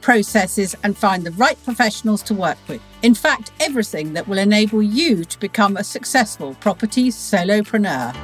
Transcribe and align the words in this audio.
processes, 0.00 0.74
and 0.82 0.96
find 0.96 1.24
the 1.24 1.32
right 1.32 1.62
professionals 1.64 2.22
to 2.24 2.34
work 2.34 2.58
with. 2.68 2.80
In 3.02 3.14
fact, 3.14 3.52
everything 3.60 4.12
that 4.14 4.26
will 4.26 4.38
enable 4.38 4.82
you 4.82 5.24
to 5.24 5.38
become 5.38 5.76
a 5.76 5.84
successful 5.84 6.54
property 6.54 7.10
solopreneur. 7.10 8.14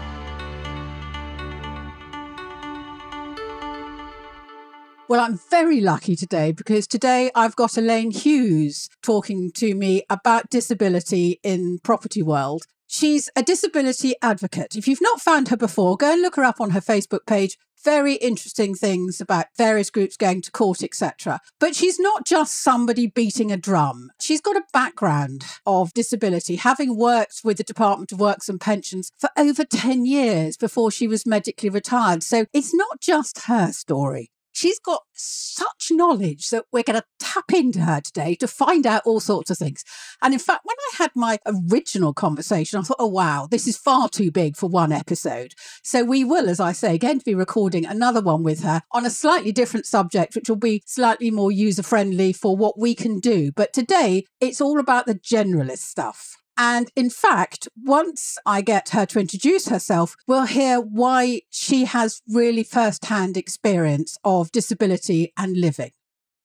Well, 5.06 5.20
I'm 5.20 5.38
very 5.50 5.82
lucky 5.82 6.16
today 6.16 6.52
because 6.52 6.86
today 6.86 7.30
I've 7.34 7.56
got 7.56 7.76
Elaine 7.76 8.10
Hughes 8.10 8.88
talking 9.02 9.52
to 9.52 9.74
me 9.74 10.02
about 10.08 10.48
disability 10.48 11.40
in 11.42 11.78
property 11.80 12.22
world. 12.22 12.64
She's 12.96 13.28
a 13.34 13.42
disability 13.42 14.14
advocate. 14.22 14.76
If 14.76 14.86
you've 14.86 15.00
not 15.00 15.20
found 15.20 15.48
her 15.48 15.56
before, 15.56 15.96
go 15.96 16.12
and 16.12 16.22
look 16.22 16.36
her 16.36 16.44
up 16.44 16.60
on 16.60 16.70
her 16.70 16.80
Facebook 16.80 17.26
page. 17.26 17.58
Very 17.84 18.14
interesting 18.14 18.76
things 18.76 19.20
about 19.20 19.46
various 19.58 19.90
groups 19.90 20.16
going 20.16 20.42
to 20.42 20.52
court, 20.52 20.80
etc. 20.80 21.40
But 21.58 21.74
she's 21.74 21.98
not 21.98 22.24
just 22.24 22.62
somebody 22.62 23.08
beating 23.08 23.50
a 23.50 23.56
drum. 23.56 24.12
She's 24.20 24.40
got 24.40 24.54
a 24.54 24.62
background 24.72 25.44
of 25.66 25.92
disability, 25.92 26.54
having 26.54 26.96
worked 26.96 27.40
with 27.42 27.56
the 27.56 27.64
Department 27.64 28.12
of 28.12 28.20
Works 28.20 28.48
and 28.48 28.60
Pensions 28.60 29.10
for 29.18 29.28
over 29.36 29.64
10 29.64 30.06
years 30.06 30.56
before 30.56 30.92
she 30.92 31.08
was 31.08 31.26
medically 31.26 31.70
retired. 31.70 32.22
So 32.22 32.46
it's 32.52 32.72
not 32.72 33.00
just 33.00 33.46
her 33.46 33.72
story 33.72 34.30
she's 34.54 34.78
got 34.78 35.02
such 35.12 35.88
knowledge 35.90 36.48
that 36.50 36.64
we're 36.72 36.82
going 36.82 37.00
to 37.00 37.04
tap 37.18 37.52
into 37.52 37.80
her 37.80 38.00
today 38.00 38.34
to 38.36 38.48
find 38.48 38.86
out 38.86 39.02
all 39.04 39.20
sorts 39.20 39.50
of 39.50 39.58
things. 39.58 39.84
And 40.22 40.32
in 40.32 40.40
fact, 40.40 40.62
when 40.64 40.76
I 40.78 41.02
had 41.02 41.10
my 41.14 41.38
original 41.44 42.14
conversation, 42.14 42.78
I 42.78 42.82
thought, 42.82 42.96
oh, 43.00 43.08
wow, 43.08 43.48
this 43.50 43.66
is 43.66 43.76
far 43.76 44.08
too 44.08 44.30
big 44.30 44.56
for 44.56 44.68
one 44.68 44.92
episode. 44.92 45.54
So 45.82 46.04
we 46.04 46.24
will, 46.24 46.48
as 46.48 46.60
I 46.60 46.72
say, 46.72 46.96
going 46.96 47.18
to 47.18 47.24
be 47.24 47.34
recording 47.34 47.84
another 47.84 48.22
one 48.22 48.42
with 48.42 48.62
her 48.62 48.82
on 48.92 49.04
a 49.04 49.10
slightly 49.10 49.52
different 49.52 49.86
subject, 49.86 50.34
which 50.34 50.48
will 50.48 50.56
be 50.56 50.82
slightly 50.86 51.30
more 51.30 51.52
user 51.52 51.82
friendly 51.82 52.32
for 52.32 52.56
what 52.56 52.78
we 52.78 52.94
can 52.94 53.18
do. 53.18 53.50
But 53.52 53.72
today, 53.72 54.24
it's 54.40 54.60
all 54.60 54.78
about 54.78 55.06
the 55.06 55.16
generalist 55.16 55.78
stuff. 55.78 56.36
And 56.56 56.90
in 56.94 57.10
fact, 57.10 57.68
once 57.82 58.38
I 58.46 58.60
get 58.60 58.90
her 58.90 59.06
to 59.06 59.20
introduce 59.20 59.68
herself, 59.68 60.16
we'll 60.26 60.46
hear 60.46 60.80
why 60.80 61.42
she 61.50 61.84
has 61.84 62.22
really 62.28 62.62
first 62.62 63.06
hand 63.06 63.36
experience 63.36 64.16
of 64.24 64.52
disability 64.52 65.32
and 65.36 65.56
living. 65.56 65.90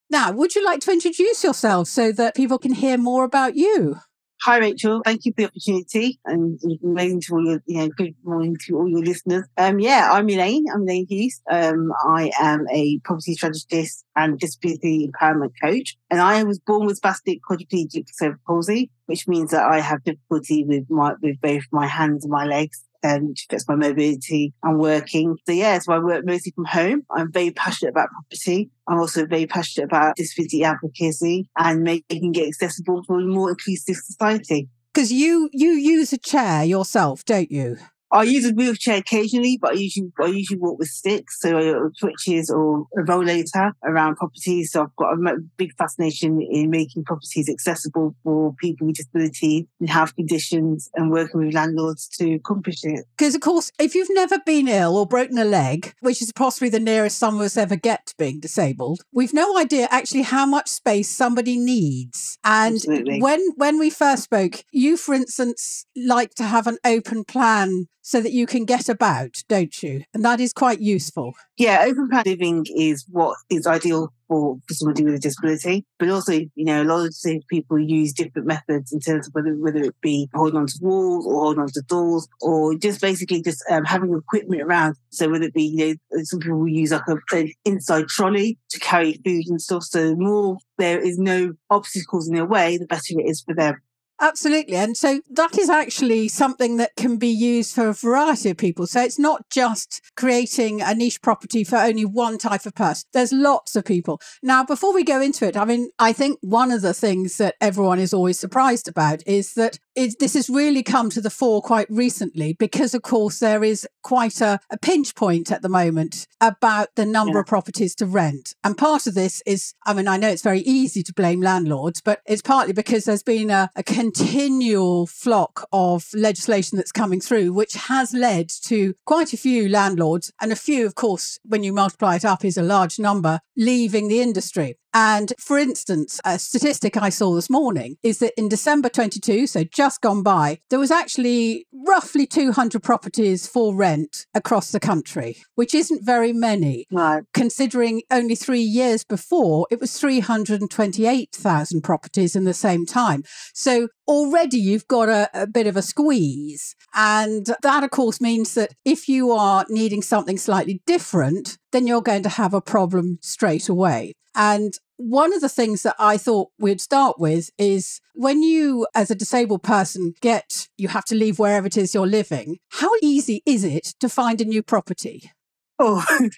Now, 0.10 0.32
would 0.32 0.56
you 0.56 0.66
like 0.66 0.80
to 0.82 0.92
introduce 0.92 1.44
yourself 1.44 1.88
so 1.88 2.12
that 2.14 2.36
people 2.36 2.58
can 2.58 2.74
hear 2.74 2.98
more 2.98 3.24
about 3.24 3.56
you? 3.56 3.98
Hi, 4.44 4.58
Rachel. 4.58 5.02
Thank 5.04 5.26
you 5.26 5.34
for 5.34 5.42
the 5.42 5.48
opportunity 5.48 6.18
and 6.24 6.58
amazing 6.82 7.20
to 7.28 7.34
all 7.34 7.46
your, 7.46 7.62
you 7.66 7.80
know, 7.80 7.90
good 7.90 8.16
morning 8.24 8.56
to 8.68 8.78
all 8.78 8.88
your 8.88 9.02
listeners. 9.02 9.44
Um, 9.58 9.80
yeah, 9.80 10.10
I'm 10.14 10.30
Elaine. 10.30 10.64
I'm 10.74 10.84
Elaine 10.84 11.08
Hughes. 11.10 11.42
Um, 11.52 11.92
I 12.08 12.32
am 12.40 12.66
a 12.72 13.00
property 13.04 13.34
strategist 13.34 14.06
and 14.16 14.40
disability 14.40 15.12
empowerment 15.12 15.52
coach. 15.62 15.98
And 16.10 16.22
I 16.22 16.42
was 16.44 16.58
born 16.58 16.86
with 16.86 17.02
spastic 17.02 17.42
quadriplegic 17.50 18.06
cerebral 18.14 18.40
palsy, 18.48 18.90
which 19.08 19.28
means 19.28 19.52
that 19.52 19.66
I 19.66 19.82
have 19.82 20.06
difficulty 20.06 20.64
with 20.64 20.90
my, 20.90 21.16
with 21.22 21.42
both 21.42 21.64
my 21.74 21.88
hands 21.88 22.24
and 22.24 22.32
my 22.32 22.46
legs 22.46 22.86
um, 23.04 23.30
which 23.30 23.46
affects 23.50 23.68
my 23.68 23.76
mobility 23.76 24.54
and 24.64 24.80
working. 24.80 25.36
So 25.46 25.54
yeah, 25.54 25.80
so 25.80 25.94
I 25.94 26.00
work 26.00 26.26
mostly 26.26 26.52
from 26.52 26.66
home. 26.66 27.04
I'm 27.12 27.32
very 27.32 27.52
passionate 27.52 27.92
about 27.92 28.10
property. 28.10 28.70
I'm 28.88 29.00
also 29.00 29.26
very 29.26 29.46
passionate 29.46 29.86
about 29.86 30.16
disability 30.16 30.64
advocacy 30.64 31.50
and 31.58 31.84
making 31.84 32.36
it 32.36 32.48
accessible 32.48 33.04
for 33.06 33.20
a 33.20 33.26
more 33.26 33.52
inclusive 33.52 33.96
society. 33.96 34.70
Because 34.94 35.12
you 35.12 35.50
you 35.54 35.72
use 35.72 36.12
a 36.14 36.18
chair 36.18 36.64
yourself, 36.64 37.24
don't 37.24 37.52
you? 37.52 37.78
I 38.12 38.24
use 38.24 38.46
a 38.46 38.54
wheelchair 38.54 38.98
occasionally, 38.98 39.58
but 39.62 39.72
I 39.72 39.74
usually 39.76 40.12
I 40.20 40.28
usually 40.28 40.60
walk 40.60 40.80
with 40.80 40.88
sticks, 40.88 41.40
so 41.40 41.58
uh, 41.58 41.90
switches 41.96 42.50
or 42.50 42.86
a 42.98 43.02
rollator 43.02 43.72
around 43.84 44.16
properties. 44.16 44.72
So 44.72 44.84
I've 44.84 44.96
got 44.96 45.14
a 45.14 45.38
big 45.58 45.76
fascination 45.78 46.42
in 46.42 46.70
making 46.70 47.04
properties 47.04 47.50
accessible 47.50 48.16
for 48.24 48.54
people 48.56 48.88
with 48.88 48.96
disabilities 48.96 49.66
and 49.80 49.90
health 49.90 50.16
conditions, 50.16 50.90
and 50.96 51.12
working 51.12 51.46
with 51.46 51.54
landlords 51.54 52.08
to 52.18 52.36
accomplish 52.36 52.84
it. 52.84 53.06
Because 53.18 53.36
of 53.36 53.42
course, 53.42 53.72
if 53.80 53.94
you've 53.94 54.10
never 54.12 54.40
been 54.46 54.68
ill 54.68 54.98
or 54.98 55.06
broken 55.06 55.38
a 55.38 55.46
leg, 55.46 55.94
which 56.02 56.22
is 56.22 56.32
possibly 56.32 56.70
the 56.70 56.80
nearest 56.80 57.18
some 57.18 57.36
of 57.36 57.42
us 57.42 57.58
ever 57.58 57.76
get 57.76 58.08
to 58.08 58.16
being 58.18 58.40
disabled, 58.40 59.02
we've 59.14 59.34
no 59.34 59.58
idea 59.58 59.88
actually 59.92 60.24
how 60.24 60.46
much 60.46 60.68
space 60.68 61.10
somebody 61.10 61.58
needs. 61.58 62.38
And 62.44 62.76
Absolutely. 62.76 63.22
when 63.22 63.52
when 63.56 63.78
we 63.78 63.90
first 63.90 64.24
spoke, 64.24 64.64
you, 64.72 64.98
for 64.98 65.14
instance, 65.14 65.86
like 65.96 66.34
to 66.36 66.44
have 66.44 66.68
an 66.68 66.78
open 66.84 67.24
plan 67.24 67.88
so 68.10 68.20
that 68.20 68.32
you 68.32 68.48
can 68.48 68.66
get 68.66 68.90
about, 68.90 69.44
don't 69.48 69.84
you? 69.84 70.02
And 70.16 70.26
that 70.26 70.40
is 70.40 70.52
quite 70.52 70.80
useful. 70.80 71.36
Yeah, 71.58 71.84
open 71.86 72.10
plan 72.10 72.24
living 72.26 72.66
is 72.76 73.06
what 73.08 73.38
is 73.52 73.68
ideal 73.68 74.12
for, 74.28 74.58
for 74.68 74.74
somebody 74.74 75.04
with 75.04 75.14
a 75.14 75.20
disability. 75.20 75.86
But 76.00 76.10
also, 76.10 76.34
you 76.34 76.66
know, 76.66 76.82
a 76.82 76.86
lot 76.86 77.06
of 77.06 77.14
people 77.50 77.78
use 77.78 78.12
different 78.12 78.48
methods 78.48 78.92
in 78.92 79.00
terms 79.00 79.28
of 79.28 79.36
whether, 79.36 79.54
whether 79.54 79.84
it 79.84 79.94
be 80.02 80.28
holding 80.34 80.58
onto 80.58 80.74
walls 80.82 81.28
or 81.28 81.34
holding 81.40 81.62
onto 81.62 81.84
doors 81.84 82.28
or 82.42 82.74
just 82.74 83.00
basically 83.00 83.44
just 83.44 83.64
um, 83.70 83.86
having 83.86 84.12
equipment 84.12 84.64
around. 84.64 84.96
So 85.12 85.30
whether 85.30 85.46
it 85.46 85.54
be, 85.54 85.66
you 85.66 86.00
know, 86.12 86.24
some 86.24 86.40
people 86.40 86.58
will 86.58 86.68
use 86.68 86.92
like 86.92 87.04
a, 87.08 87.18
an 87.38 87.52
inside 87.64 88.08
trolley 88.08 88.58
to 88.72 88.80
carry 88.80 89.22
food 89.24 89.44
and 89.50 89.62
stuff. 89.62 89.84
So 89.84 90.16
more 90.16 90.58
there 90.80 91.00
is 91.00 91.20
no 91.20 91.54
obstacles 91.70 92.28
in 92.28 92.34
their 92.34 92.46
way, 92.46 92.78
the 92.78 92.88
better 92.88 93.20
it 93.20 93.28
is 93.28 93.44
for 93.44 93.54
them. 93.54 93.80
Absolutely. 94.22 94.76
And 94.76 94.98
so 94.98 95.22
that 95.30 95.58
is 95.58 95.70
actually 95.70 96.28
something 96.28 96.76
that 96.78 96.96
can 96.98 97.18
be 97.18 97.30
used 97.30 97.74
for 97.74 97.88
a 97.88 97.94
variety 97.94 98.50
of 98.50 98.58
people. 98.58 98.86
So 98.86 99.02
it's 99.02 99.18
not 99.20 99.50
just 99.50 100.02
creating 100.18 100.82
a 100.82 100.94
niche 100.94 101.22
property 101.22 101.64
for 101.64 101.78
only 101.78 102.04
one 102.04 102.38
type 102.38 102.66
of 102.66 102.76
person. 102.76 103.08
There's 103.14 103.32
lots 103.32 103.78
of 103.78 103.86
people. 103.86 104.20
Now, 104.44 104.64
before 104.64 104.94
we 104.94 105.04
go 105.06 105.22
into 105.22 105.48
it, 105.48 105.56
I 105.56 105.64
mean, 105.64 105.90
I 106.00 106.12
think 106.12 106.38
one 106.42 106.72
of 106.72 106.82
the 106.82 106.94
things 106.94 107.38
that 107.38 107.56
everyone 107.62 108.00
is 108.00 108.14
always 108.14 108.38
surprised 108.38 108.90
about 108.90 109.26
is 109.26 109.54
that 109.54 109.80
it, 110.00 110.18
this 110.20 110.34
has 110.34 110.50
really 110.50 110.82
come 110.82 111.10
to 111.10 111.20
the 111.20 111.30
fore 111.30 111.62
quite 111.62 111.88
recently 111.90 112.54
because, 112.54 112.94
of 112.94 113.02
course, 113.02 113.40
there 113.40 113.66
is 113.66 113.86
quite 114.02 114.40
a, 114.40 114.60
a 114.70 114.78
pinch 114.78 115.14
point 115.14 115.52
at 115.52 115.62
the 115.62 115.68
moment 115.68 116.26
about 116.40 116.96
the 116.96 117.06
number 117.06 117.34
yeah. 117.34 117.42
of 117.42 117.48
properties 117.48 117.96
to 117.96 118.06
rent. 118.06 118.56
And 118.64 118.78
part 118.78 119.08
of 119.08 119.14
this 119.14 119.44
is, 119.46 119.74
I 119.86 119.94
mean, 119.94 120.08
I 120.08 120.16
know 120.16 120.30
it's 120.30 120.42
very 120.42 120.62
easy 120.62 121.04
to 121.04 121.14
blame 121.14 121.42
landlords, 121.42 122.00
but 122.00 122.22
it's 122.26 122.42
partly 122.42 122.72
because 122.72 123.04
there's 123.04 123.24
been 123.24 123.50
a, 123.50 123.70
a 123.76 123.84
continual 123.84 125.06
flock 125.06 125.68
of 125.74 126.06
legislation 126.14 126.78
that's 126.78 126.94
coming 126.94 127.20
through, 127.20 127.52
which 127.52 127.74
has 127.74 128.14
led 128.14 128.48
to 128.64 128.94
quite 129.06 129.34
a 129.34 129.38
few 129.38 129.68
landlords 129.68 130.32
and 130.42 130.54
a 130.54 130.56
few, 130.56 130.86
of 130.86 130.96
course, 130.96 131.40
when 131.44 131.62
you 131.62 131.74
multiply 131.74 132.16
it 132.16 132.24
up, 132.24 132.46
is 132.46 132.58
a 132.58 132.64
large 132.64 133.00
number 133.00 133.42
leaving 133.58 134.08
the 134.08 134.22
industry. 134.22 134.78
And 134.94 135.34
for 135.40 135.58
instance, 135.58 136.20
a 136.26 136.40
statistic 136.40 136.98
I 136.98 137.10
saw 137.10 137.36
this 137.36 137.50
morning 137.50 137.98
is 138.04 138.20
that 138.20 138.34
in 138.38 138.50
December 138.50 138.90
22, 138.90 139.48
so 139.48 139.64
just 139.64 140.02
gone 140.02 140.24
by, 140.24 140.60
there 140.70 140.80
was 140.80 140.92
actually 140.92 141.68
roughly 141.88 142.26
200 142.26 142.82
properties 142.82 143.48
for 143.48 143.76
rent 143.76 144.26
across 144.34 144.72
the 144.72 144.80
country, 144.80 145.38
which 145.56 145.74
isn't 145.76 146.06
very 146.06 146.34
many. 146.34 146.88
Right. 146.92 147.24
Considering 147.34 148.02
only 148.12 148.36
three 148.36 148.62
years 148.62 149.04
before, 149.04 149.68
it 149.70 149.80
was 149.80 150.00
328,000 150.00 151.82
properties 151.82 152.36
in 152.36 152.46
the 152.46 152.54
same 152.54 152.86
time. 152.86 153.24
So 153.54 153.90
already 154.10 154.58
you've 154.58 154.88
got 154.88 155.08
a, 155.08 155.30
a, 155.34 155.48
bit 155.48 155.68
of 155.68 155.78
a 155.78 155.82
squeeze. 155.82 156.76
And 156.96 157.46
that, 157.62 157.84
of 157.84 157.92
course, 157.92 158.20
means 158.20 158.56
that 158.56 158.74
if 158.84 159.08
you 159.08 159.32
are 159.32 159.66
needing 159.70 160.02
something 160.02 160.38
slightly 160.38 160.82
different, 160.86 161.58
then 161.72 161.86
you're 161.86 162.02
going 162.02 162.24
to 162.24 162.30
have 162.30 162.54
a 162.54 162.62
problem 162.62 163.20
straight 163.22 163.70
away. 163.70 164.14
And 164.36 164.74
one 164.98 165.34
of 165.34 165.42
the 165.42 165.50
things 165.50 165.84
that 165.84 165.96
I 166.00 166.18
thought 166.18 166.50
we'd 166.58 166.82
start 166.82 167.20
with 167.20 167.52
is 167.58 168.02
when 168.16 168.42
you, 168.42 168.88
as 168.96 169.12
a 169.12 169.16
disabled 169.16 169.64
person, 169.64 170.14
get, 170.22 170.68
you 170.78 170.88
have 170.88 171.06
to 171.06 171.16
leave 171.16 171.40
wherever 171.40 171.68
it 171.68 171.78
is 171.78 171.94
you're 171.94 172.08
living, 172.08 172.58
how 172.70 172.90
easy 173.02 173.44
is 173.46 173.64
it 173.64 173.94
to 174.00 174.10
find 174.10 174.42
a 174.42 174.46
new 174.46 174.64
property? 174.64 175.32
Oh, 175.78 176.04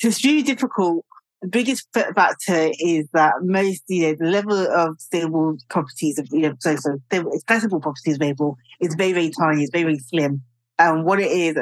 it's 0.00 0.24
really 0.24 0.42
difficult 0.42 1.04
the 1.42 1.48
biggest 1.48 1.86
factor 1.92 2.70
is 2.80 3.08
that 3.12 3.34
most, 3.42 3.82
you 3.88 4.08
know, 4.08 4.16
the 4.18 4.30
level 4.30 4.56
of 4.56 5.00
stable 5.00 5.56
properties, 5.68 6.18
of, 6.18 6.28
you 6.30 6.42
know, 6.42 6.54
so, 6.60 6.76
so 6.76 6.98
accessible 7.12 7.80
properties 7.80 8.16
available 8.16 8.56
is 8.80 8.94
very, 8.94 9.12
very 9.12 9.30
tiny, 9.30 9.62
it's 9.62 9.70
very, 9.72 9.84
very 9.84 9.98
slim. 9.98 10.42
And 10.78 11.04
what 11.04 11.20
it 11.20 11.30
is, 11.30 11.54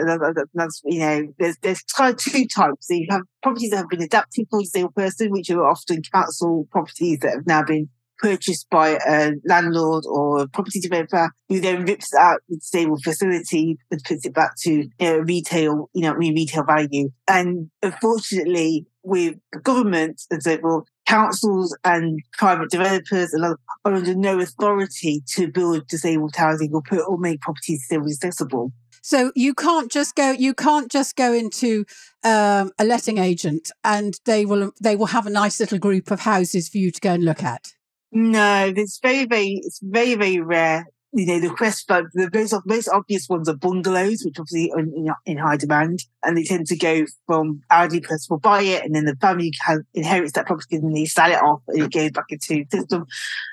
that's, 0.55 0.83
you 0.85 0.99
know, 0.99 1.35
there's, 1.39 1.57
there's 1.59 1.83
kind 1.83 2.15
of 2.15 2.21
two 2.21 2.47
types. 2.47 2.89
So 2.89 2.95
you 2.95 3.07
have 3.11 3.23
properties 3.43 3.71
that 3.71 3.77
have 3.77 3.89
been 3.89 4.03
adapted 4.03 4.47
for 4.51 4.61
disabled 4.61 4.95
person, 4.97 5.31
which 5.31 5.51
are 5.51 5.65
often 5.65 6.03
council 6.13 6.67
properties 6.71 7.21
that 7.21 7.35
have 7.35 7.47
now 7.47 7.63
been 7.63 7.89
purchased 8.19 8.69
by 8.71 8.99
a 9.07 9.33
landlord 9.45 10.05
or 10.07 10.41
a 10.41 10.49
property 10.49 10.81
developer 10.81 11.31
who 11.49 11.61
then 11.61 11.85
rips 11.85 12.15
out 12.15 12.41
the 12.49 12.57
disabled 12.57 13.03
facility 13.03 13.77
and 13.91 14.03
puts 14.05 14.25
it 14.25 14.35
back 14.35 14.53
to 14.57 14.73
you 14.73 14.89
know, 15.01 15.19
retail, 15.19 15.91
you 15.93 16.03
know, 16.03 16.15
retail 16.15 16.65
value. 16.65 17.11
And 17.29 17.71
unfortunately, 17.83 18.87
with 19.05 19.37
the 19.53 19.61
government 19.61 20.23
and 20.31 20.43
so 20.43 20.59
forth, 20.59 20.85
councils 21.07 21.77
and 21.85 22.21
private 22.39 22.71
developers 22.71 23.35
are 23.35 23.59
under 23.85 24.15
no 24.15 24.41
authority 24.41 25.23
to 25.35 25.51
build 25.51 25.87
disabled 25.87 26.35
housing 26.35 26.73
or 26.73 26.83
put 26.83 27.07
or 27.07 27.19
make 27.19 27.41
properties 27.41 27.87
disabled 27.87 28.11
accessible. 28.11 28.73
So 29.03 29.33
you 29.37 29.53
can't 29.53 29.93
just 29.93 30.15
go. 30.15 30.31
You 30.31 30.55
can't 30.55 30.91
just 30.91 31.15
go 31.15 31.35
into 31.35 31.85
um, 32.25 32.73
a 32.79 32.85
letting 32.85 33.19
agent, 33.19 33.71
and 33.85 34.19
they 34.25 34.47
will 34.47 34.73
they 34.81 34.97
will 34.97 35.07
have 35.07 35.27
a 35.27 35.31
nice 35.31 35.61
little 35.61 35.79
group 35.79 36.11
of 36.11 36.21
houses 36.21 36.71
for 36.71 36.79
you 36.79 36.91
to 36.91 37.01
go 37.03 37.13
and 37.13 37.23
look 37.23 37.43
at. 37.43 37.75
No, 38.13 38.73
it's 38.75 38.99
very 39.03 39.27
very 39.27 39.61
it's 39.63 39.81
very 39.83 40.15
very 40.15 40.41
rare 40.41 40.87
you 41.15 41.27
know, 41.27 41.39
the 41.39 41.55
quest 41.55 41.87
the 41.87 42.31
most, 42.35 42.55
most 42.67 42.89
obvious 42.89 43.29
ones 43.29 43.49
are 43.49 43.57
bungalows, 43.57 44.23
which 44.25 44.39
obviously 44.39 44.73
are 44.73 44.81
in, 44.81 45.09
in 45.25 45.39
high 45.39 45.57
demand, 45.57 46.01
and 46.25 46.37
they 46.37 46.43
tend 46.43 46.67
to 46.67 46.77
go 46.77 47.07
from 47.27 47.63
elderly 47.71 48.01
person 48.01 48.27
will 48.31 48.41
buy 48.41 48.63
it, 48.63 48.85
and 48.85 48.95
then 48.97 49.05
the 49.05 49.15
family 49.21 49.53
has, 49.63 49.81
inherits 49.95 50.33
that 50.33 50.47
property, 50.47 50.77
and 50.77 50.95
they 50.95 51.05
sell 51.05 51.31
it 51.31 51.41
off, 51.41 51.63
and 51.69 51.85
it 51.85 51.93
goes 51.93 52.11
back 52.11 52.25
into 52.31 52.65
the 52.65 52.79
system. 52.79 53.07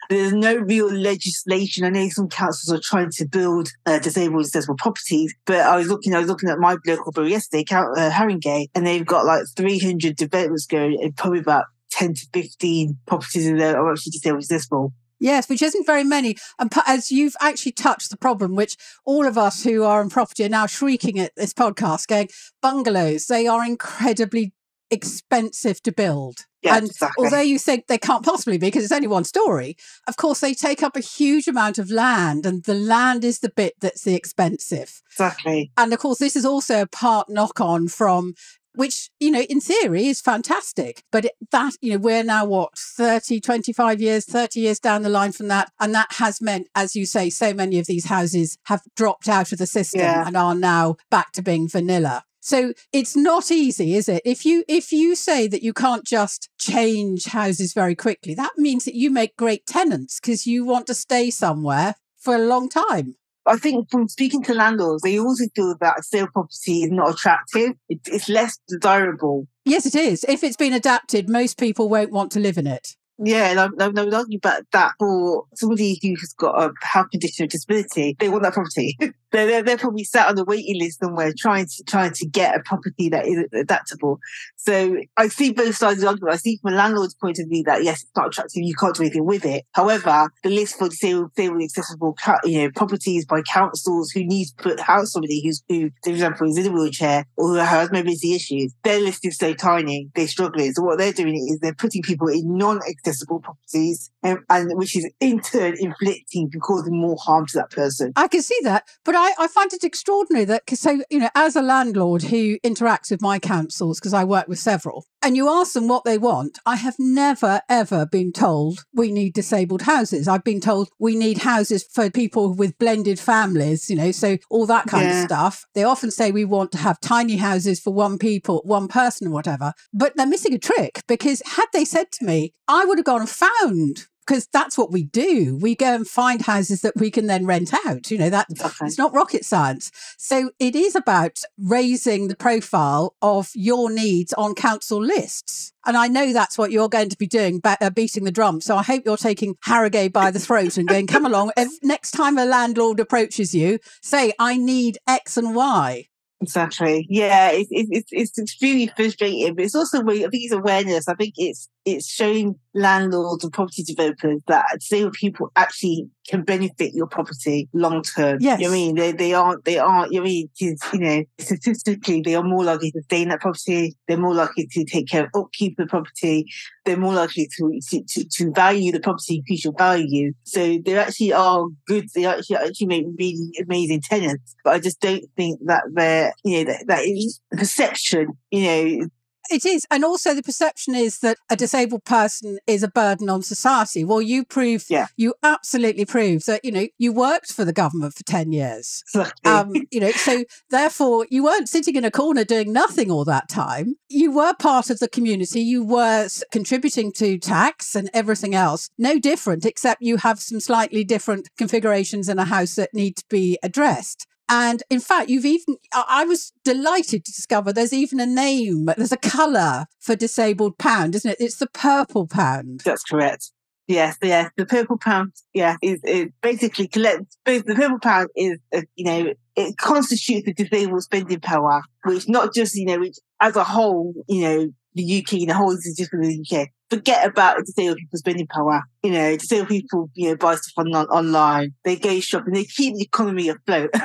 There's 0.09 0.33
no 0.33 0.55
real 0.55 0.91
legislation. 0.91 1.85
I 1.85 1.89
know 1.89 2.09
some 2.09 2.29
councils 2.29 2.75
are 2.75 2.81
trying 2.83 3.11
to 3.11 3.27
build 3.27 3.69
uh, 3.85 3.99
disabled 3.99 4.45
accessible 4.45 4.75
properties, 4.77 5.35
but 5.45 5.59
I 5.59 5.77
was 5.77 5.87
looking, 5.87 6.15
I 6.15 6.19
was 6.19 6.27
looking 6.27 6.49
at 6.49 6.57
my 6.57 6.77
local 6.87 7.11
borough 7.11 7.27
yesterday, 7.27 7.63
uh, 7.71 8.09
Haringey, 8.09 8.69
and 8.73 8.87
they've 8.87 9.05
got 9.05 9.25
like 9.25 9.43
300 9.55 10.15
developments 10.15 10.65
going, 10.65 10.97
and 10.99 11.15
probably 11.15 11.39
about 11.39 11.65
10 11.91 12.15
to 12.15 12.27
15 12.33 12.97
properties 13.05 13.45
in 13.45 13.57
there 13.57 13.79
are 13.79 13.91
actually 13.91 14.11
disabled 14.11 14.41
accessible. 14.41 14.93
Yes, 15.21 15.47
which 15.47 15.61
isn't 15.61 15.85
very 15.85 16.03
many. 16.03 16.35
And 16.59 16.73
as 16.87 17.11
you've 17.11 17.35
actually 17.39 17.73
touched 17.73 18.09
the 18.09 18.17
problem, 18.17 18.55
which 18.55 18.75
all 19.05 19.27
of 19.27 19.37
us 19.37 19.63
who 19.63 19.83
are 19.83 20.01
in 20.01 20.09
property 20.09 20.43
are 20.43 20.49
now 20.49 20.65
shrieking 20.65 21.19
at 21.19 21.35
this 21.37 21.53
podcast, 21.53 22.07
going, 22.07 22.27
bungalows, 22.61 23.27
they 23.27 23.45
are 23.45 23.63
incredibly 23.63 24.53
expensive 24.89 25.81
to 25.83 25.91
build. 25.91 26.45
Yeah, 26.63 26.77
and 26.77 26.87
exactly. 26.87 27.25
although 27.25 27.41
you 27.41 27.57
think 27.57 27.87
they 27.87 27.97
can't 27.97 28.25
possibly 28.25 28.57
be 28.57 28.67
because 28.67 28.83
it's 28.83 28.91
only 28.91 29.07
one 29.07 29.23
story, 29.23 29.77
of 30.07 30.17
course 30.17 30.41
they 30.41 30.53
take 30.53 30.83
up 30.83 30.95
a 30.95 31.01
huge 31.01 31.47
amount 31.47 31.79
of 31.79 31.89
land, 31.89 32.45
and 32.45 32.63
the 32.65 32.75
land 32.75 33.23
is 33.23 33.39
the 33.39 33.49
bit 33.49 33.73
that's 33.79 34.03
the 34.03 34.15
expensive. 34.15 35.01
Exactly. 35.11 35.71
And 35.77 35.93
of 35.93 35.99
course, 35.99 36.19
this 36.19 36.35
is 36.35 36.45
also 36.45 36.81
a 36.81 36.87
part 36.87 37.29
knock 37.29 37.61
on 37.61 37.87
from 37.87 38.33
which, 38.75 39.09
you 39.19 39.31
know, 39.31 39.41
in 39.41 39.59
theory 39.59 40.07
is 40.07 40.21
fantastic. 40.21 41.03
But 41.11 41.25
it, 41.25 41.31
that, 41.51 41.73
you 41.81 41.93
know, 41.93 41.99
we're 41.99 42.23
now 42.23 42.45
what, 42.45 42.77
30, 42.77 43.39
25 43.39 44.01
years, 44.01 44.25
30 44.25 44.59
years 44.59 44.79
down 44.79 45.01
the 45.01 45.09
line 45.09 45.31
from 45.31 45.47
that. 45.49 45.71
And 45.79 45.93
that 45.93 46.13
has 46.13 46.41
meant, 46.41 46.67
as 46.75 46.95
you 46.95 47.05
say, 47.05 47.29
so 47.29 47.53
many 47.53 47.79
of 47.79 47.87
these 47.87 48.05
houses 48.05 48.57
have 48.65 48.81
dropped 48.95 49.27
out 49.27 49.51
of 49.51 49.57
the 49.57 49.67
system 49.67 50.01
yeah. 50.01 50.27
and 50.27 50.37
are 50.37 50.55
now 50.55 50.95
back 51.09 51.31
to 51.33 51.41
being 51.41 51.67
vanilla. 51.67 52.23
So 52.43 52.73
it's 52.91 53.15
not 53.15 53.51
easy, 53.51 53.95
is 53.95 54.09
it? 54.09 54.23
If 54.25 54.45
you 54.45 54.63
if 54.67 54.91
you 54.91 55.15
say 55.15 55.47
that 55.47 55.61
you 55.61 55.73
can't 55.73 56.03
just 56.03 56.49
change 56.57 57.25
houses 57.25 57.71
very 57.71 57.95
quickly, 57.95 58.33
that 58.33 58.53
means 58.57 58.83
that 58.85 58.95
you 58.95 59.11
make 59.11 59.37
great 59.37 59.67
tenants 59.67 60.19
because 60.19 60.47
you 60.47 60.65
want 60.65 60.87
to 60.87 60.95
stay 60.95 61.29
somewhere 61.29 61.95
for 62.17 62.35
a 62.35 62.39
long 62.39 62.67
time. 62.67 63.15
I 63.45 63.57
think 63.57 63.89
from 63.89 64.07
speaking 64.07 64.43
to 64.43 64.53
landlords, 64.53 65.01
they 65.03 65.19
also 65.19 65.45
feel 65.55 65.75
that 65.79 66.03
sale 66.05 66.27
property 66.31 66.83
is 66.83 66.91
not 66.91 67.11
attractive. 67.11 67.73
it's 67.89 68.29
less 68.29 68.59
desirable. 68.67 69.47
Yes, 69.65 69.85
it 69.85 69.95
is. 69.95 70.23
If 70.27 70.43
it's 70.43 70.57
been 70.57 70.73
adapted, 70.73 71.29
most 71.29 71.57
people 71.57 71.89
won't 71.89 72.11
want 72.11 72.31
to 72.33 72.39
live 72.39 72.57
in 72.57 72.67
it. 72.67 72.95
Yeah, 73.23 73.67
I, 73.79 73.83
I 73.83 73.87
would 73.87 74.13
argue 74.13 74.37
about 74.37 74.63
that 74.71 74.93
for 74.97 75.45
somebody 75.55 75.99
who 76.01 76.15
has 76.19 76.33
got 76.33 76.59
a 76.59 76.73
health 76.81 77.11
condition 77.11 77.43
or 77.43 77.47
disability, 77.47 78.15
they 78.19 78.29
want 78.29 78.41
that 78.41 78.53
property. 78.53 78.97
they're, 78.99 79.13
they're, 79.45 79.63
they're, 79.63 79.77
probably 79.77 80.03
sat 80.03 80.27
on 80.27 80.35
the 80.35 80.43
waiting 80.43 80.79
list 80.79 80.99
somewhere 80.99 81.31
trying 81.37 81.65
to 81.65 81.83
trying 81.83 82.11
to 82.13 82.25
get 82.25 82.55
a 82.55 82.61
property 82.63 83.09
that 83.09 83.27
is 83.27 83.45
adaptable. 83.53 84.19
So 84.55 84.97
I 85.17 85.27
see 85.27 85.53
both 85.53 85.75
sides 85.75 85.97
of 85.97 86.01
the 86.01 86.07
argument. 86.07 86.33
I 86.33 86.37
see 86.37 86.57
from 86.57 86.73
a 86.73 86.75
landlord's 86.75 87.13
point 87.13 87.37
of 87.37 87.47
view 87.47 87.63
that 87.65 87.83
yes, 87.83 88.01
it's 88.01 88.11
not 88.15 88.27
attractive, 88.27 88.63
you 88.63 88.75
can't 88.75 88.95
do 88.95 89.03
anything 89.03 89.25
with 89.25 89.45
it. 89.45 89.65
However, 89.73 90.31
the 90.43 90.49
list 90.49 90.79
for 90.79 90.89
disabled, 90.89 91.35
disabled 91.35 91.63
accessible 91.63 92.15
you 92.43 92.63
know, 92.63 92.71
properties 92.71 93.25
by 93.25 93.43
councils 93.43 94.09
who 94.09 94.23
need 94.25 94.45
to 94.45 94.55
put 94.55 94.79
house 94.79 95.11
somebody 95.11 95.43
who's 95.43 95.63
who, 95.69 95.91
for 96.03 96.09
example, 96.09 96.49
is 96.49 96.57
in 96.57 96.65
a 96.65 96.71
wheelchair 96.71 97.25
or 97.37 97.49
who 97.49 97.55
has 97.55 97.91
mobility 97.91 98.33
issues, 98.33 98.73
their 98.83 98.99
list 98.99 99.25
is 99.25 99.37
so 99.37 99.53
tiny, 99.53 100.09
they're 100.15 100.27
struggling. 100.27 100.73
So 100.73 100.81
what 100.81 100.97
they're 100.97 101.13
doing 101.13 101.35
is 101.35 101.59
they're 101.59 101.75
putting 101.75 102.01
people 102.01 102.27
in 102.27 102.57
non-accessible 102.57 103.10
properties 103.19 104.11
and, 104.23 104.39
and 104.49 104.77
which 104.77 104.95
is 104.95 105.09
in 105.19 105.39
turn 105.39 105.75
inflicting 105.77 106.49
and 106.51 106.61
causing 106.61 106.99
more 106.99 107.17
harm 107.17 107.45
to 107.47 107.57
that 107.57 107.71
person. 107.71 108.13
I 108.15 108.27
can 108.27 108.41
see 108.41 108.57
that, 108.63 108.87
but 109.03 109.15
I, 109.15 109.33
I 109.39 109.47
find 109.47 109.71
it 109.73 109.83
extraordinary 109.83 110.45
that, 110.45 110.63
so, 110.69 111.01
you 111.09 111.19
know, 111.19 111.29
as 111.35 111.55
a 111.55 111.61
landlord 111.61 112.23
who 112.23 112.59
interacts 112.59 113.11
with 113.11 113.21
my 113.21 113.39
councils, 113.39 113.99
because 113.99 114.13
I 114.13 114.23
work 114.23 114.47
with 114.47 114.59
several, 114.59 115.05
and 115.21 115.35
you 115.35 115.49
ask 115.49 115.73
them 115.73 115.87
what 115.87 116.03
they 116.03 116.17
want, 116.17 116.59
I 116.65 116.75
have 116.77 116.95
never, 116.97 117.61
ever 117.69 118.05
been 118.05 118.31
told 118.31 118.79
we 118.93 119.11
need 119.11 119.33
disabled 119.33 119.83
houses. 119.83 120.27
I've 120.27 120.43
been 120.43 120.61
told 120.61 120.89
we 120.99 121.15
need 121.15 121.39
houses 121.39 121.85
for 121.91 122.09
people 122.09 122.55
with 122.55 122.77
blended 122.79 123.19
families, 123.19 123.89
you 123.89 123.95
know, 123.95 124.11
so 124.11 124.37
all 124.49 124.65
that 124.65 124.87
kind 124.87 125.07
yeah. 125.07 125.19
of 125.19 125.25
stuff. 125.25 125.65
They 125.75 125.83
often 125.83 126.11
say 126.11 126.31
we 126.31 126.45
want 126.45 126.71
to 126.73 126.77
have 126.79 126.99
tiny 126.99 127.37
houses 127.37 127.79
for 127.79 127.93
one 127.93 128.17
people, 128.17 128.61
one 128.65 128.87
person 128.87 129.27
or 129.27 129.31
whatever, 129.31 129.73
but 129.93 130.15
they're 130.15 130.25
missing 130.25 130.53
a 130.53 130.59
trick 130.59 131.03
because 131.07 131.41
had 131.45 131.67
they 131.73 131.85
said 131.85 132.11
to 132.13 132.25
me, 132.25 132.53
I 132.67 132.85
would 132.85 132.99
have 133.01 133.05
gone 133.05 133.21
and 133.21 133.29
found 133.29 134.07
because 134.25 134.47
that's 134.53 134.77
what 134.77 134.91
we 134.91 135.03
do. 135.03 135.57
We 135.59 135.75
go 135.75 135.95
and 135.95 136.07
find 136.07 136.41
houses 136.41 136.81
that 136.81 136.95
we 136.95 137.11
can 137.11 137.27
then 137.27 137.45
rent 137.45 137.73
out. 137.85 138.11
You 138.11 138.17
know, 138.17 138.29
that 138.29 138.47
okay. 138.61 138.85
it's 138.85 138.97
not 138.97 139.13
rocket 139.13 139.43
science. 139.43 139.91
So 140.17 140.51
it 140.59 140.75
is 140.75 140.95
about 140.95 141.39
raising 141.57 142.27
the 142.27 142.35
profile 142.35 143.15
of 143.21 143.49
your 143.55 143.91
needs 143.91 144.31
on 144.33 144.55
council 144.55 145.01
lists. 145.01 145.73
And 145.85 145.97
I 145.97 146.07
know 146.07 146.31
that's 146.31 146.57
what 146.57 146.71
you're 146.71 146.89
going 146.89 147.09
to 147.09 147.17
be 147.17 147.27
doing, 147.27 147.59
uh, 147.63 147.89
beating 147.89 148.23
the 148.23 148.31
drum. 148.31 148.61
So 148.61 148.77
I 148.77 148.83
hope 148.83 149.03
you're 149.05 149.17
taking 149.17 149.55
Haringey 149.65 150.13
by 150.13 150.29
the 150.31 150.39
throat 150.39 150.77
and 150.77 150.87
going, 150.87 151.07
come 151.07 151.25
along. 151.25 151.51
If 151.57 151.71
next 151.81 152.11
time 152.11 152.37
a 152.37 152.45
landlord 152.45 152.99
approaches 152.99 153.55
you, 153.55 153.79
say, 154.01 154.33
I 154.39 154.57
need 154.57 154.99
X 155.07 155.35
and 155.37 155.55
Y. 155.55 156.05
Exactly. 156.41 157.05
Yeah, 157.07 157.51
it's 157.51 157.69
it's 157.69 158.07
it's 158.11 158.39
extremely 158.39 158.91
frustrating, 158.95 159.53
but 159.53 159.63
it's 159.63 159.75
also 159.75 160.01
I 160.01 160.03
think 160.03 160.29
it's 160.33 160.53
awareness. 160.53 161.07
I 161.07 161.13
think 161.13 161.35
it's 161.37 161.69
it's 161.85 162.07
showing 162.07 162.55
landlords 162.73 163.43
and 163.43 163.51
property 163.51 163.83
developers 163.83 164.39
that 164.47 164.65
disabled 164.79 165.13
people 165.13 165.51
actually 165.55 166.07
can 166.27 166.43
benefit 166.43 166.93
your 166.93 167.07
property 167.07 167.67
long 167.73 168.03
term. 168.03 168.37
Yes. 168.39 168.59
You 168.59 168.67
know 168.67 168.71
I 168.71 168.75
mean 168.75 168.95
they 168.95 169.11
they 169.11 169.33
aren't 169.33 169.65
they 169.65 169.77
aren't 169.77 170.11
you 170.11 170.19
know 170.19 170.25
I 170.25 170.29
mean 170.29 170.49
you 170.59 170.75
know 170.93 171.23
statistically 171.39 172.21
they 172.21 172.35
are 172.35 172.43
more 172.43 172.63
likely 172.63 172.91
to 172.91 173.01
stay 173.03 173.23
in 173.23 173.29
that 173.29 173.41
property. 173.41 173.97
They're 174.07 174.17
more 174.17 174.33
likely 174.33 174.67
to 174.71 174.85
take 174.85 175.07
care 175.07 175.23
of 175.23 175.29
upkeep 175.35 175.79
of 175.79 175.87
the 175.87 175.89
property. 175.89 176.45
They're 176.85 176.97
more 176.97 177.13
likely 177.13 177.49
to 177.57 177.79
to, 177.89 178.25
to 178.29 178.51
value 178.53 178.91
the 178.91 178.99
property, 178.99 179.37
increase 179.37 179.63
your 179.63 179.73
value. 179.77 180.33
So 180.43 180.77
they 180.85 180.97
actually 180.97 181.33
are 181.33 181.65
good. 181.87 182.07
They 182.13 182.25
actually 182.25 182.57
actually 182.57 182.87
make 182.87 183.05
really 183.17 183.51
amazing 183.61 184.01
tenants. 184.01 184.55
But 184.63 184.75
I 184.75 184.79
just 184.79 185.01
don't 185.01 185.25
think 185.35 185.59
that 185.65 185.83
they're 185.93 186.33
you 186.43 186.59
know 186.59 186.71
that, 186.71 186.85
that 186.87 187.05
is 187.05 187.41
perception. 187.51 188.37
You 188.51 188.63
know 188.99 189.07
it 189.51 189.65
is. 189.65 189.85
And 189.91 190.03
also 190.03 190.33
the 190.33 190.43
perception 190.43 190.95
is 190.95 191.19
that 191.19 191.37
a 191.49 191.55
disabled 191.55 192.05
person 192.05 192.59
is 192.67 192.83
a 192.83 192.87
burden 192.87 193.29
on 193.29 193.41
society. 193.41 194.03
Well, 194.03 194.21
you 194.21 194.45
prove, 194.45 194.85
yeah. 194.89 195.07
you 195.17 195.33
absolutely 195.43 196.05
prove 196.05 196.45
that, 196.45 196.63
you 196.63 196.71
know, 196.71 196.87
you 196.97 197.13
worked 197.13 197.51
for 197.51 197.65
the 197.65 197.73
government 197.73 198.13
for 198.13 198.23
10 198.23 198.51
years. 198.51 199.03
um, 199.45 199.73
you 199.91 199.99
know, 199.99 200.11
so 200.11 200.43
therefore 200.69 201.27
you 201.29 201.43
weren't 201.43 201.69
sitting 201.69 201.95
in 201.95 202.05
a 202.05 202.11
corner 202.11 202.43
doing 202.43 202.71
nothing 202.71 203.11
all 203.11 203.25
that 203.25 203.49
time. 203.49 203.95
You 204.09 204.31
were 204.31 204.53
part 204.53 204.89
of 204.89 204.99
the 204.99 205.09
community. 205.09 205.61
You 205.61 205.83
were 205.83 206.27
contributing 206.51 207.11
to 207.13 207.37
tax 207.37 207.95
and 207.95 208.09
everything 208.13 208.55
else. 208.55 208.89
No 208.97 209.19
different, 209.19 209.65
except 209.65 210.01
you 210.01 210.17
have 210.17 210.39
some 210.39 210.59
slightly 210.59 211.03
different 211.03 211.49
configurations 211.57 212.29
in 212.29 212.39
a 212.39 212.45
house 212.45 212.75
that 212.75 212.93
need 212.93 213.17
to 213.17 213.23
be 213.29 213.57
addressed. 213.63 214.27
And 214.53 214.83
in 214.89 214.99
fact, 214.99 215.29
you've 215.29 215.45
even, 215.45 215.77
I 215.93 216.25
was 216.25 216.51
delighted 216.65 217.23
to 217.23 217.31
discover 217.31 217.71
there's 217.71 217.93
even 217.93 218.19
a 218.19 218.25
name, 218.25 218.89
there's 218.97 219.13
a 219.13 219.17
colour 219.17 219.85
for 220.01 220.13
disabled 220.13 220.77
pound, 220.77 221.15
isn't 221.15 221.31
it? 221.31 221.37
It's 221.39 221.55
the 221.55 221.67
purple 221.67 222.27
pound. 222.27 222.81
That's 222.83 223.03
correct. 223.03 223.49
Yes, 223.87 224.17
yes. 224.21 224.51
The 224.57 224.65
purple 224.65 224.97
pound, 224.97 225.31
yeah, 225.53 225.77
is, 225.81 226.01
is 226.03 226.27
basically 226.41 226.89
collect. 226.89 227.37
The 227.45 227.63
purple 227.63 227.99
pound 227.99 228.27
is, 228.35 228.57
uh, 228.75 228.81
you 228.95 229.05
know, 229.05 229.33
it 229.55 229.77
constitutes 229.77 230.45
the 230.45 230.53
disabled 230.53 231.03
spending 231.03 231.39
power, 231.39 231.81
which 232.03 232.27
not 232.27 232.53
just, 232.53 232.75
you 232.75 232.85
know, 232.85 232.99
which 232.99 233.19
as 233.39 233.55
a 233.55 233.63
whole, 233.63 234.13
you 234.27 234.41
know, 234.41 234.69
the 234.95 235.19
UK, 235.19 235.47
the 235.47 235.53
whole 235.53 235.71
is 235.71 235.95
just 235.97 236.11
for 236.11 236.21
the 236.21 236.45
UK. 236.51 236.67
Forget 236.91 237.25
about 237.25 237.57
disabled 237.65 237.97
people's 237.97 238.19
spending 238.19 238.47
power. 238.47 238.83
You 239.01 239.11
know, 239.11 239.37
disabled 239.37 239.69
people, 239.69 240.09
you 240.13 240.29
know, 240.29 240.35
buy 240.35 240.55
stuff 240.55 240.73
on, 240.77 240.93
online. 240.93 241.73
They 241.85 241.95
go 241.95 242.19
shopping. 242.19 242.53
They 242.53 242.65
keep 242.65 242.95
the 242.95 243.03
economy 243.03 243.49
afloat. 243.49 243.91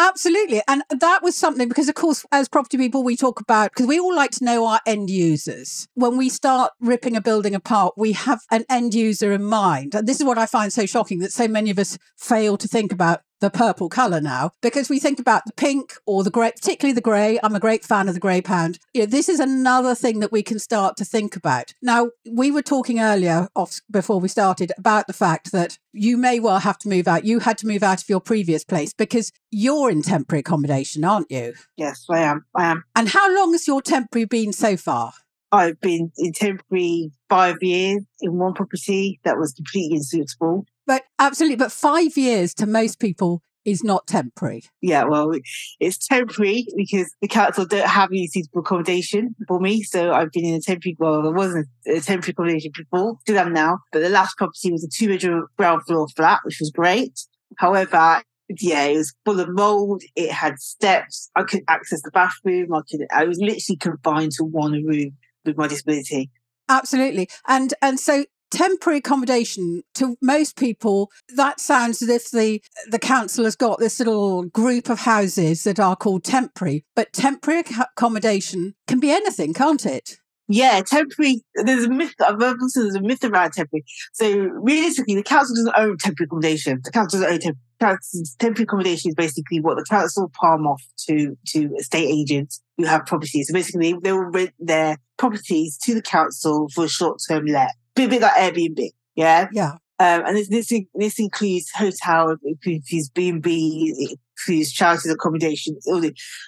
Absolutely. 0.00 0.62
And 0.66 0.82
that 0.88 1.22
was 1.22 1.36
something 1.36 1.68
because, 1.68 1.90
of 1.90 1.94
course, 1.94 2.24
as 2.32 2.48
property 2.48 2.78
people, 2.78 3.04
we 3.04 3.16
talk 3.16 3.38
about 3.38 3.70
because 3.72 3.86
we 3.86 4.00
all 4.00 4.14
like 4.14 4.30
to 4.32 4.44
know 4.44 4.66
our 4.66 4.80
end 4.86 5.10
users. 5.10 5.86
When 5.92 6.16
we 6.16 6.30
start 6.30 6.72
ripping 6.80 7.16
a 7.16 7.20
building 7.20 7.54
apart, 7.54 7.94
we 7.98 8.12
have 8.12 8.40
an 8.50 8.64
end 8.70 8.94
user 8.94 9.30
in 9.30 9.44
mind. 9.44 9.94
And 9.94 10.08
this 10.08 10.18
is 10.18 10.24
what 10.24 10.38
I 10.38 10.46
find 10.46 10.72
so 10.72 10.86
shocking 10.86 11.18
that 11.18 11.32
so 11.32 11.46
many 11.46 11.70
of 11.70 11.78
us 11.78 11.98
fail 12.16 12.56
to 12.56 12.66
think 12.66 12.92
about 12.92 13.20
the 13.40 13.50
purple 13.50 13.88
color 13.88 14.20
now 14.20 14.52
because 14.62 14.88
we 14.88 14.98
think 14.98 15.18
about 15.18 15.44
the 15.46 15.52
pink 15.52 15.94
or 16.06 16.22
the 16.22 16.30
grey, 16.30 16.52
particularly 16.52 16.94
the 16.94 17.00
grey. 17.00 17.38
I'm 17.42 17.54
a 17.54 17.60
great 17.60 17.84
fan 17.84 18.08
of 18.08 18.14
the 18.14 18.20
grey 18.20 18.40
pound. 18.40 18.78
You 18.94 19.02
know, 19.02 19.06
this 19.06 19.28
is 19.28 19.40
another 19.40 19.94
thing 19.94 20.20
that 20.20 20.32
we 20.32 20.42
can 20.42 20.58
start 20.58 20.96
to 20.98 21.04
think 21.04 21.36
about. 21.36 21.74
Now, 21.82 22.10
we 22.30 22.50
were 22.50 22.62
talking 22.62 23.00
earlier 23.00 23.48
off 23.56 23.80
before 23.90 24.20
we 24.20 24.28
started 24.28 24.72
about 24.78 25.06
the 25.06 25.12
fact 25.12 25.52
that 25.52 25.78
you 25.92 26.16
may 26.16 26.38
well 26.38 26.60
have 26.60 26.78
to 26.78 26.88
move 26.88 27.08
out. 27.08 27.24
You 27.24 27.40
had 27.40 27.58
to 27.58 27.66
move 27.66 27.82
out 27.82 28.02
of 28.02 28.08
your 28.08 28.20
previous 28.20 28.64
place 28.64 28.92
because 28.92 29.32
you're 29.50 29.90
in 29.90 30.02
temporary 30.02 30.40
accommodation, 30.40 31.04
aren't 31.04 31.30
you? 31.30 31.54
Yes, 31.76 32.06
I 32.08 32.20
am. 32.20 32.44
I 32.54 32.66
am. 32.66 32.84
And 32.94 33.08
how 33.08 33.34
long 33.34 33.52
has 33.52 33.66
your 33.66 33.82
temporary 33.82 34.26
been 34.26 34.52
so 34.52 34.76
far? 34.76 35.12
I've 35.52 35.80
been 35.80 36.12
in 36.16 36.32
temporary 36.32 37.10
five 37.28 37.56
years 37.60 38.02
in 38.20 38.38
one 38.38 38.54
property 38.54 39.20
that 39.24 39.36
was 39.36 39.52
completely 39.52 39.96
unsuitable. 39.96 40.64
But 40.90 41.04
absolutely, 41.20 41.54
but 41.54 41.70
five 41.70 42.16
years 42.16 42.52
to 42.54 42.66
most 42.66 42.98
people 42.98 43.44
is 43.64 43.84
not 43.84 44.08
temporary. 44.08 44.64
Yeah, 44.82 45.04
well, 45.04 45.30
it's 45.78 46.04
temporary 46.04 46.66
because 46.74 47.14
the 47.22 47.28
council 47.28 47.64
don't 47.64 47.86
have 47.86 48.10
any 48.10 48.26
suitable 48.26 48.62
accommodation 48.62 49.36
for 49.46 49.60
me. 49.60 49.84
So 49.84 50.12
I've 50.12 50.32
been 50.32 50.44
in 50.44 50.54
a 50.54 50.60
temporary, 50.60 50.96
well, 50.98 51.22
there 51.22 51.30
wasn't 51.30 51.68
a 51.86 52.00
temporary 52.00 52.32
accommodation 52.32 52.72
before, 52.76 53.18
still 53.20 53.38
am 53.38 53.52
now. 53.52 53.78
But 53.92 54.00
the 54.00 54.08
last 54.08 54.36
property 54.36 54.72
was 54.72 54.82
a 54.82 54.88
two 54.88 55.06
bedroom 55.06 55.46
ground 55.56 55.82
floor 55.86 56.08
flat, 56.08 56.40
which 56.42 56.58
was 56.58 56.72
great. 56.72 57.20
However, 57.58 58.24
yeah, 58.58 58.86
it 58.86 58.96
was 58.96 59.14
full 59.24 59.38
of 59.38 59.48
mold. 59.48 60.02
It 60.16 60.32
had 60.32 60.58
steps. 60.58 61.30
I 61.36 61.44
couldn't 61.44 61.70
access 61.70 62.02
the 62.02 62.10
bathroom. 62.10 62.74
I 62.74 62.80
could 62.90 63.06
I 63.12 63.26
was 63.26 63.38
literally 63.38 63.76
confined 63.78 64.32
to 64.38 64.44
one 64.44 64.72
room 64.72 65.12
with 65.44 65.56
my 65.56 65.68
disability. 65.68 66.30
Absolutely. 66.68 67.28
And 67.46 67.74
and 67.80 68.00
so 68.00 68.24
temporary 68.50 68.98
accommodation 68.98 69.82
to 69.94 70.16
most 70.20 70.56
people 70.56 71.10
that 71.36 71.60
sounds 71.60 72.02
as 72.02 72.08
if 72.08 72.30
the 72.30 72.60
the 72.88 72.98
council 72.98 73.44
has 73.44 73.56
got 73.56 73.78
this 73.78 73.98
little 73.98 74.44
group 74.44 74.88
of 74.88 75.00
houses 75.00 75.64
that 75.64 75.80
are 75.80 75.96
called 75.96 76.24
temporary 76.24 76.84
but 76.94 77.12
temporary 77.12 77.60
accommodation 77.60 78.74
can 78.86 79.00
be 79.00 79.10
anything 79.10 79.54
can't 79.54 79.86
it 79.86 80.20
yeah, 80.52 80.82
temporary. 80.84 81.44
There's 81.54 81.84
a 81.84 81.88
myth. 81.88 82.12
I've 82.20 82.42
also 82.42 82.82
there's 82.82 82.96
a 82.96 83.00
myth 83.00 83.22
around 83.22 83.52
temporary. 83.52 83.84
So 84.12 84.36
realistically, 84.36 85.14
the 85.14 85.22
council 85.22 85.54
doesn't 85.54 85.74
own 85.76 85.96
temporary 85.96 86.26
accommodation. 86.26 86.80
The 86.82 86.90
council 86.90 87.20
doesn't 87.20 87.32
own 87.32 87.38
temporary. 87.38 87.98
Temporary 88.40 88.64
accommodation 88.64 89.10
is 89.10 89.14
basically 89.14 89.60
what 89.60 89.76
the 89.76 89.84
council 89.88 90.28
palm 90.34 90.66
off 90.66 90.82
to 91.06 91.36
to 91.50 91.74
estate 91.76 92.08
agents 92.08 92.60
who 92.76 92.84
have 92.84 93.06
properties. 93.06 93.46
So 93.46 93.54
basically, 93.54 93.94
they 94.02 94.12
will 94.12 94.24
rent 94.24 94.50
their 94.58 94.96
properties 95.18 95.78
to 95.84 95.94
the 95.94 96.02
council 96.02 96.68
for 96.74 96.86
a 96.86 96.88
short 96.88 97.20
term 97.28 97.46
let 97.46 97.70
bit 97.94 98.20
like 98.20 98.32
Airbnb. 98.32 98.90
Yeah. 99.14 99.48
Yeah. 99.52 99.72
Um, 99.98 100.24
and 100.24 100.36
this, 100.36 100.48
this, 100.48 100.72
this 100.94 101.18
includes 101.18 101.70
hotel, 101.74 102.30
it 102.30 102.38
includes 102.64 103.10
B&B, 103.10 103.94
it 103.98 104.18
includes 104.38 104.72
charities 104.72 105.12
accommodation. 105.12 105.76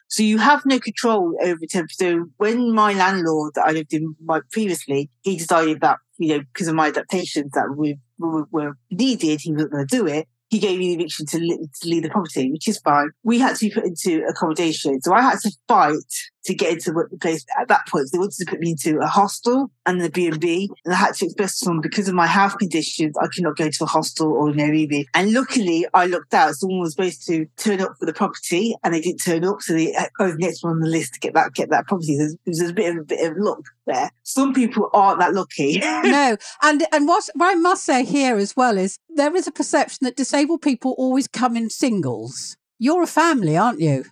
So 0.08 0.22
you 0.22 0.38
have 0.38 0.64
no 0.64 0.80
control 0.80 1.36
over 1.42 1.60
temp. 1.68 1.90
So 1.92 2.28
when 2.38 2.72
my 2.72 2.94
landlord 2.94 3.52
that 3.56 3.66
I 3.66 3.72
lived 3.72 3.92
in 3.92 4.16
my, 4.24 4.40
previously, 4.50 5.10
he 5.20 5.36
decided 5.36 5.82
that, 5.82 5.98
you 6.16 6.28
know, 6.28 6.40
because 6.40 6.68
of 6.68 6.74
my 6.74 6.88
adaptations 6.88 7.52
that 7.52 7.68
were, 7.76 7.92
were, 8.18 8.46
were 8.50 8.78
needed, 8.90 9.42
he 9.42 9.52
wasn't 9.52 9.72
going 9.72 9.86
to 9.86 9.96
do 9.98 10.06
it 10.06 10.28
he 10.52 10.58
gave 10.58 10.78
me 10.78 10.88
the 10.88 11.02
eviction 11.02 11.24
to, 11.24 11.38
to 11.38 11.88
leave 11.88 12.02
the 12.02 12.10
property, 12.10 12.52
which 12.52 12.68
is 12.68 12.78
fine. 12.80 13.08
We 13.22 13.38
had 13.38 13.56
to 13.56 13.68
be 13.68 13.74
put 13.74 13.86
into 13.86 14.22
accommodation. 14.28 15.00
So 15.00 15.14
I 15.14 15.22
had 15.22 15.38
to 15.40 15.52
fight 15.66 15.94
to 16.44 16.54
get 16.54 16.72
into 16.72 16.92
the 16.92 17.18
place 17.18 17.44
at 17.58 17.68
that 17.68 17.86
point. 17.88 18.08
They 18.12 18.18
wanted 18.18 18.36
to 18.38 18.46
put 18.46 18.60
me 18.60 18.70
into 18.70 18.98
a 18.98 19.06
hostel 19.06 19.70
and 19.86 20.00
the 20.00 20.10
B&B. 20.10 20.70
And 20.84 20.94
I 20.94 20.96
had 20.96 21.14
to 21.14 21.26
express 21.26 21.58
to 21.60 21.66
them 21.66 21.80
because 21.80 22.08
of 22.08 22.14
my 22.14 22.26
health 22.26 22.58
conditions, 22.58 23.16
I 23.20 23.26
could 23.26 23.44
not 23.44 23.56
go 23.56 23.68
to 23.68 23.84
a 23.84 23.86
hostel 23.86 24.32
or 24.32 24.48
an 24.48 24.56
Airbnb. 24.56 25.06
And 25.14 25.32
luckily 25.32 25.86
I 25.94 26.06
looked 26.06 26.34
out. 26.34 26.54
Someone 26.54 26.80
was 26.80 26.92
supposed 26.92 27.26
to 27.26 27.46
turn 27.56 27.80
up 27.80 27.96
for 27.98 28.06
the 28.06 28.12
property 28.12 28.74
and 28.82 28.92
they 28.92 29.00
didn't 29.00 29.22
turn 29.22 29.44
up. 29.44 29.62
So 29.62 29.76
I 29.76 30.08
was 30.18 30.36
next 30.36 30.62
one 30.62 30.74
on 30.74 30.80
the 30.80 30.88
list 30.88 31.14
to 31.14 31.20
get 31.20 31.34
that, 31.34 31.54
get 31.54 31.70
that 31.70 31.86
property. 31.86 32.16
There's, 32.16 32.36
there's 32.44 32.70
a 32.70 32.74
bit 32.74 32.90
of, 32.90 33.02
a 33.02 33.04
bit 33.04 33.30
of 33.30 33.36
luck 33.38 33.62
there. 33.86 34.10
Some 34.22 34.52
people 34.52 34.90
aren't 34.92 35.20
that 35.20 35.34
lucky. 35.34 35.78
no. 36.04 36.36
And, 36.62 36.84
and 36.92 37.06
what, 37.06 37.28
what 37.34 37.52
I 37.52 37.54
must 37.54 37.84
say 37.84 38.04
here 38.04 38.36
as 38.36 38.56
well 38.56 38.78
is 38.78 38.98
there 39.08 39.34
is 39.36 39.46
a 39.46 39.52
perception 39.52 40.04
that 40.04 40.16
disabled 40.16 40.62
people 40.62 40.94
always 40.98 41.28
come 41.28 41.56
in 41.56 41.70
singles. 41.70 42.56
You're 42.78 43.04
a 43.04 43.06
family, 43.06 43.56
aren't 43.56 43.80
you? 43.80 44.04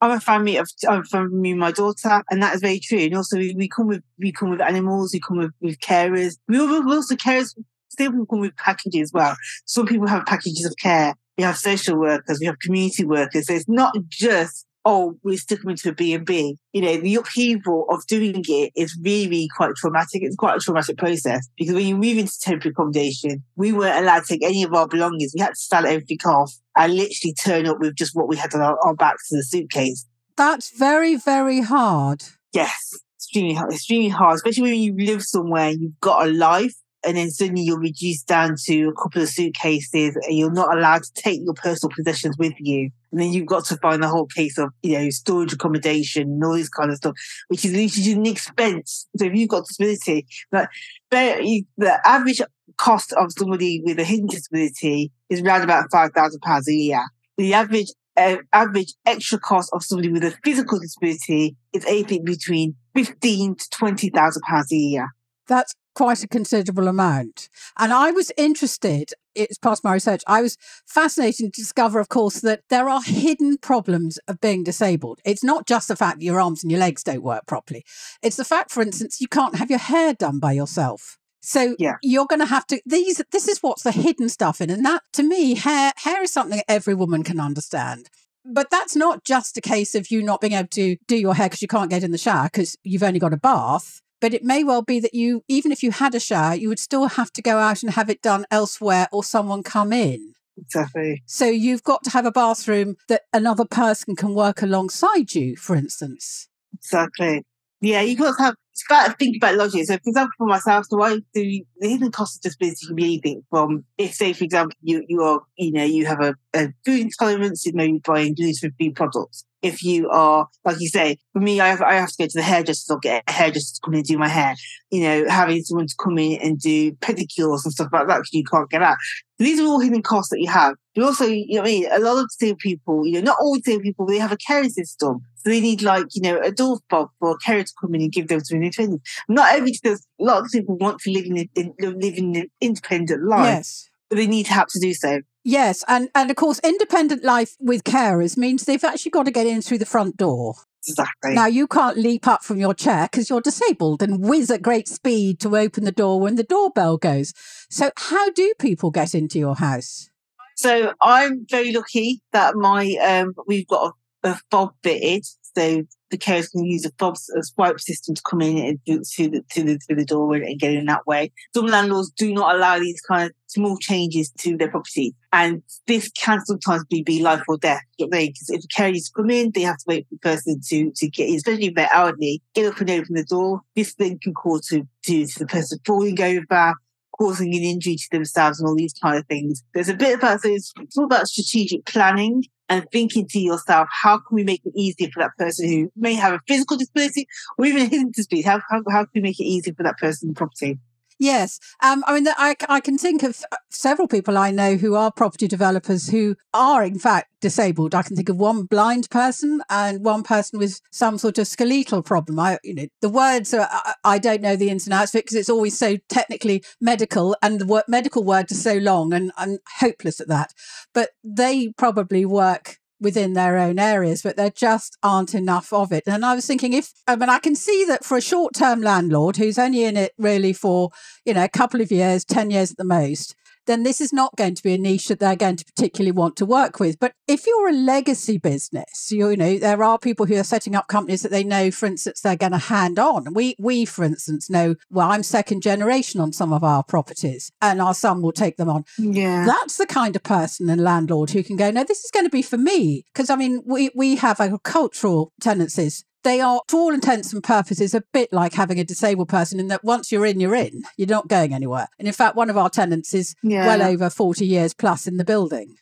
I'm 0.00 0.10
a 0.10 0.20
family 0.20 0.56
of 0.56 0.68
I'm 0.88 1.00
a 1.00 1.04
family 1.04 1.52
of 1.52 1.58
my 1.58 1.72
daughter, 1.72 2.22
and 2.30 2.42
that 2.42 2.54
is 2.54 2.60
very 2.60 2.80
true. 2.80 2.98
And 2.98 3.16
also, 3.16 3.38
we, 3.38 3.54
we 3.56 3.68
come 3.68 3.86
with 3.86 4.02
we 4.18 4.32
come 4.32 4.50
with 4.50 4.60
animals, 4.60 5.12
we 5.12 5.20
come 5.20 5.38
with, 5.38 5.52
with 5.60 5.78
carers. 5.80 6.36
We 6.48 6.58
also 6.58 7.16
carers 7.16 7.54
still 7.88 8.26
come 8.26 8.40
with 8.40 8.56
packages 8.56 9.08
as 9.08 9.12
well. 9.12 9.36
Some 9.64 9.86
people 9.86 10.06
have 10.06 10.26
packages 10.26 10.66
of 10.66 10.74
care. 10.80 11.14
We 11.38 11.44
have 11.44 11.56
social 11.56 11.98
workers, 11.98 12.38
we 12.40 12.46
have 12.46 12.58
community 12.58 13.04
workers. 13.04 13.46
So 13.46 13.54
it's 13.54 13.68
not 13.68 13.94
just 14.08 14.65
oh, 14.86 15.18
we 15.24 15.36
stick 15.36 15.60
them 15.60 15.70
into 15.70 15.88
a 15.88 15.92
B&B. 15.92 16.56
You 16.72 16.80
know, 16.80 16.96
the 16.96 17.16
upheaval 17.16 17.86
of 17.90 18.06
doing 18.06 18.44
it 18.46 18.72
is 18.76 18.96
really 19.02 19.48
quite 19.56 19.74
traumatic. 19.74 20.22
It's 20.22 20.36
quite 20.36 20.56
a 20.56 20.60
traumatic 20.60 20.96
process 20.96 21.48
because 21.58 21.74
when 21.74 21.86
you 21.86 21.96
move 21.96 22.18
into 22.18 22.32
temporary 22.40 22.70
accommodation, 22.70 23.42
we 23.56 23.72
weren't 23.72 23.98
allowed 23.98 24.24
to 24.24 24.34
take 24.34 24.44
any 24.44 24.62
of 24.62 24.72
our 24.72 24.86
belongings. 24.86 25.32
We 25.34 25.40
had 25.40 25.50
to 25.50 25.56
start 25.56 25.86
everything 25.86 26.18
off 26.24 26.52
and 26.76 26.94
literally 26.94 27.34
turn 27.34 27.66
up 27.66 27.80
with 27.80 27.96
just 27.96 28.14
what 28.14 28.28
we 28.28 28.36
had 28.36 28.54
on 28.54 28.60
our, 28.60 28.78
our 28.86 28.94
backs 28.94 29.32
in 29.32 29.38
the 29.38 29.44
suitcase. 29.44 30.06
That's 30.36 30.70
very, 30.70 31.16
very 31.16 31.62
hard. 31.62 32.22
Yes, 32.52 32.96
extremely 33.16 33.54
hard. 33.54 33.72
Extremely 33.72 34.08
hard, 34.08 34.36
especially 34.36 34.62
when 34.62 34.80
you 34.80 34.94
live 34.96 35.22
somewhere, 35.22 35.70
you've 35.70 35.98
got 36.00 36.28
a 36.28 36.30
life 36.30 36.76
and 37.06 37.16
then 37.16 37.30
suddenly 37.30 37.62
you're 37.62 37.78
reduced 37.78 38.26
down 38.26 38.56
to 38.64 38.88
a 38.88 38.92
couple 38.92 39.22
of 39.22 39.28
suitcases 39.28 40.16
and 40.16 40.36
you're 40.36 40.50
not 40.50 40.76
allowed 40.76 41.04
to 41.04 41.12
take 41.14 41.40
your 41.42 41.54
personal 41.54 41.94
possessions 41.94 42.36
with 42.36 42.54
you. 42.58 42.90
And 43.12 43.20
then 43.20 43.32
you've 43.32 43.46
got 43.46 43.64
to 43.66 43.76
find 43.76 44.02
the 44.02 44.08
whole 44.08 44.26
case 44.26 44.58
of, 44.58 44.70
you 44.82 44.98
know, 44.98 45.08
storage 45.10 45.52
accommodation 45.52 46.22
and 46.22 46.44
all 46.44 46.54
this 46.54 46.68
kind 46.68 46.90
of 46.90 46.96
stuff, 46.96 47.14
which 47.46 47.64
is, 47.64 47.72
is 47.72 48.08
an 48.08 48.26
expense. 48.26 49.06
So 49.16 49.26
if 49.26 49.34
you've 49.34 49.48
got 49.48 49.66
disability, 49.66 50.26
like 50.50 50.68
the 51.10 52.00
average 52.04 52.42
cost 52.76 53.12
of 53.12 53.30
somebody 53.30 53.80
with 53.84 54.00
a 54.00 54.04
hidden 54.04 54.26
disability 54.26 55.12
is 55.30 55.40
around 55.42 55.62
about 55.62 55.88
£5,000 55.90 56.68
a 56.68 56.72
year. 56.72 57.04
The 57.38 57.54
average 57.54 57.88
uh, 58.16 58.36
average 58.52 58.94
extra 59.04 59.38
cost 59.38 59.70
of 59.74 59.84
somebody 59.84 60.10
with 60.10 60.24
a 60.24 60.34
physical 60.42 60.78
disability 60.78 61.54
is 61.74 61.84
anything 61.84 62.24
between 62.24 62.74
fifteen 62.94 63.54
to 63.54 63.68
twenty 63.70 64.08
thousand 64.08 64.40
pounds 64.48 64.72
a 64.72 64.76
year. 64.76 65.08
That's 65.46 65.74
quite 65.96 66.22
a 66.22 66.28
considerable 66.28 66.88
amount. 66.88 67.48
And 67.78 67.92
I 67.92 68.10
was 68.10 68.30
interested, 68.36 69.12
it's 69.34 69.56
past 69.56 69.82
my 69.82 69.94
research, 69.94 70.22
I 70.26 70.42
was 70.42 70.58
fascinated 70.86 71.54
to 71.54 71.60
discover, 71.62 71.98
of 71.98 72.10
course, 72.10 72.40
that 72.40 72.60
there 72.68 72.88
are 72.88 73.02
hidden 73.02 73.56
problems 73.56 74.18
of 74.28 74.40
being 74.40 74.62
disabled. 74.62 75.20
It's 75.24 75.42
not 75.42 75.66
just 75.66 75.88
the 75.88 75.96
fact 75.96 76.18
that 76.18 76.24
your 76.24 76.38
arms 76.38 76.62
and 76.62 76.70
your 76.70 76.80
legs 76.80 77.02
don't 77.02 77.22
work 77.22 77.46
properly. 77.46 77.82
It's 78.22 78.36
the 78.36 78.44
fact, 78.44 78.70
for 78.70 78.82
instance, 78.82 79.22
you 79.22 79.26
can't 79.26 79.56
have 79.56 79.70
your 79.70 79.78
hair 79.78 80.12
done 80.12 80.38
by 80.38 80.52
yourself. 80.52 81.18
So 81.40 81.76
yeah. 81.78 81.96
you're 82.02 82.26
going 82.26 82.40
to 82.40 82.46
have 82.46 82.66
to 82.66 82.80
these 82.84 83.22
this 83.30 83.46
is 83.46 83.62
what's 83.62 83.84
the 83.84 83.92
hidden 83.92 84.28
stuff 84.28 84.60
in 84.60 84.68
and 84.68 84.84
that 84.84 85.02
to 85.12 85.22
me 85.22 85.54
hair 85.54 85.92
hair 85.98 86.24
is 86.24 86.32
something 86.32 86.60
every 86.66 86.94
woman 86.94 87.22
can 87.22 87.38
understand. 87.38 88.10
But 88.44 88.68
that's 88.68 88.96
not 88.96 89.24
just 89.24 89.56
a 89.56 89.60
case 89.60 89.94
of 89.94 90.10
you 90.10 90.24
not 90.24 90.40
being 90.40 90.54
able 90.54 90.68
to 90.70 90.96
do 91.06 91.16
your 91.16 91.34
hair 91.34 91.46
because 91.46 91.62
you 91.62 91.68
can't 91.68 91.90
get 91.90 92.02
in 92.02 92.10
the 92.10 92.18
shower 92.18 92.46
because 92.46 92.76
you've 92.82 93.04
only 93.04 93.20
got 93.20 93.32
a 93.32 93.36
bath. 93.36 94.02
But 94.20 94.34
it 94.34 94.42
may 94.42 94.64
well 94.64 94.82
be 94.82 95.00
that 95.00 95.14
you, 95.14 95.42
even 95.48 95.72
if 95.72 95.82
you 95.82 95.90
had 95.90 96.14
a 96.14 96.20
shower, 96.20 96.54
you 96.54 96.68
would 96.68 96.78
still 96.78 97.06
have 97.06 97.32
to 97.32 97.42
go 97.42 97.58
out 97.58 97.82
and 97.82 97.92
have 97.92 98.08
it 98.08 98.22
done 98.22 98.46
elsewhere 98.50 99.08
or 99.12 99.22
someone 99.22 99.62
come 99.62 99.92
in. 99.92 100.32
Exactly. 100.58 101.22
So 101.26 101.46
you've 101.46 101.82
got 101.82 102.02
to 102.04 102.10
have 102.10 102.24
a 102.24 102.32
bathroom 102.32 102.96
that 103.08 103.22
another 103.32 103.66
person 103.66 104.16
can 104.16 104.34
work 104.34 104.62
alongside 104.62 105.34
you, 105.34 105.56
for 105.56 105.76
instance. 105.76 106.48
Exactly. 106.74 107.44
Yeah, 107.80 108.00
you've 108.00 108.18
got 108.18 108.36
to 108.36 108.42
have 108.42 108.54
it's 108.76 108.82
got 108.82 109.06
to 109.06 109.12
think 109.14 109.38
about 109.38 109.54
logic. 109.54 109.86
So, 109.86 109.94
for 109.94 110.10
example, 110.10 110.32
for 110.36 110.46
myself, 110.46 110.84
so 110.84 111.02
I 111.02 111.16
do 111.32 111.62
the 111.78 111.88
hidden 111.88 112.10
cost 112.10 112.36
of 112.36 112.42
disability 112.42 112.86
can 112.86 112.94
be 112.94 113.04
anything 113.04 113.42
from 113.48 113.86
if, 113.96 114.12
say, 114.12 114.34
for 114.34 114.44
example, 114.44 114.76
you 114.82 115.02
you 115.08 115.22
are 115.22 115.40
you 115.56 115.72
know 115.72 115.84
you 115.84 116.04
have 116.04 116.20
a, 116.20 116.34
a 116.54 116.68
food 116.84 117.00
intolerance, 117.00 117.64
you 117.64 117.72
may 117.72 117.90
be 117.90 118.02
buying 118.04 118.34
gluten 118.34 118.74
free 118.78 118.90
products. 118.90 119.45
If 119.62 119.82
you 119.82 120.10
are, 120.10 120.48
like 120.64 120.80
you 120.80 120.88
say, 120.88 121.18
for 121.32 121.40
me, 121.40 121.60
I 121.60 121.68
have, 121.68 121.82
I 121.82 121.94
have 121.94 122.10
to 122.10 122.16
go 122.18 122.26
to 122.26 122.38
the 122.38 122.42
hairdresser 122.42 122.94
or 122.94 122.98
get 122.98 123.24
a 123.26 123.32
hairdresser 123.32 123.74
to 123.74 123.80
come 123.84 123.94
in 123.94 123.98
and 123.98 124.06
do 124.06 124.18
my 124.18 124.28
hair. 124.28 124.54
You 124.90 125.02
know, 125.02 125.28
having 125.28 125.62
someone 125.62 125.86
to 125.86 125.94
come 126.02 126.18
in 126.18 126.40
and 126.40 126.60
do 126.60 126.92
pedicures 126.92 127.64
and 127.64 127.72
stuff 127.72 127.88
like 127.92 128.06
that 128.06 128.18
because 128.18 128.32
you 128.32 128.44
can't 128.44 128.70
get 128.70 128.82
out. 128.82 128.96
These 129.38 129.60
are 129.60 129.64
all 129.64 129.80
hidden 129.80 130.02
costs 130.02 130.30
that 130.30 130.40
you 130.40 130.48
have. 130.48 130.74
But 130.94 131.04
also, 131.04 131.26
you 131.26 131.56
know, 131.56 131.62
I 131.62 131.64
mean, 131.64 131.86
a 131.90 131.98
lot 131.98 132.18
of 132.18 132.28
disabled 132.28 132.58
people, 132.58 133.06
you 133.06 133.14
know, 133.14 133.32
not 133.32 133.38
all 133.40 133.56
disabled 133.56 133.82
people, 133.82 134.06
they 134.06 134.18
have 134.18 134.32
a 134.32 134.36
care 134.36 134.64
system. 134.64 135.20
So 135.36 135.50
they 135.50 135.60
need 135.60 135.82
like, 135.82 136.06
you 136.14 136.22
know, 136.22 136.40
a 136.40 136.50
door 136.50 136.78
fob 136.88 137.10
for 137.18 137.32
a 137.32 137.38
carer 137.38 137.62
to 137.62 137.72
come 137.80 137.94
in 137.94 138.02
and 138.02 138.12
give 138.12 138.28
them 138.28 138.40
to 138.44 138.56
an 138.56 138.62
independent. 138.62 139.02
Not 139.28 139.54
every, 139.54 139.72
a 139.84 139.96
lot 140.18 140.44
of 140.44 140.50
people 140.50 140.76
want 140.76 141.00
to 141.00 141.10
live 141.10 141.26
in, 141.26 141.48
in 141.54 141.74
live 141.80 142.16
in 142.16 142.36
an 142.36 142.50
independent 142.60 143.24
life. 143.24 143.56
Yes. 143.56 143.90
But 144.08 144.16
they 144.16 144.26
need 144.26 144.46
help 144.46 144.68
to 144.68 144.80
do 144.80 144.94
so. 144.94 145.20
Yes, 145.48 145.84
and 145.86 146.08
and 146.12 146.28
of 146.28 146.34
course, 146.34 146.58
independent 146.64 147.22
life 147.22 147.54
with 147.60 147.84
carers 147.84 148.36
means 148.36 148.64
they've 148.64 148.82
actually 148.82 149.12
got 149.12 149.26
to 149.26 149.30
get 149.30 149.46
in 149.46 149.62
through 149.62 149.78
the 149.78 149.86
front 149.86 150.16
door. 150.16 150.56
Exactly. 150.88 151.34
Now 151.34 151.46
you 151.46 151.68
can't 151.68 151.96
leap 151.96 152.26
up 152.26 152.42
from 152.42 152.58
your 152.58 152.74
chair 152.74 153.08
because 153.08 153.30
you're 153.30 153.40
disabled 153.40 154.02
and 154.02 154.24
whiz 154.28 154.50
at 154.50 154.60
great 154.60 154.88
speed 154.88 155.38
to 155.40 155.56
open 155.56 155.84
the 155.84 155.92
door 155.92 156.18
when 156.18 156.34
the 156.34 156.42
doorbell 156.42 156.96
goes. 156.96 157.32
So 157.70 157.92
how 157.96 158.30
do 158.30 158.54
people 158.58 158.90
get 158.90 159.14
into 159.14 159.38
your 159.38 159.54
house? 159.54 160.10
So 160.56 160.94
I'm 161.00 161.46
very 161.48 161.72
lucky 161.72 162.22
that 162.32 162.56
my 162.56 162.96
um 163.00 163.34
we've 163.46 163.68
got 163.68 163.94
a, 164.24 164.30
a 164.30 164.40
fob 164.50 164.74
fitted, 164.82 165.26
so 165.56 165.84
the 166.10 166.18
carers 166.18 166.50
can 166.50 166.64
use 166.64 166.84
a 166.84 166.92
fob 166.98 167.16
a 167.36 167.42
swipe 167.42 167.80
system 167.80 168.14
to 168.14 168.22
come 168.22 168.42
in 168.42 168.78
to 168.86 168.98
the 168.98 169.44
to 169.50 169.62
the 169.62 169.78
to 169.88 169.94
the 169.94 170.04
door 170.04 170.34
and 170.34 170.58
get 170.58 170.72
in 170.72 170.86
that 170.86 171.06
way. 171.06 171.32
Some 171.54 171.66
landlords 171.66 172.10
do 172.10 172.32
not 172.32 172.54
allow 172.54 172.78
these 172.78 173.00
kind 173.00 173.30
of 173.30 173.36
small 173.46 173.76
changes 173.78 174.30
to 174.38 174.56
their 174.56 174.70
property, 174.70 175.14
and 175.32 175.62
this 175.86 176.10
can 176.10 176.44
sometimes 176.44 176.84
be, 176.86 177.02
be 177.02 177.22
life 177.22 177.42
or 177.48 177.56
death. 177.58 177.82
Because 177.98 178.50
if 178.50 178.62
the 178.62 178.68
carers 178.76 179.12
come 179.14 179.30
in, 179.30 179.50
they 179.52 179.62
have 179.62 179.78
to 179.78 179.84
wait 179.86 180.06
for 180.08 180.14
the 180.14 180.18
person 180.20 180.60
to 180.68 180.92
to 180.94 181.08
get 181.08 181.28
in, 181.28 181.36
especially 181.36 181.66
if 181.66 181.74
they're 181.74 181.92
elderly, 181.92 182.42
get 182.54 182.72
up 182.72 182.80
and 182.80 182.90
open 182.90 183.14
the 183.14 183.24
door. 183.24 183.60
This 183.74 183.94
then 183.94 184.18
can 184.18 184.34
cause 184.34 184.66
to 184.68 184.86
to, 185.04 185.26
to 185.26 185.38
the 185.38 185.46
person 185.46 185.78
falling 185.84 186.20
over, 186.20 186.74
causing 187.18 187.54
an 187.54 187.62
injury 187.62 187.96
to 187.96 188.08
themselves 188.10 188.60
and 188.60 188.68
all 188.68 188.76
these 188.76 188.94
kind 188.94 189.16
of 189.16 189.26
things. 189.26 189.62
There's 189.74 189.88
a 189.88 189.94
bit 189.94 190.18
about 190.18 190.42
so 190.42 190.48
it's 190.48 190.72
all 190.96 191.04
about 191.04 191.28
strategic 191.28 191.84
planning 191.86 192.44
and 192.68 192.84
thinking 192.90 193.26
to 193.28 193.38
yourself, 193.38 193.88
how 194.02 194.18
can 194.18 194.34
we 194.34 194.44
make 194.44 194.62
it 194.64 194.72
easier 194.74 195.08
for 195.12 195.22
that 195.22 195.36
person 195.38 195.68
who 195.68 195.92
may 195.96 196.14
have 196.14 196.32
a 196.32 196.40
physical 196.48 196.76
disability 196.76 197.26
or 197.58 197.66
even 197.66 197.82
a 197.82 197.86
hidden 197.86 198.10
disability? 198.10 198.46
How, 198.46 198.60
how, 198.68 198.82
how 198.90 199.04
can 199.04 199.10
we 199.14 199.20
make 199.22 199.38
it 199.38 199.44
easier 199.44 199.74
for 199.74 199.84
that 199.84 199.98
person 199.98 200.30
in 200.30 200.34
property? 200.34 200.78
Yes. 201.18 201.58
Um, 201.82 202.04
I 202.06 202.14
mean, 202.14 202.28
I, 202.36 202.54
I 202.68 202.80
can 202.80 202.98
think 202.98 203.22
of 203.22 203.42
uh, 203.50 203.56
several 203.70 204.06
people 204.06 204.36
I 204.36 204.50
know 204.50 204.76
who 204.76 204.94
are 204.94 205.10
property 205.10 205.48
developers 205.48 206.10
who 206.10 206.36
are, 206.52 206.84
in 206.84 206.98
fact, 206.98 207.28
disabled. 207.40 207.94
I 207.94 208.02
can 208.02 208.16
think 208.16 208.28
of 208.28 208.36
one 208.36 208.64
blind 208.64 209.08
person 209.08 209.62
and 209.70 210.04
one 210.04 210.22
person 210.22 210.58
with 210.58 210.80
some 210.90 211.16
sort 211.16 211.38
of 211.38 211.46
skeletal 211.46 212.02
problem. 212.02 212.38
I, 212.38 212.58
you 212.62 212.74
know, 212.74 212.86
the 213.00 213.08
words 213.08 213.54
are, 213.54 213.68
I, 214.04 214.18
don't 214.18 214.42
know 214.42 214.56
the 214.56 214.68
ins 214.68 214.86
and 214.86 214.92
outs 214.92 215.12
because 215.12 215.36
it's 215.36 215.50
always 215.50 215.78
so 215.78 215.96
technically 216.08 216.62
medical 216.80 217.34
and 217.42 217.60
the 217.60 217.66
word, 217.66 217.84
medical 217.88 218.22
words 218.22 218.52
are 218.52 218.56
so 218.56 218.76
long 218.76 219.14
and 219.14 219.32
I'm 219.38 219.58
hopeless 219.78 220.20
at 220.20 220.28
that. 220.28 220.52
But 220.92 221.10
they 221.24 221.72
probably 221.78 222.26
work 222.26 222.78
within 223.00 223.34
their 223.34 223.58
own 223.58 223.78
areas, 223.78 224.22
but 224.22 224.36
there 224.36 224.50
just 224.50 224.96
aren't 225.02 225.34
enough 225.34 225.72
of 225.72 225.92
it. 225.92 226.04
And 226.06 226.24
I 226.24 226.34
was 226.34 226.46
thinking 226.46 226.72
if, 226.72 226.92
I 227.06 227.16
mean, 227.16 227.28
I 227.28 227.38
can 227.38 227.54
see 227.54 227.84
that 227.88 228.04
for 228.04 228.16
a 228.16 228.22
short 228.22 228.54
term 228.54 228.80
landlord 228.80 229.36
who's 229.36 229.58
only 229.58 229.84
in 229.84 229.96
it 229.96 230.12
really 230.18 230.52
for, 230.52 230.90
you 231.24 231.34
know, 231.34 231.44
a 231.44 231.48
couple 231.48 231.80
of 231.80 231.90
years, 231.90 232.24
10 232.24 232.50
years 232.50 232.70
at 232.70 232.76
the 232.78 232.84
most, 232.84 233.34
then 233.66 233.82
this 233.82 234.00
is 234.00 234.12
not 234.12 234.36
going 234.36 234.54
to 234.54 234.62
be 234.62 234.74
a 234.74 234.78
niche 234.78 235.08
that 235.08 235.20
they're 235.20 235.36
going 235.36 235.56
to 235.56 235.64
particularly 235.64 236.12
want 236.12 236.36
to 236.36 236.46
work 236.46 236.80
with. 236.80 236.98
But 236.98 237.12
if 237.28 237.46
you're 237.46 237.68
a 237.68 237.72
legacy 237.72 238.38
business, 238.38 239.10
you, 239.10 239.30
you 239.30 239.36
know, 239.36 239.58
there 239.58 239.82
are 239.82 239.98
people 239.98 240.26
who 240.26 240.36
are 240.36 240.44
setting 240.44 240.74
up 240.74 240.88
companies 240.88 241.22
that 241.22 241.30
they 241.30 241.44
know, 241.44 241.70
for 241.70 241.86
instance, 241.86 242.20
they're 242.20 242.36
going 242.36 242.52
to 242.52 242.58
hand 242.58 242.98
on. 242.98 243.34
We, 243.34 243.56
we, 243.58 243.84
for 243.84 244.04
instance, 244.04 244.48
know, 244.48 244.76
well, 244.90 245.10
I'm 245.10 245.22
second 245.22 245.62
generation 245.62 246.20
on 246.20 246.32
some 246.32 246.52
of 246.52 246.64
our 246.64 246.82
properties 246.82 247.50
and 247.60 247.80
our 247.80 247.94
son 247.94 248.22
will 248.22 248.32
take 248.32 248.56
them 248.56 248.68
on. 248.68 248.84
Yeah. 248.98 249.46
That's 249.46 249.76
the 249.76 249.86
kind 249.86 250.16
of 250.16 250.22
person 250.22 250.70
and 250.70 250.82
landlord 250.82 251.30
who 251.30 251.42
can 251.42 251.56
go, 251.56 251.70
no, 251.70 251.84
this 251.84 252.04
is 252.04 252.10
going 252.10 252.26
to 252.26 252.30
be 252.30 252.42
for 252.42 252.58
me. 252.58 253.04
Because 253.12 253.30
I 253.30 253.36
mean, 253.36 253.62
we, 253.66 253.90
we 253.94 254.16
have 254.16 254.40
agricultural 254.40 255.32
tenancies 255.40 256.04
they 256.26 256.40
are, 256.40 256.60
to 256.68 256.76
all 256.76 256.92
intents 256.92 257.32
and 257.32 257.42
purposes, 257.42 257.94
a 257.94 258.02
bit 258.12 258.32
like 258.32 258.54
having 258.54 258.80
a 258.80 258.84
disabled 258.84 259.28
person 259.28 259.60
in 259.60 259.68
that 259.68 259.84
once 259.84 260.10
you're 260.10 260.26
in, 260.26 260.40
you're 260.40 260.56
in. 260.56 260.82
You're 260.96 261.08
not 261.08 261.28
going 261.28 261.54
anywhere. 261.54 261.86
And 261.98 262.08
in 262.08 262.12
fact, 262.14 262.34
one 262.36 262.50
of 262.50 262.56
our 262.56 262.68
tenants 262.68 263.14
is 263.14 263.34
Yeah. 263.42 263.66
well 263.66 263.82
over 263.82 264.10
40 264.10 264.44
years 264.44 264.74
plus 264.74 265.06
in 265.06 265.16
the 265.18 265.24
building. 265.24 265.76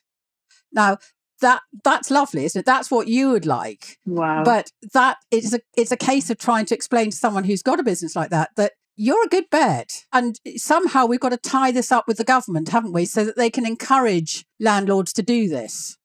Now, 0.70 0.98
that 1.40 1.62
that's 1.82 2.10
lovely, 2.10 2.44
isn't 2.44 2.60
it? 2.60 2.66
That's 2.66 2.90
what 2.90 3.08
you 3.08 3.30
would 3.30 3.46
like. 3.46 3.98
wow. 4.06 4.44
But 4.44 4.70
that 4.92 5.16
is 5.30 5.54
a 5.54 5.60
it's 5.76 5.92
a 5.92 5.96
case 5.96 6.30
of 6.30 6.38
trying 6.38 6.66
to 6.66 6.74
explain 6.74 7.10
to 7.10 7.16
someone 7.16 7.44
who's 7.44 7.62
got 7.62 7.80
a 7.80 7.82
business 7.82 8.14
like 8.14 8.30
that 8.30 8.50
that 8.56 8.72
you're 8.96 9.24
a 9.24 9.28
good 9.28 9.50
bet. 9.50 10.04
And 10.12 10.38
somehow 10.56 11.06
we've 11.06 11.20
got 11.20 11.30
to 11.30 11.36
tie 11.36 11.72
this 11.72 11.90
up 11.90 12.04
with 12.06 12.18
the 12.18 12.24
government, 12.24 12.68
haven't 12.68 12.92
we? 12.92 13.04
So 13.06 13.24
that 13.24 13.36
they 13.36 13.50
can 13.50 13.66
encourage 13.66 14.44
landlords 14.60 15.12
to 15.14 15.22
do 15.22 15.48
this. 15.48 15.96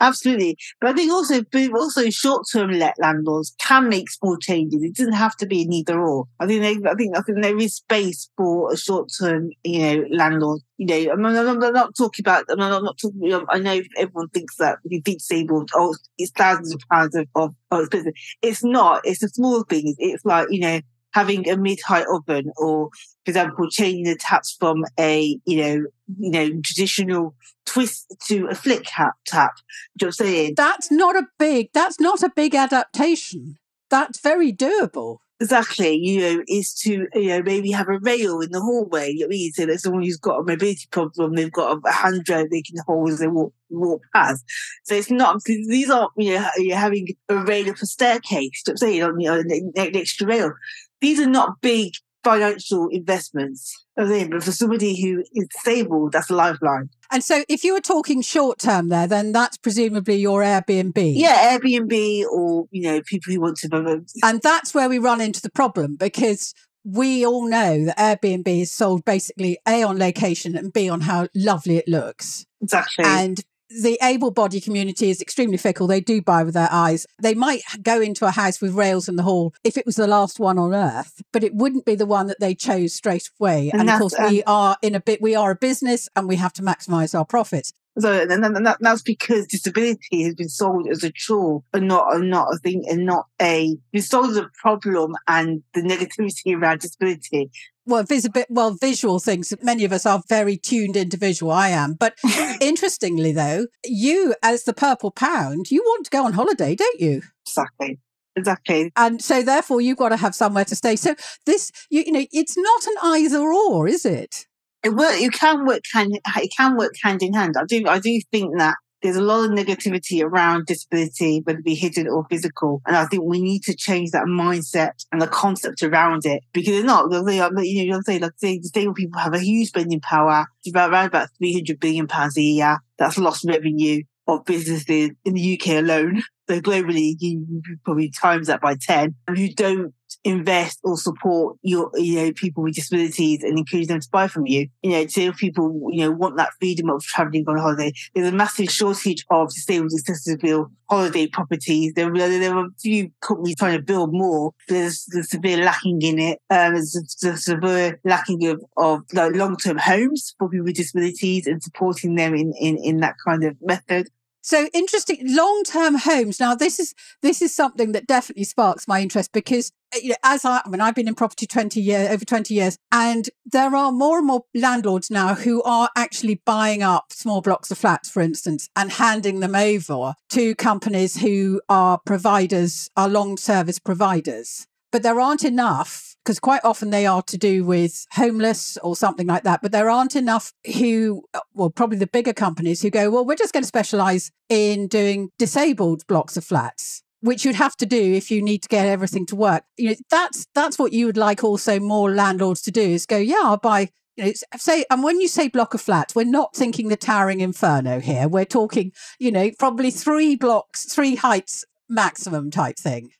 Absolutely. 0.00 0.56
But 0.80 0.90
I 0.90 0.92
think 0.92 1.12
also, 1.12 1.42
also 1.76 2.08
short-term 2.08 2.70
let 2.72 2.94
landlords 3.00 3.54
can 3.58 3.88
make 3.88 4.08
small 4.08 4.36
changes. 4.36 4.82
It 4.82 4.94
doesn't 4.94 5.14
have 5.14 5.36
to 5.38 5.46
be 5.46 5.62
an 5.62 5.72
either 5.72 6.00
or. 6.00 6.26
I 6.38 6.46
think 6.46 6.62
they, 6.62 6.88
I 6.88 6.94
think, 6.94 7.18
I 7.18 7.20
think 7.22 7.42
there 7.42 7.58
is 7.58 7.74
space 7.76 8.30
for 8.36 8.72
a 8.72 8.76
short-term, 8.76 9.50
you 9.64 9.80
know, 9.80 10.04
landlord. 10.12 10.60
You 10.76 10.86
know, 10.86 11.12
I'm, 11.12 11.26
I'm, 11.26 11.62
I'm 11.64 11.72
not 11.72 11.96
talking 11.96 12.22
about, 12.22 12.44
I'm 12.48 12.58
not, 12.58 12.72
I'm 12.72 12.84
not 12.84 12.98
talking, 12.98 13.20
you 13.22 13.30
know, 13.30 13.44
I 13.48 13.58
know 13.58 13.80
everyone 13.96 14.28
thinks 14.28 14.56
that 14.58 14.78
if 14.84 14.92
you 14.92 15.02
think 15.04 15.18
disabled, 15.18 15.70
oh, 15.74 15.96
it's 16.16 16.30
thousands 16.30 16.74
of 16.74 16.80
pounds 16.90 17.16
of, 17.16 17.26
of, 17.34 17.54
of 17.72 17.80
expensive. 17.80 18.14
It's 18.40 18.62
not. 18.62 19.00
It's 19.04 19.18
the 19.20 19.28
small 19.28 19.64
things. 19.64 19.96
It's 19.98 20.24
like, 20.24 20.46
you 20.50 20.60
know, 20.60 20.80
having 21.18 21.48
a 21.48 21.56
mid-height 21.56 22.06
oven 22.16 22.52
or, 22.56 22.90
for 23.24 23.30
example, 23.30 23.68
changing 23.70 24.04
the 24.04 24.16
taps 24.16 24.56
from 24.60 24.84
a, 24.98 25.38
you 25.44 25.56
know, 25.62 25.76
you 26.18 26.30
know, 26.30 26.48
traditional 26.62 27.34
twist 27.66 28.14
to 28.28 28.46
a 28.46 28.54
flick 28.54 28.84
tap 28.86 29.14
tap. 29.26 29.54
Do 29.96 30.06
you 30.06 30.06
know 30.06 30.08
what 30.08 30.20
I'm 30.20 30.26
saying? 30.26 30.54
That's 30.56 30.90
not 30.90 31.16
a 31.16 31.26
big 31.38 31.70
that's 31.72 31.98
not 31.98 32.22
a 32.22 32.30
big 32.34 32.54
adaptation. 32.54 33.58
That's 33.90 34.20
very 34.20 34.52
doable. 34.52 35.18
Exactly, 35.40 35.94
you 35.94 36.20
know, 36.20 36.42
is 36.48 36.74
to, 36.82 37.06
you 37.14 37.28
know, 37.28 37.42
maybe 37.42 37.70
have 37.70 37.88
a 37.88 38.00
rail 38.00 38.40
in 38.40 38.50
the 38.50 38.60
hallway. 38.60 39.12
You 39.12 39.20
know 39.20 39.28
mean? 39.28 39.52
So 39.52 39.66
that 39.66 39.78
someone 39.78 40.02
who's 40.02 40.18
got 40.18 40.40
a 40.40 40.42
mobility 40.42 40.88
problem, 40.90 41.34
they've 41.34 41.52
got 41.52 41.78
a 41.84 41.92
handrail 41.92 42.46
they 42.50 42.62
can 42.62 42.78
hold 42.86 43.10
as 43.10 43.20
they 43.20 43.28
walk, 43.28 43.52
walk 43.70 44.02
past. 44.12 44.44
So 44.82 44.96
it's 44.96 45.12
not, 45.12 45.40
these 45.44 45.90
aren't, 45.90 46.10
you 46.16 46.34
know, 46.34 46.48
you're 46.56 46.76
having 46.76 47.06
a 47.28 47.36
rail 47.36 47.70
up 47.70 47.76
a 47.80 47.86
staircase, 47.86 48.62
you 48.66 48.70
know 48.70 48.72
I'm 48.72 48.76
saying, 48.78 49.02
on, 49.04 49.20
you 49.20 49.30
know, 49.30 49.38
an 49.76 49.96
extra 49.96 50.26
rail. 50.26 50.52
These 51.00 51.20
are 51.20 51.26
not 51.26 51.60
big 51.60 51.92
financial 52.24 52.88
investments. 52.88 53.74
You 53.96 54.02
know 54.02 54.08
what 54.08 54.14
I'm 54.14 54.18
saying? 54.20 54.30
But 54.30 54.42
for 54.44 54.52
somebody 54.52 55.00
who 55.00 55.24
is 55.34 55.48
disabled, 55.56 56.12
that's 56.12 56.30
a 56.30 56.34
lifeline. 56.34 56.90
And 57.10 57.24
so 57.24 57.44
if 57.48 57.64
you 57.64 57.74
were 57.74 57.80
talking 57.80 58.22
short 58.22 58.58
term 58.58 58.88
there, 58.88 59.06
then 59.06 59.32
that's 59.32 59.56
presumably 59.56 60.16
your 60.16 60.42
Airbnb. 60.42 61.12
Yeah, 61.16 61.56
Airbnb 61.56 62.24
or, 62.24 62.66
you 62.70 62.82
know, 62.82 63.00
people 63.02 63.32
who 63.32 63.40
want 63.40 63.56
to, 63.58 64.04
And 64.22 64.42
that's 64.42 64.74
where 64.74 64.88
we 64.88 64.98
run 64.98 65.20
into 65.20 65.40
the 65.40 65.50
problem 65.50 65.96
because 65.96 66.54
we 66.84 67.24
all 67.24 67.48
know 67.48 67.84
that 67.86 67.98
Airbnb 67.98 68.46
is 68.46 68.72
sold 68.72 69.04
basically 69.04 69.58
A 69.66 69.82
on 69.82 69.98
location 69.98 70.56
and 70.56 70.72
B 70.72 70.88
on 70.88 71.02
how 71.02 71.28
lovely 71.34 71.76
it 71.76 71.88
looks. 71.88 72.46
exactly. 72.60 73.04
And 73.04 73.40
the 73.70 73.98
able 74.02 74.30
body 74.30 74.60
community 74.60 75.10
is 75.10 75.20
extremely 75.20 75.56
fickle. 75.56 75.86
They 75.86 76.00
do 76.00 76.22
buy 76.22 76.42
with 76.42 76.54
their 76.54 76.68
eyes. 76.70 77.06
They 77.20 77.34
might 77.34 77.62
go 77.82 78.00
into 78.00 78.26
a 78.26 78.30
house 78.30 78.60
with 78.60 78.74
rails 78.74 79.08
in 79.08 79.16
the 79.16 79.22
hall 79.22 79.54
if 79.64 79.76
it 79.76 79.86
was 79.86 79.96
the 79.96 80.06
last 80.06 80.40
one 80.40 80.58
on 80.58 80.74
earth, 80.74 81.22
but 81.32 81.44
it 81.44 81.54
wouldn't 81.54 81.84
be 81.84 81.94
the 81.94 82.06
one 82.06 82.26
that 82.28 82.40
they 82.40 82.54
chose 82.54 82.94
straight 82.94 83.28
away. 83.40 83.70
And 83.70 83.80
And, 83.80 83.90
of 83.90 83.98
course, 83.98 84.14
we 84.30 84.42
are 84.44 84.76
in 84.82 84.94
a 84.94 85.00
bit, 85.00 85.20
we 85.22 85.34
are 85.34 85.50
a 85.50 85.56
business 85.56 86.08
and 86.14 86.28
we 86.28 86.36
have 86.36 86.52
to 86.54 86.62
maximize 86.62 87.16
our 87.16 87.24
profits. 87.24 87.72
So 87.98 88.12
and, 88.12 88.44
and, 88.44 88.66
that, 88.66 88.78
that's 88.80 89.02
because 89.02 89.46
disability 89.46 90.22
has 90.22 90.34
been 90.34 90.48
sold 90.48 90.88
as 90.88 91.02
a 91.02 91.12
tool 91.12 91.64
and 91.72 91.88
not 91.88 92.14
and 92.14 92.30
not 92.30 92.48
a 92.52 92.58
thing 92.58 92.84
and 92.88 93.04
not 93.04 93.26
a 93.40 93.76
been 93.92 94.02
sold 94.02 94.30
as 94.30 94.36
a 94.36 94.50
problem 94.60 95.14
and 95.26 95.62
the 95.74 95.82
negativity 95.82 96.56
around 96.56 96.80
disability. 96.80 97.50
Well, 97.86 98.02
visible, 98.02 98.44
well, 98.50 98.76
visual 98.78 99.18
things. 99.18 99.54
Many 99.62 99.84
of 99.84 99.92
us 99.92 100.04
are 100.04 100.22
very 100.28 100.58
tuned 100.58 100.94
into 100.94 101.16
visual. 101.16 101.50
I 101.50 101.70
am, 101.70 101.94
but 101.94 102.18
interestingly, 102.60 103.32
though, 103.32 103.66
you 103.82 104.34
as 104.42 104.64
the 104.64 104.74
Purple 104.74 105.10
Pound, 105.10 105.70
you 105.70 105.82
want 105.82 106.04
to 106.04 106.10
go 106.10 106.26
on 106.26 106.34
holiday, 106.34 106.74
don't 106.74 107.00
you? 107.00 107.22
exactly. 107.46 107.98
Exactly. 108.36 108.92
And 108.94 109.20
so, 109.20 109.42
therefore, 109.42 109.80
you've 109.80 109.98
got 109.98 110.10
to 110.10 110.16
have 110.16 110.34
somewhere 110.34 110.64
to 110.66 110.76
stay. 110.76 110.96
So, 110.96 111.14
this, 111.44 111.72
you, 111.90 112.04
you 112.06 112.12
know, 112.12 112.26
it's 112.30 112.56
not 112.56 112.86
an 112.86 112.94
either 113.02 113.40
or, 113.40 113.88
is 113.88 114.04
it? 114.04 114.46
It 114.84 114.94
work 114.94 115.20
you 115.20 115.30
can 115.30 115.66
work 115.66 115.82
hand 115.92 116.18
it 116.36 116.52
can 116.56 116.76
work 116.76 116.94
hand 117.02 117.22
in 117.22 117.34
hand. 117.34 117.56
I 117.58 117.64
do 117.64 117.84
I 117.86 117.98
do 117.98 118.20
think 118.30 118.58
that 118.58 118.76
there's 119.02 119.16
a 119.16 119.22
lot 119.22 119.44
of 119.44 119.50
negativity 119.52 120.22
around 120.22 120.66
disability, 120.66 121.40
whether 121.44 121.60
it 121.60 121.64
be 121.64 121.74
hidden 121.74 122.08
or 122.08 122.26
physical. 122.28 122.82
And 122.86 122.96
I 122.96 123.06
think 123.06 123.24
we 123.24 123.40
need 123.40 123.62
to 123.64 123.76
change 123.76 124.10
that 124.10 124.24
mindset 124.24 124.92
and 125.12 125.22
the 125.22 125.28
concept 125.28 125.82
around 125.82 126.26
it 126.26 126.42
because 126.52 126.74
it's 126.74 126.86
not, 126.86 127.08
they 127.24 127.40
are, 127.40 127.50
you 127.62 127.86
know, 127.86 127.94
you'll 127.94 128.02
say, 128.02 128.18
like, 128.18 128.32
disabled 128.40 128.96
people 128.96 129.20
have 129.20 129.34
a 129.34 129.38
huge 129.38 129.68
spending 129.68 130.00
power. 130.00 130.46
It's 130.64 130.70
about 130.74 130.90
around 130.90 131.06
about 131.06 131.28
300 131.38 131.78
billion 131.78 132.08
pounds 132.08 132.36
a 132.36 132.42
year. 132.42 132.78
That's 132.98 133.18
lost 133.18 133.44
revenue 133.46 134.02
of 134.26 134.44
businesses 134.44 135.10
in 135.24 135.34
the 135.34 135.60
UK 135.60 135.78
alone. 135.78 136.22
So 136.48 136.60
globally, 136.60 137.14
you 137.18 137.44
you 137.48 137.76
probably 137.84 138.10
times 138.10 138.46
that 138.46 138.60
by 138.60 138.76
10 138.80 139.14
who 139.28 139.48
don't 139.52 139.94
invest 140.24 140.80
or 140.84 140.96
support 140.96 141.56
your, 141.62 141.90
you 141.94 142.16
know, 142.16 142.32
people 142.32 142.62
with 142.62 142.74
disabilities 142.74 143.42
and 143.42 143.58
encourage 143.58 143.86
them 143.86 144.00
to 144.00 144.08
buy 144.10 144.28
from 144.28 144.46
you. 144.46 144.68
You 144.82 144.90
know, 144.90 145.06
to 145.06 145.32
people, 145.32 145.88
you 145.90 146.00
know, 146.00 146.10
want 146.10 146.36
that 146.36 146.50
freedom 146.60 146.90
of 146.90 147.02
traveling 147.02 147.44
on 147.48 147.58
holiday. 147.58 147.92
There's 148.14 148.28
a 148.28 148.32
massive 148.32 148.70
shortage 148.70 149.24
of 149.30 149.48
disabled 149.48 149.92
accessible 149.92 150.70
holiday 150.88 151.26
properties. 151.26 151.92
There, 151.94 152.12
there 152.12 152.54
are 152.54 152.66
a 152.66 152.70
few 152.80 153.10
companies 153.20 153.56
trying 153.56 153.76
to 153.76 153.82
build 153.82 154.12
more. 154.12 154.52
There's, 154.68 155.06
there's 155.08 155.30
severe 155.30 155.58
lacking 155.58 156.02
in 156.02 156.18
it. 156.18 156.38
Um, 156.50 156.74
there's 156.74 156.96
a, 157.24 157.36
severe 157.36 158.00
lacking 158.04 158.46
of, 158.46 158.64
of 158.76 159.02
like 159.12 159.34
long-term 159.34 159.78
homes 159.78 160.34
for 160.38 160.48
people 160.48 160.64
with 160.64 160.76
disabilities 160.76 161.46
and 161.46 161.62
supporting 161.62 162.14
them 162.14 162.34
in, 162.34 162.52
in, 162.58 162.78
in 162.78 162.96
that 162.98 163.16
kind 163.24 163.44
of 163.44 163.56
method. 163.60 164.08
So 164.42 164.68
interesting 164.72 165.18
long-term 165.22 165.96
homes. 165.96 166.40
Now 166.40 166.54
this 166.54 166.78
is 166.78 166.94
this 167.22 167.42
is 167.42 167.54
something 167.54 167.92
that 167.92 168.06
definitely 168.06 168.44
sparks 168.44 168.88
my 168.88 169.00
interest 169.00 169.32
because 169.32 169.72
uh, 169.94 169.98
you 170.02 170.10
know, 170.10 170.16
as 170.22 170.44
I, 170.44 170.60
I 170.64 170.68
mean, 170.68 170.80
I've 170.80 170.94
been 170.94 171.08
in 171.08 171.14
property 171.14 171.46
20 171.46 171.80
years, 171.80 172.10
over 172.10 172.24
20 172.24 172.52
years, 172.52 172.78
and 172.92 173.28
there 173.46 173.74
are 173.74 173.90
more 173.90 174.18
and 174.18 174.26
more 174.26 174.44
landlords 174.54 175.10
now 175.10 175.34
who 175.34 175.62
are 175.62 175.88
actually 175.96 176.42
buying 176.44 176.82
up 176.82 177.12
small 177.12 177.40
blocks 177.40 177.70
of 177.70 177.78
flats, 177.78 178.10
for 178.10 178.20
instance, 178.20 178.68
and 178.76 178.92
handing 178.92 179.40
them 179.40 179.54
over 179.54 180.14
to 180.30 180.54
companies 180.56 181.20
who 181.20 181.60
are 181.68 181.98
providers, 182.04 182.90
are 182.96 183.08
long 183.08 183.36
service 183.36 183.78
providers. 183.78 184.66
But 184.92 185.02
there 185.02 185.20
aren't 185.20 185.44
enough 185.44 186.07
because 186.28 186.40
quite 186.40 186.60
often 186.62 186.90
they 186.90 187.06
are 187.06 187.22
to 187.22 187.38
do 187.38 187.64
with 187.64 188.06
homeless 188.12 188.76
or 188.82 188.94
something 188.94 189.26
like 189.26 189.44
that. 189.44 189.62
But 189.62 189.72
there 189.72 189.88
aren't 189.88 190.14
enough 190.14 190.52
who, 190.76 191.24
uh, 191.32 191.40
well, 191.54 191.70
probably 191.70 191.96
the 191.96 192.06
bigger 192.06 192.34
companies 192.34 192.82
who 192.82 192.90
go, 192.90 193.08
well, 193.08 193.24
we're 193.24 193.34
just 193.34 193.54
going 193.54 193.62
to 193.62 193.66
specialize 193.66 194.30
in 194.50 194.88
doing 194.88 195.30
disabled 195.38 196.06
blocks 196.06 196.36
of 196.36 196.44
flats 196.44 197.02
which 197.20 197.44
you'd 197.44 197.56
have 197.56 197.76
to 197.76 197.84
do 197.84 198.12
if 198.14 198.30
you 198.30 198.40
need 198.40 198.62
to 198.62 198.68
get 198.68 198.86
everything 198.86 199.26
to 199.26 199.34
work. 199.34 199.64
You 199.76 199.88
know, 199.88 199.96
that's 200.08 200.46
that's 200.54 200.78
what 200.78 200.92
you 200.92 201.06
would 201.06 201.16
like 201.16 201.42
also 201.42 201.80
more 201.80 202.12
landlords 202.12 202.62
to 202.62 202.70
do 202.70 202.80
is 202.80 203.06
go, 203.06 203.16
yeah, 203.16 203.40
I'll 203.42 203.56
buy, 203.56 203.88
you 204.14 204.26
know, 204.26 204.32
say 204.56 204.84
and 204.88 205.02
when 205.02 205.20
you 205.20 205.26
say 205.26 205.48
block 205.48 205.74
of 205.74 205.80
flats, 205.80 206.14
we're 206.14 206.24
not 206.24 206.54
thinking 206.54 206.88
the 206.88 206.96
towering 206.96 207.40
inferno 207.40 207.98
here. 207.98 208.28
We're 208.28 208.44
talking, 208.44 208.92
you 209.18 209.32
know, 209.32 209.50
probably 209.58 209.90
three 209.90 210.36
blocks, 210.36 210.84
three 210.84 211.16
heights 211.16 211.64
maximum 211.88 212.52
type 212.52 212.76
thing 212.76 213.10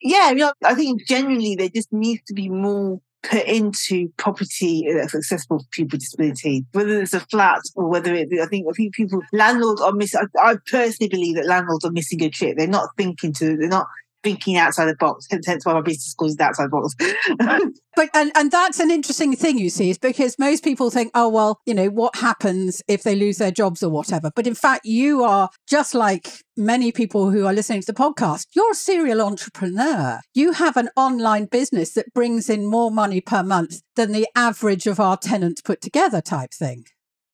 yeah, 0.00 0.24
I, 0.24 0.34
mean, 0.34 0.50
I 0.64 0.74
think 0.74 1.06
generally 1.06 1.54
there 1.56 1.68
just 1.68 1.92
needs 1.92 2.22
to 2.28 2.34
be 2.34 2.48
more 2.48 3.00
put 3.22 3.44
into 3.46 4.08
property 4.16 4.86
uh, 4.88 4.94
that's 4.94 5.14
accessible 5.14 5.58
for 5.58 5.68
people 5.72 5.96
with 5.96 6.00
disability, 6.00 6.64
whether 6.72 7.00
it's 7.00 7.14
a 7.14 7.20
flat 7.20 7.60
or 7.74 7.88
whether 7.88 8.14
it, 8.14 8.28
I 8.40 8.46
think, 8.46 8.66
I 8.68 8.72
think 8.72 8.94
people, 8.94 9.20
landlords 9.32 9.80
are 9.80 9.92
missing, 9.92 10.20
I, 10.38 10.50
I 10.50 10.56
personally 10.70 11.08
believe 11.08 11.36
that 11.36 11.46
landlords 11.46 11.84
are 11.84 11.92
missing 11.92 12.22
a 12.22 12.30
trick. 12.30 12.56
They're 12.56 12.66
not 12.66 12.90
thinking 12.96 13.32
to, 13.34 13.56
they're 13.56 13.68
not 13.68 13.86
thinking 14.26 14.56
outside 14.56 14.86
the 14.86 14.96
box. 14.96 15.28
Hence 15.30 15.64
why 15.64 15.72
my 15.72 15.80
business 15.82 16.10
school 16.10 16.26
is 16.26 16.38
outside 16.40 16.64
the 16.64 16.68
box. 16.68 16.94
but 17.96 18.10
and 18.12 18.32
and 18.34 18.50
that's 18.50 18.80
an 18.80 18.90
interesting 18.90 19.36
thing 19.36 19.56
you 19.56 19.70
see 19.70 19.90
is 19.90 19.98
because 19.98 20.36
most 20.36 20.64
people 20.64 20.90
think, 20.90 21.12
oh 21.14 21.28
well, 21.28 21.60
you 21.64 21.74
know, 21.74 21.88
what 21.88 22.16
happens 22.16 22.82
if 22.88 23.04
they 23.04 23.14
lose 23.14 23.38
their 23.38 23.52
jobs 23.52 23.84
or 23.84 23.90
whatever. 23.90 24.32
But 24.34 24.48
in 24.48 24.56
fact, 24.56 24.84
you 24.84 25.22
are 25.22 25.48
just 25.68 25.94
like 25.94 26.40
many 26.56 26.90
people 26.90 27.30
who 27.30 27.46
are 27.46 27.52
listening 27.52 27.82
to 27.82 27.86
the 27.86 27.92
podcast. 27.92 28.46
You're 28.54 28.72
a 28.72 28.74
serial 28.74 29.22
entrepreneur. 29.22 30.20
You 30.34 30.52
have 30.52 30.76
an 30.76 30.88
online 30.96 31.46
business 31.46 31.92
that 31.92 32.12
brings 32.12 32.50
in 32.50 32.66
more 32.66 32.90
money 32.90 33.20
per 33.20 33.44
month 33.44 33.80
than 33.94 34.10
the 34.10 34.26
average 34.34 34.88
of 34.88 34.98
our 34.98 35.16
tenants 35.16 35.60
put 35.60 35.80
together, 35.80 36.20
type 36.20 36.50
thing. 36.52 36.84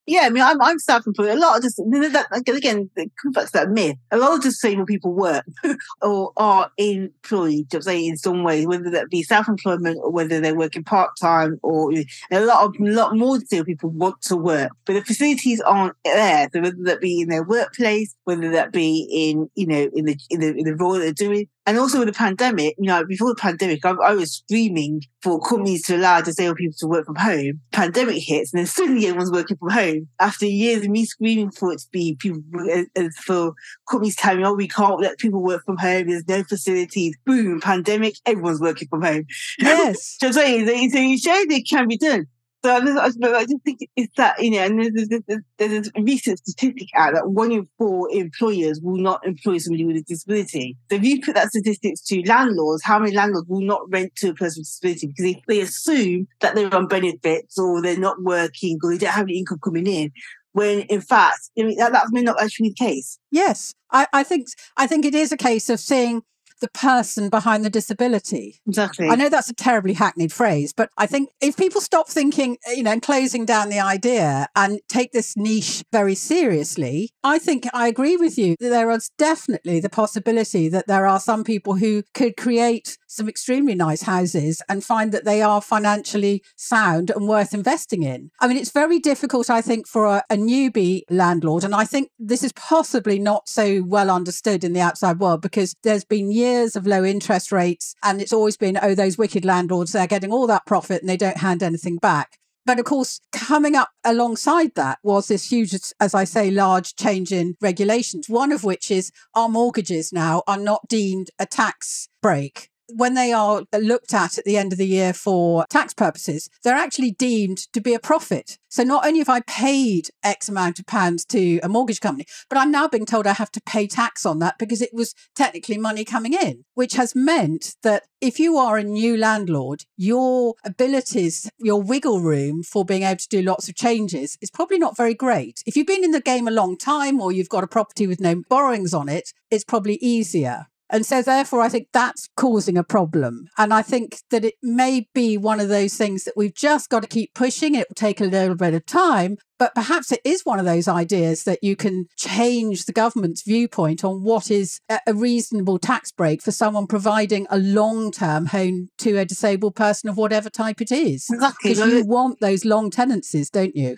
Yeah, 0.06 0.22
I 0.22 0.30
mean, 0.30 0.42
I'm, 0.42 0.60
I'm 0.60 0.80
self-employed. 0.80 1.28
A 1.28 1.38
lot 1.38 1.58
of 1.58 1.62
just, 1.62 1.76
that, 1.76 2.26
again, 2.32 2.90
to 2.96 3.50
that 3.52 3.68
myth. 3.70 3.96
A 4.10 4.18
lot 4.18 4.34
of 4.34 4.42
disabled 4.42 4.88
people 4.88 5.12
work 5.12 5.44
or 6.02 6.32
are 6.36 6.70
employed, 6.76 7.66
say, 7.80 8.04
in 8.04 8.16
some 8.16 8.42
way, 8.42 8.66
whether 8.66 8.90
that 8.90 9.10
be 9.10 9.22
self-employment 9.22 9.98
or 10.02 10.10
whether 10.10 10.40
they're 10.40 10.56
working 10.56 10.82
part-time 10.82 11.60
or 11.62 11.92
a 12.32 12.40
lot 12.40 12.64
of, 12.64 12.74
lot 12.80 13.16
more 13.16 13.38
disabled 13.38 13.66
people 13.66 13.90
want 13.90 14.20
to 14.22 14.36
work, 14.36 14.72
but 14.86 14.94
the 14.94 15.04
facilities 15.04 15.60
aren't 15.60 15.94
there. 16.04 16.48
So 16.52 16.60
whether 16.60 16.82
that 16.82 17.00
be 17.00 17.20
in 17.20 17.28
their 17.28 17.44
workplace, 17.44 18.14
whether 18.24 18.50
that 18.50 18.72
be 18.72 19.06
in, 19.08 19.48
you 19.54 19.66
know, 19.66 19.88
in 19.94 20.06
the, 20.06 20.18
in 20.30 20.40
the, 20.40 20.48
in 20.48 20.64
the 20.64 20.74
role 20.74 20.94
they're 20.94 21.12
doing, 21.12 21.46
and 21.64 21.78
also 21.78 22.00
with 22.00 22.08
the 22.08 22.14
pandemic, 22.14 22.74
you 22.78 22.88
know, 22.88 23.04
before 23.04 23.28
the 23.28 23.40
pandemic, 23.40 23.84
I, 23.84 23.90
I, 23.90 24.14
was 24.14 24.32
screaming 24.32 25.02
for 25.22 25.40
companies 25.40 25.86
to 25.86 25.96
allow 25.96 26.20
disabled 26.20 26.56
people 26.56 26.74
to 26.78 26.86
work 26.88 27.06
from 27.06 27.14
home. 27.14 27.60
Pandemic 27.70 28.20
hits, 28.20 28.52
and 28.52 28.58
then 28.58 28.66
suddenly 28.66 29.06
everyone's 29.06 29.30
working 29.30 29.56
from 29.56 29.70
home. 29.70 30.08
After 30.18 30.44
years 30.44 30.82
of 30.84 30.90
me 30.90 31.04
screaming 31.04 31.52
for 31.52 31.72
it 31.72 31.78
to 31.78 31.86
be 31.92 32.16
people, 32.18 32.42
uh, 32.72 33.08
for 33.24 33.52
companies 33.88 34.16
telling 34.16 34.38
me, 34.38 34.44
oh, 34.44 34.54
we 34.54 34.66
can't 34.66 35.00
let 35.00 35.18
people 35.18 35.42
work 35.42 35.64
from 35.64 35.76
home. 35.76 36.08
There's 36.08 36.26
no 36.26 36.42
facilities. 36.42 37.16
Boom, 37.24 37.60
pandemic, 37.60 38.14
everyone's 38.26 38.60
working 38.60 38.88
from 38.88 39.02
home. 39.02 39.26
Yes. 39.58 40.16
so, 40.20 40.30
so 40.32 40.42
you 40.42 41.18
show 41.18 41.34
it 41.34 41.68
can 41.68 41.86
be 41.86 41.96
done. 41.96 42.26
So 42.64 42.76
I 42.76 43.44
just 43.44 43.62
think 43.64 43.80
it's 43.96 44.14
that, 44.16 44.40
you 44.42 44.52
know, 44.52 44.60
and 44.60 44.80
there's, 44.80 45.08
there's, 45.26 45.42
there's, 45.58 45.90
a 45.96 46.02
recent 46.02 46.38
statistic 46.38 46.88
out 46.94 47.14
that 47.14 47.30
one 47.30 47.50
in 47.50 47.68
four 47.76 48.08
employers 48.12 48.80
will 48.80 48.98
not 48.98 49.26
employ 49.26 49.58
somebody 49.58 49.84
with 49.84 49.96
a 49.96 50.02
disability. 50.02 50.76
So 50.88 50.96
if 50.96 51.02
you 51.02 51.20
put 51.20 51.34
that 51.34 51.48
statistics 51.48 52.02
to 52.02 52.22
landlords, 52.22 52.84
how 52.84 53.00
many 53.00 53.16
landlords 53.16 53.48
will 53.48 53.62
not 53.62 53.80
rent 53.90 54.14
to 54.16 54.30
a 54.30 54.34
person 54.34 54.60
with 54.60 54.68
a 54.68 54.94
disability 54.94 55.06
because 55.08 55.24
they, 55.24 55.42
they 55.48 55.60
assume 55.60 56.28
that 56.40 56.54
they're 56.54 56.72
on 56.72 56.86
benefits 56.86 57.58
or 57.58 57.82
they're 57.82 57.98
not 57.98 58.22
working 58.22 58.78
or 58.82 58.92
they 58.92 58.98
don't 58.98 59.10
have 59.10 59.24
any 59.24 59.38
income 59.38 59.58
coming 59.62 59.86
in 59.86 60.12
when 60.52 60.80
in 60.82 61.00
fact 61.00 61.50
I 61.58 61.62
mean, 61.62 61.78
that, 61.78 61.92
that 61.92 62.08
may 62.10 62.22
not 62.22 62.40
actually 62.40 62.68
be 62.68 62.74
the 62.78 62.84
case. 62.84 63.18
Yes, 63.30 63.72
I, 63.90 64.06
I 64.12 64.22
think 64.22 64.48
I 64.76 64.86
think 64.86 65.04
it 65.04 65.14
is 65.14 65.32
a 65.32 65.36
case 65.36 65.68
of 65.68 65.80
seeing 65.80 66.22
the 66.62 66.70
person 66.70 67.28
behind 67.28 67.64
the 67.64 67.70
disability. 67.70 68.60
Exactly. 68.66 69.08
I 69.08 69.16
know 69.16 69.28
that's 69.28 69.50
a 69.50 69.54
terribly 69.54 69.92
hackneyed 69.92 70.32
phrase, 70.32 70.72
but 70.72 70.88
I 70.96 71.06
think 71.06 71.28
if 71.42 71.56
people 71.58 71.82
stop 71.82 72.08
thinking, 72.08 72.56
eh, 72.66 72.72
you 72.72 72.82
know, 72.82 72.92
and 72.92 73.02
closing 73.02 73.44
down 73.44 73.68
the 73.68 73.80
idea 73.80 74.48
and 74.56 74.80
take 74.88 75.12
this 75.12 75.36
niche 75.36 75.84
very 75.92 76.14
seriously, 76.14 77.10
I 77.22 77.38
think 77.38 77.66
I 77.74 77.88
agree 77.88 78.16
with 78.16 78.38
you. 78.38 78.56
That 78.60 78.70
there 78.70 78.90
is 78.90 79.10
definitely 79.18 79.80
the 79.80 79.90
possibility 79.90 80.68
that 80.70 80.86
there 80.86 81.06
are 81.06 81.20
some 81.20 81.44
people 81.44 81.76
who 81.76 82.04
could 82.14 82.36
create 82.36 82.96
some 83.08 83.28
extremely 83.28 83.74
nice 83.74 84.02
houses 84.02 84.62
and 84.68 84.82
find 84.82 85.12
that 85.12 85.24
they 85.24 85.42
are 85.42 85.60
financially 85.60 86.42
sound 86.56 87.10
and 87.10 87.28
worth 87.28 87.52
investing 87.52 88.02
in. 88.02 88.30
I 88.40 88.48
mean, 88.48 88.56
it's 88.56 88.70
very 88.70 88.98
difficult, 88.98 89.50
I 89.50 89.60
think, 89.60 89.86
for 89.86 90.06
a, 90.06 90.22
a 90.30 90.36
newbie 90.36 91.02
landlord. 91.10 91.64
And 91.64 91.74
I 91.74 91.84
think 91.84 92.08
this 92.18 92.42
is 92.42 92.52
possibly 92.52 93.18
not 93.18 93.48
so 93.48 93.82
well 93.82 94.10
understood 94.10 94.64
in 94.64 94.72
the 94.72 94.80
outside 94.80 95.18
world 95.18 95.42
because 95.42 95.74
there's 95.82 96.04
been 96.04 96.30
years 96.30 96.51
of 96.76 96.86
low 96.86 97.04
interest 97.04 97.52
rates 97.52 97.94
and 98.02 98.20
it's 98.20 98.32
always 98.32 98.56
been, 98.56 98.78
oh, 98.82 98.94
those 98.94 99.18
wicked 99.18 99.44
landlords, 99.44 99.92
they're 99.92 100.06
getting 100.06 100.32
all 100.32 100.46
that 100.46 100.66
profit 100.66 101.00
and 101.00 101.08
they 101.08 101.16
don't 101.16 101.38
hand 101.38 101.62
anything 101.62 101.96
back. 101.96 102.38
But 102.64 102.78
of 102.78 102.84
course, 102.84 103.20
coming 103.32 103.74
up 103.74 103.90
alongside 104.04 104.74
that 104.76 104.98
was 105.02 105.28
this 105.28 105.50
huge, 105.50 105.74
as 106.00 106.14
I 106.14 106.24
say, 106.24 106.50
large 106.50 106.94
change 106.94 107.32
in 107.32 107.56
regulations, 107.60 108.28
one 108.28 108.52
of 108.52 108.62
which 108.62 108.90
is 108.90 109.10
our 109.34 109.48
mortgages 109.48 110.12
now 110.12 110.42
are 110.46 110.58
not 110.58 110.86
deemed 110.88 111.30
a 111.38 111.46
tax 111.46 112.08
break 112.20 112.68
when 112.96 113.14
they 113.14 113.32
are 113.32 113.64
looked 113.78 114.14
at 114.14 114.38
at 114.38 114.44
the 114.44 114.56
end 114.56 114.72
of 114.72 114.78
the 114.78 114.86
year 114.86 115.12
for 115.12 115.64
tax 115.70 115.94
purposes, 115.94 116.48
they're 116.62 116.74
actually 116.74 117.12
deemed 117.12 117.58
to 117.72 117.80
be 117.80 117.94
a 117.94 117.98
profit. 117.98 118.58
So 118.68 118.82
not 118.82 119.06
only 119.06 119.18
have 119.18 119.28
I 119.28 119.40
paid 119.40 120.08
X 120.22 120.48
amount 120.48 120.78
of 120.78 120.86
pounds 120.86 121.24
to 121.26 121.60
a 121.62 121.68
mortgage 121.68 122.00
company, 122.00 122.26
but 122.48 122.58
I'm 122.58 122.70
now 122.70 122.88
being 122.88 123.04
told 123.04 123.26
I 123.26 123.34
have 123.34 123.52
to 123.52 123.60
pay 123.60 123.86
tax 123.86 124.24
on 124.24 124.38
that 124.38 124.58
because 124.58 124.80
it 124.80 124.94
was 124.94 125.14
technically 125.34 125.76
money 125.76 126.04
coming 126.04 126.32
in, 126.32 126.64
which 126.74 126.94
has 126.94 127.14
meant 127.14 127.76
that 127.82 128.04
if 128.20 128.38
you 128.38 128.56
are 128.56 128.78
a 128.78 128.84
new 128.84 129.16
landlord, 129.16 129.84
your 129.96 130.54
abilities, 130.64 131.50
your 131.58 131.82
wiggle 131.82 132.20
room 132.20 132.62
for 132.62 132.84
being 132.84 133.02
able 133.02 133.18
to 133.18 133.28
do 133.28 133.42
lots 133.42 133.68
of 133.68 133.74
changes 133.74 134.38
is 134.40 134.50
probably 134.50 134.78
not 134.78 134.96
very 134.96 135.14
great. 135.14 135.62
If 135.66 135.76
you've 135.76 135.86
been 135.86 136.04
in 136.04 136.12
the 136.12 136.20
game 136.20 136.48
a 136.48 136.52
long 136.52 136.78
time 136.78 137.20
or 137.20 137.32
you've 137.32 137.48
got 137.48 137.64
a 137.64 137.68
property 137.68 138.06
with 138.06 138.20
no 138.20 138.42
borrowings 138.48 138.94
on 138.94 139.08
it, 139.08 139.32
it's 139.50 139.64
probably 139.64 139.96
easier. 139.96 140.68
And 140.92 141.06
so, 141.06 141.22
therefore, 141.22 141.62
I 141.62 141.70
think 141.70 141.88
that's 141.92 142.28
causing 142.36 142.76
a 142.76 142.84
problem. 142.84 143.48
And 143.56 143.72
I 143.72 143.80
think 143.80 144.18
that 144.30 144.44
it 144.44 144.54
may 144.62 145.08
be 145.14 145.38
one 145.38 145.58
of 145.58 145.68
those 145.68 145.94
things 145.94 146.24
that 146.24 146.34
we've 146.36 146.54
just 146.54 146.90
got 146.90 147.00
to 147.00 147.08
keep 147.08 147.32
pushing. 147.34 147.74
It 147.74 147.88
will 147.88 147.94
take 147.94 148.20
a 148.20 148.24
little 148.24 148.54
bit 148.54 148.74
of 148.74 148.84
time, 148.84 149.38
but 149.58 149.74
perhaps 149.74 150.12
it 150.12 150.20
is 150.22 150.42
one 150.44 150.58
of 150.58 150.66
those 150.66 150.88
ideas 150.88 151.44
that 151.44 151.60
you 151.62 151.76
can 151.76 152.06
change 152.18 152.84
the 152.84 152.92
government's 152.92 153.42
viewpoint 153.42 154.04
on 154.04 154.22
what 154.22 154.50
is 154.50 154.80
a 155.06 155.14
reasonable 155.14 155.78
tax 155.78 156.12
break 156.12 156.42
for 156.42 156.52
someone 156.52 156.86
providing 156.86 157.46
a 157.48 157.58
long 157.58 158.12
term 158.12 158.46
home 158.46 158.88
to 158.98 159.16
a 159.16 159.24
disabled 159.24 159.74
person 159.74 160.10
of 160.10 160.18
whatever 160.18 160.50
type 160.50 160.82
it 160.82 160.92
is. 160.92 161.26
Exactly. 161.32 161.70
Because 161.70 161.90
you 161.90 162.04
want 162.04 162.40
those 162.40 162.66
long 162.66 162.90
tenancies, 162.90 163.48
don't 163.48 163.74
you? 163.74 163.96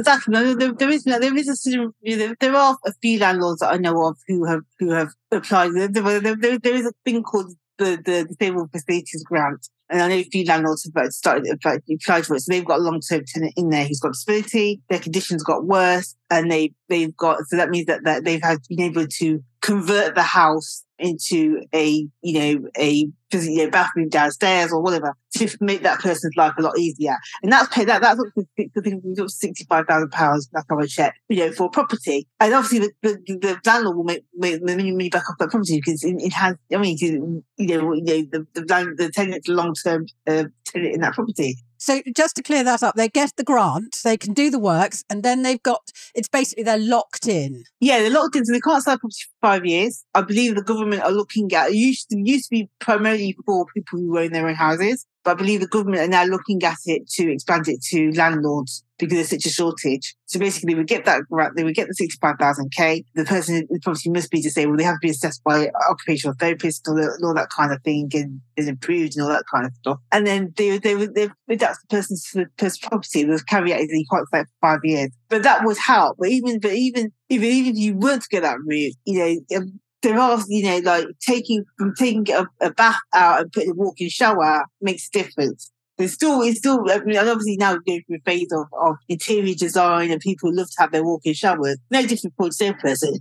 Exactly. 0.00 0.32
No, 0.32 0.54
there, 0.54 0.72
there 0.72 0.88
is 0.90 1.04
there 1.04 1.36
is 1.36 1.48
a 1.48 2.34
there 2.40 2.56
are 2.56 2.78
a 2.86 2.92
few 3.02 3.18
landlords 3.18 3.60
that 3.60 3.72
I 3.72 3.76
know 3.76 4.06
of 4.06 4.16
who 4.26 4.46
have 4.46 4.62
who 4.78 4.90
have 4.90 5.10
applied. 5.30 5.72
There, 5.74 5.88
there, 5.88 6.20
there, 6.20 6.58
there 6.58 6.74
is 6.74 6.86
a 6.86 6.92
thing 7.04 7.22
called 7.22 7.54
the 7.78 8.00
the 8.02 8.24
disabled 8.24 8.70
facilities 8.72 9.22
grant, 9.24 9.68
and 9.90 10.00
I 10.00 10.08
know 10.08 10.14
a 10.14 10.24
few 10.24 10.44
landlords 10.46 10.90
have 10.94 11.12
started 11.12 11.46
applied 11.52 11.82
for 12.26 12.34
it. 12.34 12.40
So 12.40 12.52
they've 12.52 12.64
got 12.64 12.78
a 12.78 12.82
long 12.82 13.00
term 13.00 13.24
tenant 13.26 13.52
in 13.56 13.68
there 13.68 13.84
who's 13.84 14.00
got 14.00 14.12
disability. 14.12 14.80
Their 14.88 15.00
conditions 15.00 15.42
got 15.44 15.66
worse, 15.66 16.16
and 16.30 16.50
they 16.50 16.72
they've 16.88 17.16
got 17.16 17.38
so 17.48 17.56
that 17.56 17.70
means 17.70 17.86
that, 17.86 18.04
that 18.04 18.24
they've 18.24 18.42
had 18.42 18.58
been 18.68 18.80
able 18.80 19.06
to 19.06 19.40
convert 19.60 20.14
the 20.14 20.22
house 20.22 20.84
into 20.98 21.62
a 21.74 22.06
you 22.22 22.38
know 22.38 22.68
a 22.78 23.06
you 23.32 23.64
know, 23.64 23.70
bathroom 23.70 24.08
downstairs 24.08 24.72
or 24.72 24.82
whatever 24.82 25.14
to 25.34 25.48
make 25.60 25.82
that 25.82 26.00
person's 26.00 26.34
life 26.36 26.52
a 26.58 26.62
lot 26.62 26.78
easier. 26.78 27.16
And 27.42 27.52
that's 27.52 27.72
paid, 27.74 27.88
that, 27.88 28.02
that's 28.02 28.18
what 28.18 28.28
the 28.56 28.68
£65,000 28.76 30.48
That's 30.52 30.66
on 30.70 30.82
a 30.82 30.86
check, 30.86 31.14
you 31.28 31.36
know, 31.36 31.52
for 31.52 31.70
property. 31.70 32.26
And 32.38 32.54
obviously 32.54 32.90
the, 33.02 33.18
the, 33.26 33.36
the 33.38 33.60
landlord 33.64 33.96
will 33.96 34.04
make, 34.04 34.24
make 34.34 34.60
the 34.60 34.76
money 34.76 35.08
back 35.08 35.28
off 35.30 35.38
that 35.38 35.50
property 35.50 35.76
because 35.76 36.02
it, 36.04 36.16
it, 36.18 36.32
has, 36.32 36.56
I 36.72 36.78
mean, 36.78 36.96
you 37.00 37.18
know, 37.18 37.42
you 37.56 37.76
know 37.76 37.94
the, 37.96 38.46
the, 38.54 38.94
the 38.96 39.10
tenant's 39.14 39.48
long-term 39.48 40.06
uh, 40.26 40.44
tenant 40.64 40.94
in 40.94 41.00
that 41.00 41.14
property. 41.14 41.56
So 41.80 42.02
just 42.14 42.36
to 42.36 42.42
clear 42.42 42.62
that 42.62 42.82
up, 42.82 42.94
they 42.94 43.08
get 43.08 43.36
the 43.36 43.42
grant, 43.42 43.96
they 44.04 44.18
can 44.18 44.34
do 44.34 44.50
the 44.50 44.58
works, 44.58 45.02
and 45.08 45.22
then 45.22 45.42
they've 45.42 45.62
got 45.62 45.90
it's 46.14 46.28
basically 46.28 46.64
they're 46.64 46.76
locked 46.76 47.26
in. 47.26 47.64
Yeah, 47.80 48.00
they're 48.00 48.10
locked 48.10 48.36
in, 48.36 48.44
so 48.44 48.52
they 48.52 48.60
can't 48.60 48.84
sell 48.84 48.98
property 48.98 49.22
for 49.22 49.48
five 49.48 49.64
years. 49.64 50.04
I 50.14 50.20
believe 50.20 50.54
the 50.54 50.62
government 50.62 51.02
are 51.02 51.10
looking 51.10 51.50
at 51.54 51.70
it 51.70 51.76
used 51.76 52.10
to, 52.10 52.20
used 52.22 52.44
to 52.44 52.50
be 52.50 52.68
primarily 52.80 53.19
for 53.44 53.66
people 53.74 53.98
who 53.98 54.18
own 54.18 54.32
their 54.32 54.48
own 54.48 54.54
houses. 54.54 55.06
But 55.22 55.32
I 55.32 55.34
believe 55.34 55.60
the 55.60 55.66
government 55.66 56.02
are 56.02 56.08
now 56.08 56.24
looking 56.24 56.62
at 56.62 56.78
it 56.86 57.08
to 57.10 57.30
expand 57.30 57.68
it 57.68 57.82
to 57.90 58.10
landlords 58.12 58.84
because 58.98 59.16
there's 59.16 59.30
such 59.30 59.46
a 59.46 59.54
shortage. 59.54 60.14
So 60.26 60.38
basically, 60.38 60.72
they 60.72 60.78
would 60.78 60.86
get 60.86 61.04
that 61.04 61.22
they 61.56 61.64
would 61.64 61.74
get 61.74 61.88
the 61.88 61.94
65,000K. 61.94 63.04
The 63.14 63.24
person, 63.24 63.68
property 63.82 64.10
must 64.10 64.30
be 64.30 64.40
disabled. 64.40 64.78
they 64.78 64.84
have 64.84 64.94
to 64.94 65.06
be 65.06 65.10
assessed 65.10 65.42
by 65.44 65.70
occupational 65.90 66.36
therapist 66.38 66.86
and 66.88 66.98
all, 67.22 67.34
that 67.34 67.50
kind 67.50 67.72
of 67.72 67.82
thing 67.82 68.10
and 68.14 68.40
is 68.56 68.68
improved 68.68 69.14
and 69.16 69.24
all 69.24 69.30
that 69.30 69.44
kind 69.52 69.66
of 69.66 69.72
stuff. 69.74 69.98
And 70.12 70.26
then 70.26 70.54
they, 70.56 70.78
they, 70.78 70.94
they, 70.94 71.28
they 71.46 71.56
that's 71.56 71.80
the 71.82 71.88
person's, 71.96 72.30
the 72.32 72.46
person's 72.56 72.78
property. 72.78 73.24
The 73.24 73.42
caveat 73.46 73.80
is 73.80 73.88
you 73.90 74.06
can't 74.10 74.28
stay 74.28 74.40
for 74.40 74.48
five 74.60 74.80
years. 74.84 75.10
But 75.28 75.42
that 75.42 75.64
would 75.64 75.78
help. 75.78 76.16
But 76.18 76.28
even, 76.28 76.60
but 76.60 76.72
even, 76.72 77.12
even, 77.28 77.48
even 77.48 77.72
if 77.72 77.78
you 77.78 77.96
weren't 77.96 78.22
to 78.22 78.28
get 78.30 78.42
that 78.42 78.58
route, 78.64 78.94
you 79.04 79.18
know, 79.18 79.56
um, 79.58 79.80
there 80.02 80.18
are, 80.18 80.42
you 80.48 80.64
know, 80.64 80.78
like 80.78 81.06
taking 81.20 81.64
taking 81.96 82.30
a, 82.30 82.46
a 82.60 82.70
bath 82.70 82.96
out 83.14 83.40
and 83.40 83.52
putting 83.52 83.70
a 83.70 83.74
walk-in 83.74 84.08
shower 84.08 84.64
makes 84.80 85.08
a 85.08 85.10
difference. 85.10 85.70
There's 85.98 86.14
still, 86.14 86.40
it's 86.40 86.58
still, 86.58 86.82
I 86.88 87.00
mean, 87.00 87.18
obviously 87.18 87.58
now 87.58 87.72
we're 87.72 87.80
going 87.80 88.02
through 88.06 88.16
a 88.16 88.20
phase 88.24 88.50
of, 88.52 88.64
of 88.72 88.96
interior 89.10 89.54
design 89.54 90.10
and 90.10 90.18
people 90.18 90.50
love 90.50 90.68
to 90.70 90.76
have 90.80 90.92
their 90.92 91.04
walk-in 91.04 91.34
showers. 91.34 91.76
No 91.90 92.06
different 92.06 92.34
for 92.38 92.48
the 92.48 92.74
person. 92.80 93.18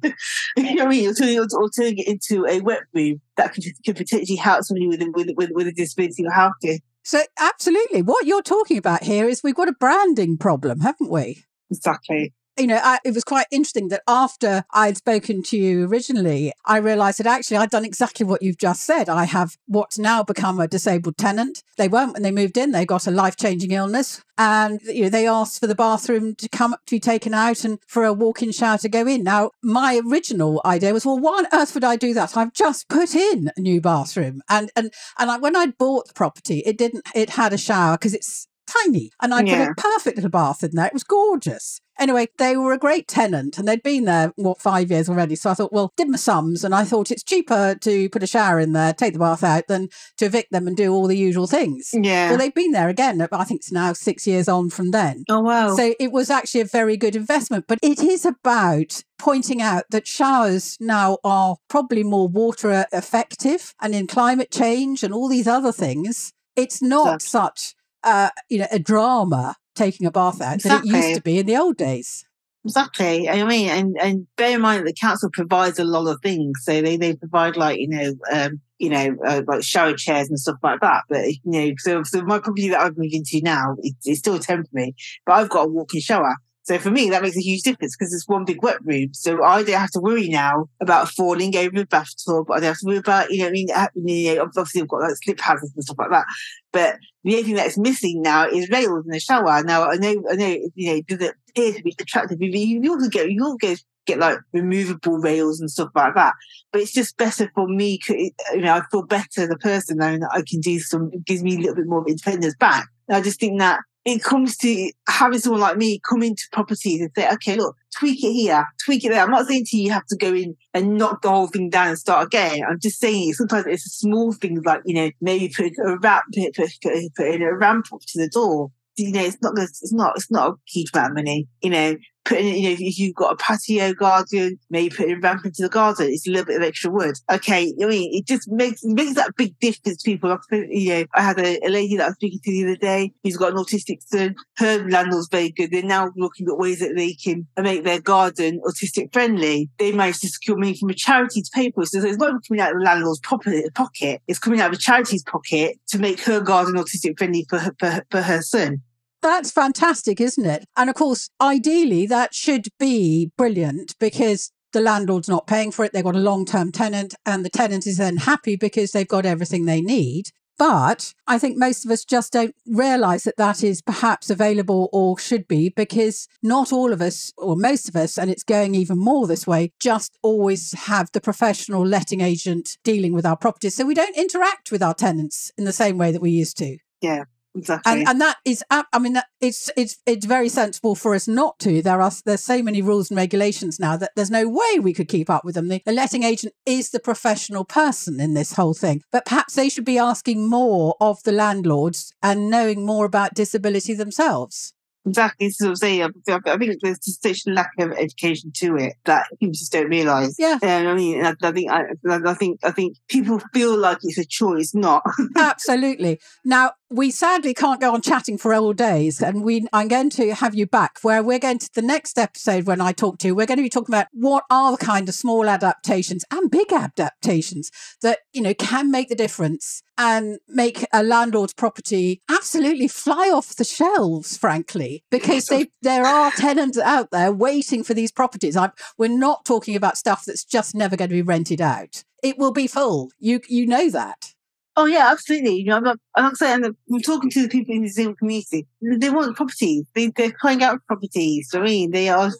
you 0.55 0.75
know 0.75 0.85
what 0.85 0.87
I 0.87 0.89
mean? 0.89 1.09
Or 1.09 1.13
turning, 1.13 1.39
or 1.39 1.69
turning 1.77 1.97
it 1.97 2.07
into 2.07 2.45
a 2.45 2.61
wet 2.61 2.83
room 2.93 3.19
that 3.35 3.53
could, 3.53 3.65
could 3.85 3.97
potentially 3.97 4.37
help 4.37 4.63
somebody 4.63 4.87
with, 4.87 5.01
with, 5.13 5.27
with, 5.35 5.49
with 5.51 5.67
a 5.67 5.73
disability 5.73 6.23
or 6.25 6.31
healthcare. 6.31 6.79
So 7.03 7.21
absolutely. 7.37 8.01
What 8.01 8.25
you're 8.25 8.41
talking 8.41 8.77
about 8.77 9.03
here 9.03 9.27
is 9.27 9.43
we've 9.43 9.55
got 9.55 9.67
a 9.67 9.73
branding 9.73 10.37
problem, 10.37 10.79
haven't 10.79 11.09
we? 11.09 11.43
Exactly 11.69 12.33
you 12.59 12.67
know, 12.67 12.79
I, 12.83 12.99
it 13.03 13.13
was 13.13 13.23
quite 13.23 13.47
interesting 13.51 13.87
that 13.89 14.03
after 14.07 14.65
I'd 14.71 14.97
spoken 14.97 15.41
to 15.43 15.57
you 15.57 15.87
originally, 15.87 16.53
I 16.65 16.77
realized 16.77 17.19
that 17.19 17.27
actually 17.27 17.57
I'd 17.57 17.69
done 17.69 17.85
exactly 17.85 18.25
what 18.25 18.41
you've 18.41 18.57
just 18.57 18.83
said. 18.83 19.09
I 19.09 19.23
have 19.23 19.57
what's 19.65 19.97
now 19.97 20.23
become 20.23 20.59
a 20.59 20.67
disabled 20.67 21.17
tenant. 21.17 21.63
They 21.77 21.87
weren't 21.87 22.13
when 22.13 22.23
they 22.23 22.31
moved 22.31 22.57
in, 22.57 22.71
they 22.71 22.85
got 22.85 23.07
a 23.07 23.11
life 23.11 23.37
changing 23.37 23.71
illness. 23.71 24.21
And 24.37 24.79
you 24.83 25.03
know, 25.03 25.09
they 25.09 25.27
asked 25.27 25.59
for 25.59 25.67
the 25.67 25.75
bathroom 25.75 26.35
to 26.35 26.47
come 26.49 26.73
to 26.73 26.95
be 26.95 26.99
taken 26.99 27.33
out 27.33 27.63
and 27.63 27.79
for 27.87 28.05
a 28.05 28.13
walk-in 28.13 28.51
shower 28.51 28.77
to 28.79 28.89
go 28.89 29.05
in. 29.05 29.23
Now, 29.23 29.51
my 29.61 30.01
original 30.05 30.61
idea 30.65 30.93
was, 30.93 31.05
well, 31.05 31.19
why 31.19 31.39
on 31.39 31.47
earth 31.51 31.73
would 31.73 31.83
I 31.83 31.95
do 31.95 32.13
that? 32.13 32.37
I've 32.37 32.53
just 32.53 32.87
put 32.87 33.15
in 33.15 33.51
a 33.57 33.61
new 33.61 33.81
bathroom, 33.81 34.41
and 34.49 34.71
and 34.75 34.93
and 35.17 35.31
I, 35.31 35.37
when 35.37 35.55
I 35.55 35.67
bought 35.67 36.07
the 36.07 36.13
property, 36.13 36.59
it 36.59 36.77
didn't. 36.77 37.07
It 37.13 37.31
had 37.31 37.53
a 37.53 37.57
shower 37.57 37.97
because 37.97 38.13
it's 38.13 38.47
tiny. 38.69 39.11
And 39.21 39.33
I 39.33 39.41
yeah. 39.41 39.67
put 39.67 39.71
a 39.71 39.81
perfect 39.81 40.17
little 40.17 40.29
bath 40.29 40.63
in 40.63 40.71
there. 40.73 40.87
It 40.87 40.93
was 40.93 41.03
gorgeous. 41.03 41.81
Anyway, 41.99 42.29
they 42.37 42.55
were 42.55 42.71
a 42.71 42.77
great 42.77 43.09
tenant 43.09 43.57
and 43.57 43.67
they'd 43.67 43.83
been 43.83 44.05
there, 44.05 44.31
what, 44.37 44.61
five 44.61 44.89
years 44.89 45.09
already. 45.09 45.35
So 45.35 45.49
I 45.49 45.53
thought, 45.53 45.73
well, 45.73 45.91
did 45.97 46.07
my 46.07 46.15
sums 46.15 46.63
and 46.63 46.73
I 46.73 46.85
thought 46.85 47.11
it's 47.11 47.23
cheaper 47.23 47.75
to 47.81 48.09
put 48.09 48.23
a 48.23 48.27
shower 48.27 48.57
in 48.57 48.71
there, 48.71 48.93
take 48.93 49.11
the 49.11 49.19
bath 49.19 49.43
out 49.43 49.67
than 49.67 49.89
to 50.17 50.25
evict 50.25 50.53
them 50.53 50.65
and 50.65 50.77
do 50.77 50.93
all 50.93 51.07
the 51.07 51.17
usual 51.17 51.45
things. 51.45 51.89
Yeah. 51.93 52.29
Well, 52.29 52.37
they've 52.37 52.53
been 52.53 52.71
there 52.71 52.87
again. 52.87 53.27
I 53.29 53.43
think 53.43 53.59
it's 53.59 53.71
now 53.71 53.91
six 53.91 54.25
years 54.25 54.47
on 54.47 54.69
from 54.69 54.91
then. 54.91 55.25
Oh, 55.27 55.41
wow. 55.41 55.75
So 55.75 55.93
it 55.99 56.13
was 56.13 56.29
actually 56.29 56.61
a 56.61 56.65
very 56.65 56.95
good 56.95 57.17
investment. 57.17 57.65
But 57.67 57.79
it 57.81 58.01
is 58.01 58.25
about 58.25 59.03
pointing 59.17 59.61
out 59.61 59.83
that 59.89 60.07
showers 60.07 60.77
now 60.79 61.17
are 61.25 61.57
probably 61.67 62.03
more 62.03 62.29
water 62.29 62.85
effective 62.93 63.75
and 63.81 63.93
in 63.93 64.07
climate 64.07 64.51
change 64.51 65.03
and 65.03 65.13
all 65.13 65.27
these 65.27 65.47
other 65.47 65.73
things. 65.73 66.31
It's 66.55 66.81
not 66.81 67.21
such 67.21 67.75
uh, 68.03 68.29
you 68.49 68.59
know, 68.59 68.67
a 68.71 68.79
drama 68.79 69.55
taking 69.75 70.05
a 70.05 70.11
bath 70.11 70.41
out 70.41 70.55
exactly. 70.55 70.91
than 70.91 70.99
it 70.99 71.07
used 71.07 71.15
to 71.17 71.23
be 71.23 71.39
in 71.39 71.45
the 71.45 71.57
old 71.57 71.77
days. 71.77 72.25
Exactly. 72.65 73.29
I 73.29 73.45
mean, 73.45 73.69
and, 73.69 73.95
and 74.01 74.27
bear 74.35 74.55
in 74.55 74.61
mind 74.61 74.81
that 74.81 74.85
the 74.85 74.93
council 74.93 75.29
provides 75.31 75.79
a 75.79 75.85
lot 75.85 76.11
of 76.11 76.19
things. 76.21 76.59
So 76.63 76.81
they, 76.81 76.97
they 76.97 77.15
provide 77.15 77.55
like, 77.55 77.79
you 77.79 77.87
know, 77.87 78.13
um, 78.31 78.59
you 78.77 78.89
know, 78.89 79.15
uh, 79.25 79.41
like 79.47 79.63
shower 79.63 79.93
chairs 79.93 80.27
and 80.27 80.37
stuff 80.37 80.57
like 80.61 80.81
that. 80.81 81.03
But, 81.07 81.25
you 81.27 81.39
know, 81.45 81.71
so, 81.77 82.03
so 82.03 82.21
my 82.23 82.39
property 82.39 82.69
that 82.69 82.81
I'm 82.81 82.95
moving 82.97 83.23
into 83.25 83.41
now, 83.43 83.75
it, 83.81 83.95
it's 84.03 84.19
still 84.19 84.39
temporary, 84.39 84.93
but 85.25 85.33
I've 85.33 85.49
got 85.49 85.67
a 85.67 85.69
walk-in 85.69 86.01
shower. 86.01 86.35
So 86.69 86.77
for 86.77 86.91
me, 86.91 87.09
that 87.09 87.23
makes 87.23 87.35
a 87.35 87.41
huge 87.41 87.63
difference 87.63 87.95
because 87.97 88.13
it's 88.13 88.27
one 88.27 88.45
big 88.45 88.61
wet 88.61 88.77
room. 88.85 89.11
So 89.11 89.43
I 89.43 89.63
don't 89.63 89.79
have 89.79 89.89
to 89.89 89.99
worry 89.99 90.29
now 90.29 90.69
about 90.79 91.09
falling 91.09 91.57
over 91.57 91.75
the 91.75 91.87
bathtub. 91.87 92.51
I 92.51 92.59
don't 92.59 92.65
have 92.65 92.77
to 92.77 92.85
worry 92.85 92.97
about, 92.97 93.31
you 93.31 93.39
know, 93.39 93.47
I 93.47 93.49
mean, 93.49 93.69
you 94.05 94.35
know, 94.35 94.43
obviously 94.43 94.81
I've 94.81 94.87
got 94.87 95.01
like 95.01 95.15
slip 95.15 95.39
hazards 95.39 95.73
and 95.73 95.83
stuff 95.83 95.97
like 95.97 96.11
that. 96.11 96.25
But 96.71 96.97
the 97.23 97.31
only 97.31 97.43
thing 97.43 97.55
that's 97.55 97.75
missing 97.75 98.21
now 98.21 98.47
is 98.47 98.69
rails 98.69 99.03
in 99.03 99.11
the 99.11 99.19
shower. 99.19 99.63
Now 99.63 99.89
I 99.89 99.95
know, 99.95 100.23
I 100.29 100.35
know, 100.35 100.57
you 100.75 100.91
know, 100.91 100.97
it 100.97 101.07
does 101.07 101.21
it 101.21 101.33
appear 101.49 101.73
to 101.73 101.81
be 101.81 101.95
attractive? 101.99 102.37
You 102.39 102.93
also 102.93 103.09
get, 103.09 103.31
you 103.31 103.43
also 103.43 103.57
get 103.57 103.83
get 104.05 104.19
like 104.19 104.37
removable 104.53 105.17
rails 105.17 105.59
and 105.59 105.71
stuff 105.71 105.89
like 105.95 106.13
that. 106.13 106.35
But 106.71 106.81
it's 106.81 106.93
just 106.93 107.17
better 107.17 107.51
for 107.55 107.67
me. 107.67 107.99
You 108.07 108.61
know, 108.61 108.75
I 108.75 108.81
feel 108.91 109.07
better 109.07 109.41
as 109.41 109.49
a 109.49 109.57
person 109.57 109.97
knowing 109.97 110.19
that 110.19 110.31
I 110.31 110.43
can 110.47 110.59
do 110.59 110.79
some. 110.79 111.09
It 111.13 111.25
gives 111.25 111.41
me 111.41 111.55
a 111.55 111.59
little 111.59 111.75
bit 111.75 111.87
more 111.87 112.07
independence 112.07 112.55
back. 112.59 112.87
And 113.07 113.17
I 113.17 113.21
just 113.21 113.39
think 113.39 113.59
that 113.59 113.79
it 114.09 114.23
comes 114.23 114.57
to 114.57 114.91
having 115.07 115.39
someone 115.39 115.61
like 115.61 115.77
me 115.77 115.99
come 116.07 116.23
into 116.23 116.43
properties 116.51 117.01
and 117.01 117.11
say, 117.15 117.29
okay, 117.33 117.55
look, 117.55 117.75
tweak 117.97 118.23
it 118.23 118.33
here, 118.33 118.65
tweak 118.83 119.03
it 119.03 119.09
there. 119.09 119.23
I'm 119.23 119.31
not 119.31 119.47
saying 119.47 119.65
to 119.67 119.77
you, 119.77 119.83
you 119.85 119.91
have 119.91 120.05
to 120.07 120.17
go 120.17 120.33
in 120.33 120.55
and 120.73 120.97
knock 120.97 121.21
the 121.21 121.29
whole 121.29 121.47
thing 121.47 121.69
down 121.69 121.89
and 121.89 121.97
start 121.97 122.27
again. 122.27 122.61
I'm 122.67 122.79
just 122.79 122.99
saying 122.99 123.33
sometimes 123.33 123.65
it's 123.67 123.83
small 123.83 124.31
things 124.31 124.61
like, 124.65 124.81
you 124.85 124.95
know, 124.95 125.11
maybe 125.21 125.53
put 125.55 125.73
a 125.83 125.97
ramp, 125.97 126.25
put, 126.33 126.55
put, 126.55 126.69
put 127.15 127.27
in 127.27 127.41
a 127.41 127.53
ramp 127.55 127.87
up 127.93 128.01
to 128.01 128.19
the 128.19 128.29
door. 128.29 128.71
You 128.95 129.11
know, 129.11 129.23
it's 129.23 129.37
not, 129.41 129.53
it's 129.57 129.93
not, 129.93 130.13
it's 130.17 130.31
not 130.31 130.51
a 130.51 130.55
huge 130.67 130.91
amount 130.93 131.11
of 131.11 131.15
money. 131.15 131.47
You 131.61 131.69
know, 131.69 131.97
putting, 132.29 132.47
you 132.47 132.69
know, 132.69 132.75
if 132.79 132.99
you've 132.99 133.15
got 133.15 133.33
a 133.33 133.35
patio 133.37 133.93
garden, 133.93 134.59
maybe 134.69 134.95
putting 134.95 135.15
a 135.15 135.19
ramp 135.19 135.43
into 135.43 135.63
the 135.63 135.69
garden, 135.69 136.07
it's 136.09 136.27
a 136.27 136.29
little 136.29 136.45
bit 136.45 136.57
of 136.57 136.63
extra 136.63 136.91
wood. 136.91 137.15
Okay. 137.31 137.73
I 137.81 137.85
mean, 137.85 138.11
it 138.13 138.27
just 138.27 138.49
makes, 138.49 138.81
makes 138.83 139.15
that 139.15 139.35
big 139.35 139.59
difference. 139.59 140.03
People, 140.03 140.37
you 140.51 140.89
know, 140.93 141.05
I 141.15 141.21
had 141.21 141.39
a, 141.39 141.65
a, 141.65 141.69
lady 141.69 141.97
that 141.97 142.03
I 142.03 142.07
was 142.07 142.15
speaking 142.15 142.39
to 142.43 142.51
the 142.51 142.63
other 142.63 142.75
day 142.75 143.11
who's 143.23 143.37
got 143.37 143.51
an 143.51 143.57
autistic 143.57 144.01
son. 144.03 144.35
Her 144.57 144.87
landlord's 144.87 145.27
very 145.29 145.49
good. 145.49 145.71
They're 145.71 145.83
now 145.83 146.11
looking 146.15 146.47
at 146.47 146.57
ways 146.57 146.79
that 146.79 146.95
they 146.95 147.13
can 147.13 147.47
make 147.57 147.83
their 147.83 147.99
garden 147.99 148.61
autistic 148.65 149.11
friendly. 149.11 149.69
They 149.79 149.91
managed 149.91 150.21
to 150.21 150.29
secure 150.29 150.57
money 150.57 150.77
from 150.77 150.89
a 150.89 150.93
charity 150.93 151.41
to 151.41 151.49
pay 151.53 151.71
for 151.71 151.81
it. 151.81 151.87
So 151.87 151.99
it's 151.99 152.17
not 152.17 152.33
coming 152.47 152.61
out 152.61 152.73
of 152.73 152.79
the 152.79 152.85
landlord's 152.85 153.21
pocket. 153.21 154.21
It's 154.27 154.39
coming 154.39 154.61
out 154.61 154.69
of 154.69 154.73
a 154.73 154.81
charity's 154.81 155.23
pocket 155.23 155.77
to 155.87 155.97
make 155.97 156.21
her 156.21 156.39
garden 156.39 156.75
autistic 156.75 157.17
friendly 157.17 157.45
for 157.49 157.59
her, 157.59 157.75
for, 157.79 158.03
for 158.11 158.21
her 158.21 158.41
son. 158.41 158.83
That's 159.21 159.51
fantastic, 159.51 160.21
isn't 160.21 160.45
it? 160.45 160.65
And 160.77 160.89
of 160.89 160.95
course, 160.95 161.29
ideally, 161.41 162.05
that 162.07 162.33
should 162.33 162.67
be 162.79 163.31
brilliant 163.37 163.95
because 163.99 164.51
the 164.71 164.81
landlord's 164.81 165.27
not 165.27 165.47
paying 165.47 165.71
for 165.71 165.83
it. 165.83 165.93
They've 165.93 166.03
got 166.03 166.15
a 166.15 166.19
long 166.19 166.45
term 166.45 166.71
tenant, 166.71 167.15
and 167.25 167.43
the 167.43 167.49
tenant 167.49 167.85
is 167.87 167.97
then 167.97 168.17
happy 168.17 168.55
because 168.55 168.91
they've 168.91 169.07
got 169.07 169.25
everything 169.25 169.65
they 169.65 169.81
need. 169.81 170.31
But 170.57 171.13
I 171.25 171.39
think 171.39 171.57
most 171.57 171.85
of 171.85 171.91
us 171.91 172.03
just 172.03 172.33
don't 172.33 172.53
realize 172.67 173.23
that 173.23 173.37
that 173.37 173.63
is 173.63 173.81
perhaps 173.81 174.29
available 174.29 174.89
or 174.91 175.17
should 175.17 175.47
be 175.47 175.69
because 175.69 176.27
not 176.43 176.73
all 176.73 176.91
of 176.91 177.01
us, 177.01 177.31
or 177.37 177.55
most 177.55 177.87
of 177.87 177.95
us, 177.95 178.17
and 178.17 178.29
it's 178.29 178.43
going 178.43 178.75
even 178.75 178.99
more 178.99 179.25
this 179.25 179.47
way, 179.47 179.71
just 179.79 180.17
always 180.21 180.73
have 180.73 181.09
the 181.13 181.21
professional 181.21 181.85
letting 181.85 182.19
agent 182.19 182.77
dealing 182.83 183.13
with 183.13 183.25
our 183.25 183.37
properties. 183.37 183.75
So 183.75 183.85
we 183.85 183.93
don't 183.93 184.17
interact 184.17 184.69
with 184.69 184.83
our 184.83 184.93
tenants 184.93 185.49
in 185.57 185.63
the 185.63 185.71
same 185.71 185.97
way 185.97 186.11
that 186.11 186.21
we 186.21 186.31
used 186.31 186.57
to. 186.57 186.77
Yeah. 187.01 187.23
Exactly. 187.59 187.91
And, 187.91 188.07
and 188.07 188.21
that 188.21 188.37
is, 188.45 188.63
I 188.71 188.99
mean, 188.99 189.13
that 189.13 189.27
it's 189.41 189.69
it's 189.75 189.97
it's 190.05 190.25
very 190.25 190.49
sensible 190.49 190.95
for 190.95 191.13
us 191.13 191.27
not 191.27 191.59
to. 191.59 191.81
There 191.81 192.01
are 192.01 192.11
there's 192.25 192.43
so 192.43 192.63
many 192.63 192.81
rules 192.81 193.11
and 193.11 193.17
regulations 193.17 193.79
now 193.79 193.97
that 193.97 194.11
there's 194.15 194.31
no 194.31 194.47
way 194.47 194.79
we 194.79 194.93
could 194.93 195.09
keep 195.09 195.29
up 195.29 195.43
with 195.43 195.55
them. 195.55 195.67
The, 195.67 195.81
the 195.85 195.91
letting 195.91 196.23
agent 196.23 196.53
is 196.65 196.91
the 196.91 196.99
professional 196.99 197.65
person 197.65 198.19
in 198.19 198.33
this 198.33 198.53
whole 198.53 198.73
thing, 198.73 199.01
but 199.11 199.25
perhaps 199.25 199.55
they 199.55 199.69
should 199.69 199.85
be 199.85 199.97
asking 199.97 200.49
more 200.49 200.95
of 201.01 201.21
the 201.23 201.33
landlords 201.33 202.13
and 202.23 202.49
knowing 202.49 202.85
more 202.85 203.05
about 203.05 203.33
disability 203.33 203.93
themselves. 203.93 204.73
Exactly. 205.05 205.49
So 205.49 205.73
say, 205.73 206.03
I 206.03 206.09
think 206.57 206.81
there's 206.81 206.99
just 206.99 207.23
such 207.23 207.41
a 207.47 207.51
lack 207.51 207.71
of 207.79 207.91
education 207.93 208.51
to 208.57 208.75
it 208.77 208.93
that 209.05 209.25
people 209.39 209.53
just 209.53 209.71
don't 209.71 209.89
realise. 209.89 210.35
Yeah. 210.37 210.59
And 210.61 210.87
I 210.87 210.93
mean, 210.93 211.25
I, 211.25 211.33
I 211.41 211.51
think, 211.51 211.71
I, 211.71 211.83
I, 212.09 212.33
think, 212.33 212.59
I 212.63 212.71
think 212.71 212.97
people 213.07 213.41
feel 213.53 213.77
like 213.77 213.99
it's 214.03 214.17
a 214.17 214.25
choice, 214.25 214.73
not. 214.73 215.03
Absolutely. 215.37 216.19
Now, 216.43 216.73
we 216.89 217.11
sadly 217.11 217.53
can't 217.53 217.79
go 217.79 217.93
on 217.93 218.01
chatting 218.01 218.37
for 218.37 218.53
all 218.53 218.73
days. 218.73 219.21
And 219.21 219.43
we, 219.43 219.67
I'm 219.71 219.87
going 219.87 220.09
to 220.11 220.33
have 220.33 220.55
you 220.55 220.65
back 220.65 220.99
where 221.01 221.21
we're 221.21 221.39
going 221.39 221.59
to 221.59 221.69
the 221.73 221.81
next 221.81 222.17
episode 222.17 222.65
when 222.65 222.81
I 222.81 222.91
talk 222.91 223.19
to 223.19 223.27
you, 223.27 223.35
we're 223.35 223.45
going 223.45 223.57
to 223.57 223.63
be 223.63 223.69
talking 223.69 223.93
about 223.93 224.07
what 224.11 224.43
are 224.49 224.71
the 224.71 224.83
kind 224.83 225.07
of 225.07 225.15
small 225.15 225.47
adaptations 225.47 226.25
and 226.31 226.49
big 226.49 226.73
adaptations 226.73 227.71
that, 228.01 228.19
you 228.33 228.41
know, 228.41 228.53
can 228.53 228.89
make 228.89 229.09
the 229.09 229.15
difference 229.15 229.83
and 229.97 230.39
make 230.47 230.85
a 230.91 231.03
landlord's 231.03 231.53
property 231.53 232.21
absolutely 232.29 232.87
fly 232.87 233.29
off 233.29 233.55
the 233.55 233.63
shelves, 233.63 234.37
frankly, 234.37 235.03
because 235.11 235.45
they, 235.47 235.67
there 235.81 236.05
are 236.05 236.31
tenants 236.31 236.77
out 236.77 237.11
there 237.11 237.31
waiting 237.31 237.83
for 237.83 237.93
these 237.93 238.11
properties. 238.11 238.55
I'm, 238.55 238.71
we're 238.97 239.09
not 239.09 239.45
talking 239.45 239.75
about 239.75 239.97
stuff 239.97 240.23
that's 240.25 240.45
just 240.45 240.73
never 240.73 240.95
going 240.95 241.09
to 241.09 241.15
be 241.15 241.21
rented 241.21 241.61
out. 241.61 242.03
It 242.23 242.37
will 242.37 242.51
be 242.51 242.67
full. 242.67 243.11
You 243.19 243.41
you 243.47 243.65
know 243.65 243.89
that. 243.91 244.33
Oh 244.79 244.85
yeah, 244.85 245.09
absolutely. 245.11 245.55
You 245.57 245.65
know, 245.65 245.75
I'm 245.75 245.83
not, 245.83 245.97
I'm 246.15 246.23
not 246.23 246.37
saying 246.37 246.61
that 246.61 246.71
I'm 246.89 247.01
talking 247.01 247.29
to 247.31 247.41
the 247.41 247.49
people 247.49 247.75
in 247.75 247.81
the 247.81 247.89
Zoom 247.89 248.15
community. 248.15 248.65
They 248.81 249.09
want 249.09 249.35
properties. 249.35 249.83
They, 249.93 250.07
they're 250.07 250.31
crying 250.31 250.63
out 250.63 250.75
for 250.87 250.95
properties. 250.95 251.49
I 251.53 251.59
mean, 251.59 251.91
they 251.91 252.07
are 252.07 252.31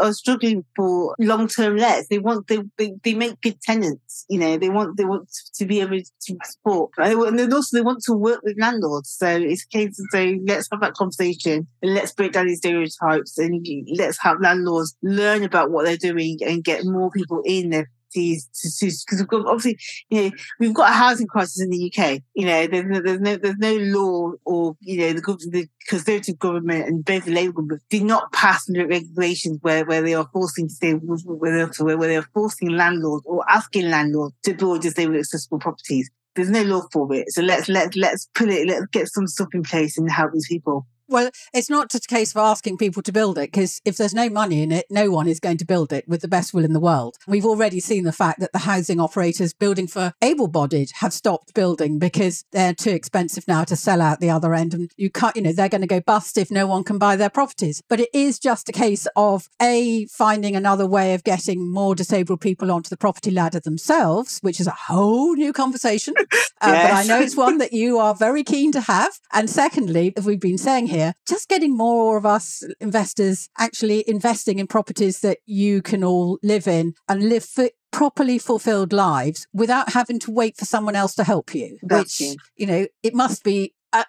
are 0.00 0.12
struggling 0.12 0.64
for 0.76 1.16
long 1.18 1.48
term 1.48 1.76
lets. 1.76 2.06
They 2.06 2.20
want 2.20 2.46
they, 2.46 2.58
they, 2.78 2.92
they 3.02 3.14
make 3.14 3.40
good 3.40 3.60
tenants. 3.62 4.24
You 4.28 4.38
know, 4.38 4.56
they 4.58 4.70
want 4.70 4.96
they 4.96 5.04
want 5.04 5.28
to 5.54 5.66
be 5.66 5.80
able 5.80 5.98
to 5.98 6.38
support, 6.44 6.92
and 6.98 7.52
also 7.52 7.76
they 7.76 7.82
want 7.82 8.04
to 8.04 8.12
work 8.12 8.42
with 8.44 8.60
landlords. 8.60 9.10
So 9.10 9.26
it's 9.26 9.64
a 9.64 9.68
case 9.76 9.98
of 9.98 10.06
saying 10.12 10.44
let's 10.46 10.68
have 10.70 10.82
that 10.82 10.94
conversation 10.94 11.66
and 11.82 11.94
let's 11.94 12.12
break 12.12 12.30
down 12.32 12.46
these 12.46 12.58
stereotypes 12.58 13.38
and 13.38 13.66
let's 13.96 14.18
have 14.22 14.40
landlords 14.40 14.96
learn 15.02 15.42
about 15.42 15.72
what 15.72 15.84
they're 15.84 15.96
doing 15.96 16.38
and 16.46 16.62
get 16.62 16.84
more 16.84 17.10
people 17.10 17.42
in 17.44 17.86
there 18.14 18.36
because 18.60 19.24
obviously, 19.30 19.78
you 20.10 20.22
know, 20.22 20.30
we've 20.58 20.74
got 20.74 20.90
a 20.90 20.94
housing 20.94 21.26
crisis 21.26 21.60
in 21.60 21.70
the 21.70 21.92
UK. 21.92 22.20
You 22.34 22.46
know, 22.46 22.66
there's 22.66 22.86
no, 22.86 23.00
there's 23.00 23.20
no, 23.20 23.36
there's 23.36 23.58
no 23.58 23.76
law 23.76 24.32
or, 24.44 24.76
you 24.80 24.98
know, 24.98 25.12
the, 25.12 25.20
the 25.50 25.68
Conservative 25.88 26.38
government 26.38 26.86
and 26.86 27.04
both 27.04 27.24
the 27.24 27.32
Labour 27.32 27.52
government 27.52 27.82
did 27.90 28.04
not 28.04 28.32
pass 28.32 28.68
regulations 28.68 29.58
where, 29.62 29.84
where 29.84 30.02
they 30.02 30.14
are 30.14 30.28
forcing 30.32 30.68
to 30.68 30.74
stay, 30.74 30.92
where 30.92 31.66
they're, 31.66 31.96
where 31.96 32.08
they're 32.08 32.28
forcing 32.34 32.70
landlords 32.70 33.24
or 33.26 33.44
asking 33.50 33.90
landlords 33.90 34.34
to 34.44 34.54
build 34.54 34.82
disabled 34.82 35.16
accessible 35.16 35.58
properties. 35.58 36.10
There's 36.34 36.50
no 36.50 36.62
law 36.62 36.82
for 36.92 37.12
it. 37.14 37.30
So 37.32 37.42
let's, 37.42 37.68
let's, 37.68 37.96
let's 37.96 38.28
put 38.34 38.48
it, 38.48 38.66
let's 38.66 38.86
get 38.86 39.08
some 39.08 39.26
stuff 39.26 39.48
in 39.52 39.62
place 39.62 39.98
and 39.98 40.10
help 40.10 40.32
these 40.32 40.48
people. 40.48 40.86
Well, 41.12 41.30
it's 41.52 41.68
not 41.68 41.90
just 41.90 42.06
a 42.06 42.08
case 42.08 42.30
of 42.32 42.38
asking 42.38 42.78
people 42.78 43.02
to 43.02 43.12
build 43.12 43.36
it 43.36 43.52
because 43.52 43.82
if 43.84 43.98
there's 43.98 44.14
no 44.14 44.30
money 44.30 44.62
in 44.62 44.72
it, 44.72 44.86
no 44.88 45.10
one 45.10 45.28
is 45.28 45.40
going 45.40 45.58
to 45.58 45.66
build 45.66 45.92
it 45.92 46.08
with 46.08 46.22
the 46.22 46.28
best 46.28 46.54
will 46.54 46.64
in 46.64 46.72
the 46.72 46.80
world. 46.80 47.16
We've 47.26 47.44
already 47.44 47.80
seen 47.80 48.04
the 48.04 48.12
fact 48.12 48.40
that 48.40 48.52
the 48.52 48.60
housing 48.60 48.98
operators 48.98 49.52
building 49.52 49.86
for 49.86 50.14
able 50.22 50.48
bodied 50.48 50.90
have 51.00 51.12
stopped 51.12 51.52
building 51.52 51.98
because 51.98 52.46
they're 52.52 52.72
too 52.72 52.90
expensive 52.90 53.46
now 53.46 53.64
to 53.64 53.76
sell 53.76 54.00
out 54.00 54.20
the 54.20 54.30
other 54.30 54.54
end. 54.54 54.72
And 54.72 54.90
you 54.96 55.10
can't, 55.10 55.36
you 55.36 55.42
know, 55.42 55.52
they're 55.52 55.68
going 55.68 55.82
to 55.82 55.86
go 55.86 56.00
bust 56.00 56.38
if 56.38 56.50
no 56.50 56.66
one 56.66 56.82
can 56.82 56.96
buy 56.96 57.16
their 57.16 57.28
properties. 57.28 57.82
But 57.90 58.00
it 58.00 58.08
is 58.14 58.38
just 58.38 58.70
a 58.70 58.72
case 58.72 59.06
of 59.14 59.50
A, 59.60 60.06
finding 60.06 60.56
another 60.56 60.86
way 60.86 61.12
of 61.12 61.24
getting 61.24 61.70
more 61.70 61.94
disabled 61.94 62.40
people 62.40 62.72
onto 62.72 62.88
the 62.88 62.96
property 62.96 63.30
ladder 63.30 63.60
themselves, 63.60 64.38
which 64.40 64.60
is 64.60 64.66
a 64.66 64.70
whole 64.88 65.34
new 65.34 65.52
conversation. 65.52 66.14
Uh, 66.64 66.70
yes. 66.70 66.90
But 66.90 66.96
I 66.96 67.02
know 67.08 67.24
it's 67.24 67.36
one 67.36 67.58
that 67.62 67.72
you 67.72 67.98
are 67.98 68.14
very 68.14 68.44
keen 68.44 68.70
to 68.70 68.80
have. 68.82 69.18
And 69.32 69.50
secondly, 69.50 70.12
as 70.16 70.24
we've 70.24 70.38
been 70.38 70.58
saying 70.58 70.86
here, 70.86 71.01
just 71.28 71.48
getting 71.48 71.76
more 71.76 72.16
of 72.16 72.24
us 72.24 72.62
investors 72.80 73.48
actually 73.58 74.08
investing 74.08 74.58
in 74.58 74.66
properties 74.66 75.20
that 75.20 75.38
you 75.46 75.82
can 75.82 76.02
all 76.04 76.38
live 76.42 76.66
in 76.66 76.94
and 77.08 77.28
live 77.28 77.44
for 77.44 77.70
properly 77.90 78.38
fulfilled 78.38 78.92
lives 78.92 79.46
without 79.52 79.92
having 79.92 80.18
to 80.18 80.30
wait 80.30 80.56
for 80.56 80.64
someone 80.64 80.96
else 80.96 81.14
to 81.14 81.24
help 81.24 81.54
you. 81.54 81.78
That's 81.82 82.18
which, 82.20 82.36
you 82.56 82.66
know, 82.66 82.86
it 83.02 83.14
must 83.14 83.44
be 83.44 83.74
uh, 83.92 84.04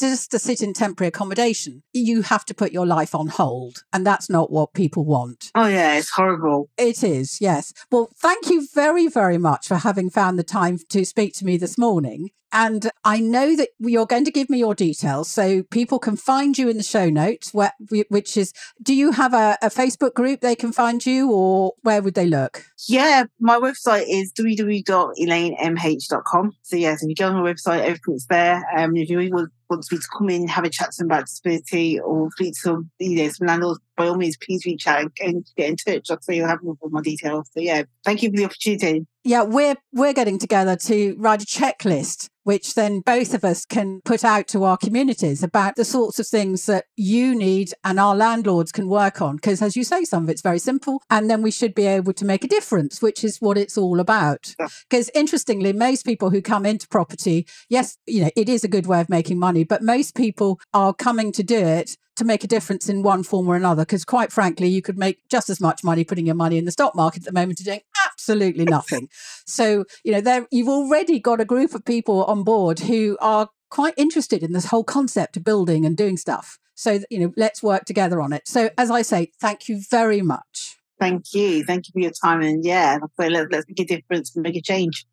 just 0.00 0.30
to 0.30 0.38
sit 0.38 0.62
in 0.62 0.72
temporary 0.72 1.08
accommodation, 1.08 1.82
you 1.92 2.22
have 2.22 2.44
to 2.46 2.54
put 2.54 2.72
your 2.72 2.86
life 2.86 3.14
on 3.14 3.28
hold. 3.28 3.84
And 3.92 4.06
that's 4.06 4.30
not 4.30 4.50
what 4.50 4.72
people 4.72 5.04
want. 5.04 5.50
Oh, 5.54 5.66
yeah, 5.66 5.98
it's 5.98 6.10
horrible. 6.10 6.70
It 6.78 7.04
is, 7.04 7.38
yes. 7.40 7.74
Well, 7.92 8.10
thank 8.16 8.48
you 8.48 8.66
very, 8.74 9.08
very 9.08 9.36
much 9.36 9.68
for 9.68 9.76
having 9.76 10.08
found 10.08 10.38
the 10.38 10.42
time 10.42 10.78
to 10.88 11.04
speak 11.04 11.34
to 11.34 11.44
me 11.44 11.58
this 11.58 11.76
morning. 11.76 12.30
And 12.52 12.90
I 13.04 13.20
know 13.20 13.54
that 13.56 13.68
you're 13.78 14.06
going 14.06 14.24
to 14.24 14.30
give 14.30 14.48
me 14.50 14.58
your 14.58 14.74
details 14.74 15.30
so 15.30 15.62
people 15.64 15.98
can 15.98 16.16
find 16.16 16.56
you 16.58 16.68
in 16.68 16.76
the 16.76 16.82
show 16.82 17.08
notes, 17.08 17.54
where, 17.54 17.72
which 18.08 18.36
is 18.36 18.52
do 18.82 18.92
you 18.94 19.12
have 19.12 19.32
a, 19.34 19.56
a 19.62 19.68
Facebook 19.68 20.14
group 20.14 20.40
they 20.40 20.56
can 20.56 20.72
find 20.72 21.06
you 21.06 21.30
or 21.30 21.74
where 21.82 22.02
would 22.02 22.14
they 22.14 22.26
look? 22.26 22.64
Yeah, 22.88 23.24
my 23.38 23.58
website 23.58 24.06
is 24.08 24.32
www.elainemh.com. 24.32 26.52
So, 26.62 26.76
yes, 26.76 27.02
if 27.02 27.08
you 27.08 27.14
go 27.14 27.28
on 27.28 27.42
my 27.42 27.52
website, 27.52 27.82
everything's 27.82 28.24
there. 28.26 28.64
Um, 28.76 28.96
if 28.96 29.08
you 29.10 29.18
want 29.18 29.52
me 29.90 29.98
to 29.98 30.08
come 30.16 30.30
in, 30.30 30.48
have 30.48 30.64
a 30.64 30.70
chat 30.70 30.92
to 30.92 30.98
them 30.98 31.08
about 31.08 31.26
disability 31.26 32.00
or 32.00 32.30
speak 32.32 32.54
to 32.54 32.60
some, 32.60 32.90
you 32.98 33.16
know, 33.16 33.28
some 33.28 33.46
landlords, 33.46 33.80
by 34.00 34.08
all 34.08 34.16
means, 34.16 34.36
please 34.36 34.64
reach 34.64 34.86
out 34.86 35.00
and, 35.20 35.46
get 35.56 35.68
in 35.68 35.76
touch. 35.76 36.08
Like 36.08 36.18
I 36.18 36.22
say, 36.22 36.36
you'll 36.36 36.48
have 36.48 36.60
all 36.64 36.76
my 36.90 37.02
details. 37.02 37.50
So, 37.52 37.60
yeah, 37.60 37.82
thank 38.04 38.22
you 38.22 38.30
for 38.30 38.36
the 38.36 38.44
opportunity. 38.46 39.06
Yeah, 39.24 39.42
we're 39.42 39.76
we're 39.92 40.14
getting 40.14 40.38
together 40.38 40.76
to 40.76 41.14
write 41.18 41.42
a 41.42 41.46
checklist 41.46 42.28
which 42.50 42.74
then 42.74 43.00
both 43.00 43.34
of 43.34 43.44
us 43.44 43.64
can 43.64 44.00
put 44.04 44.24
out 44.24 44.48
to 44.48 44.64
our 44.64 44.76
communities 44.76 45.42
about 45.42 45.76
the 45.76 45.84
sorts 45.84 46.18
of 46.18 46.26
things 46.26 46.66
that 46.66 46.86
you 46.96 47.34
need 47.34 47.72
and 47.84 48.00
our 48.00 48.16
landlords 48.16 48.72
can 48.72 48.88
work 48.88 49.20
on. 49.20 49.36
Because 49.36 49.62
as 49.62 49.76
you 49.76 49.84
say, 49.84 50.04
some 50.04 50.24
of 50.24 50.30
it's 50.30 50.42
very 50.42 50.58
simple. 50.58 51.02
And 51.10 51.30
then 51.30 51.42
we 51.42 51.50
should 51.50 51.74
be 51.74 51.86
able 51.86 52.12
to 52.14 52.24
make 52.24 52.44
a 52.44 52.48
difference, 52.48 53.02
which 53.02 53.22
is 53.22 53.38
what 53.38 53.58
it's 53.58 53.76
all 53.76 54.00
about. 54.00 54.54
Because 54.88 55.10
interestingly, 55.14 55.72
most 55.72 56.04
people 56.04 56.30
who 56.30 56.42
come 56.42 56.66
into 56.66 56.88
property, 56.88 57.46
yes, 57.68 57.96
you 58.06 58.22
know, 58.22 58.30
it 58.36 58.48
is 58.48 58.64
a 58.64 58.68
good 58.68 58.86
way 58.86 59.00
of 59.00 59.08
making 59.08 59.38
money, 59.38 59.64
but 59.64 59.82
most 59.82 60.14
people 60.14 60.58
are 60.72 60.94
coming 60.94 61.32
to 61.32 61.42
do 61.42 61.58
it 61.58 61.96
to 62.16 62.24
make 62.24 62.44
a 62.44 62.48
difference 62.48 62.88
in 62.88 63.02
one 63.02 63.22
form 63.22 63.48
or 63.48 63.56
another. 63.56 63.82
Because 63.82 64.04
quite 64.04 64.32
frankly, 64.32 64.68
you 64.68 64.82
could 64.82 64.98
make 64.98 65.28
just 65.30 65.48
as 65.50 65.60
much 65.60 65.82
money 65.82 66.04
putting 66.04 66.26
your 66.26 66.34
money 66.34 66.58
in 66.58 66.64
the 66.64 66.72
stock 66.72 66.94
market 66.94 67.22
at 67.22 67.26
the 67.26 67.32
moment 67.32 67.58
and 67.60 67.66
doing 67.66 67.80
absolutely 68.06 68.64
nothing. 68.64 69.08
so, 69.46 69.84
you 70.04 70.12
know, 70.12 70.20
there 70.20 70.46
you've 70.50 70.68
already 70.68 71.18
got 71.18 71.40
a 71.40 71.44
group 71.44 71.74
of 71.74 71.84
people 71.84 72.24
on 72.24 72.44
board 72.44 72.80
who 72.80 73.16
are 73.20 73.48
quite 73.70 73.94
interested 73.96 74.42
in 74.42 74.52
this 74.52 74.66
whole 74.66 74.84
concept 74.84 75.36
of 75.36 75.44
building 75.44 75.86
and 75.86 75.96
doing 75.96 76.16
stuff. 76.16 76.58
So, 76.74 77.00
you 77.10 77.18
know, 77.18 77.32
let's 77.36 77.62
work 77.62 77.84
together 77.84 78.20
on 78.20 78.32
it. 78.32 78.48
So, 78.48 78.70
as 78.78 78.90
I 78.90 79.02
say, 79.02 79.32
thank 79.40 79.68
you 79.68 79.80
very 79.90 80.22
much. 80.22 80.78
Thank 80.98 81.32
you. 81.32 81.64
Thank 81.64 81.88
you 81.88 81.92
for 81.92 82.00
your 82.00 82.10
time. 82.10 82.42
And 82.42 82.64
yeah, 82.64 82.98
let's, 83.18 83.50
let's 83.50 83.66
make 83.68 83.80
a 83.80 83.84
difference 83.84 84.34
and 84.34 84.42
make 84.42 84.56
a 84.56 84.60
change. 84.60 85.06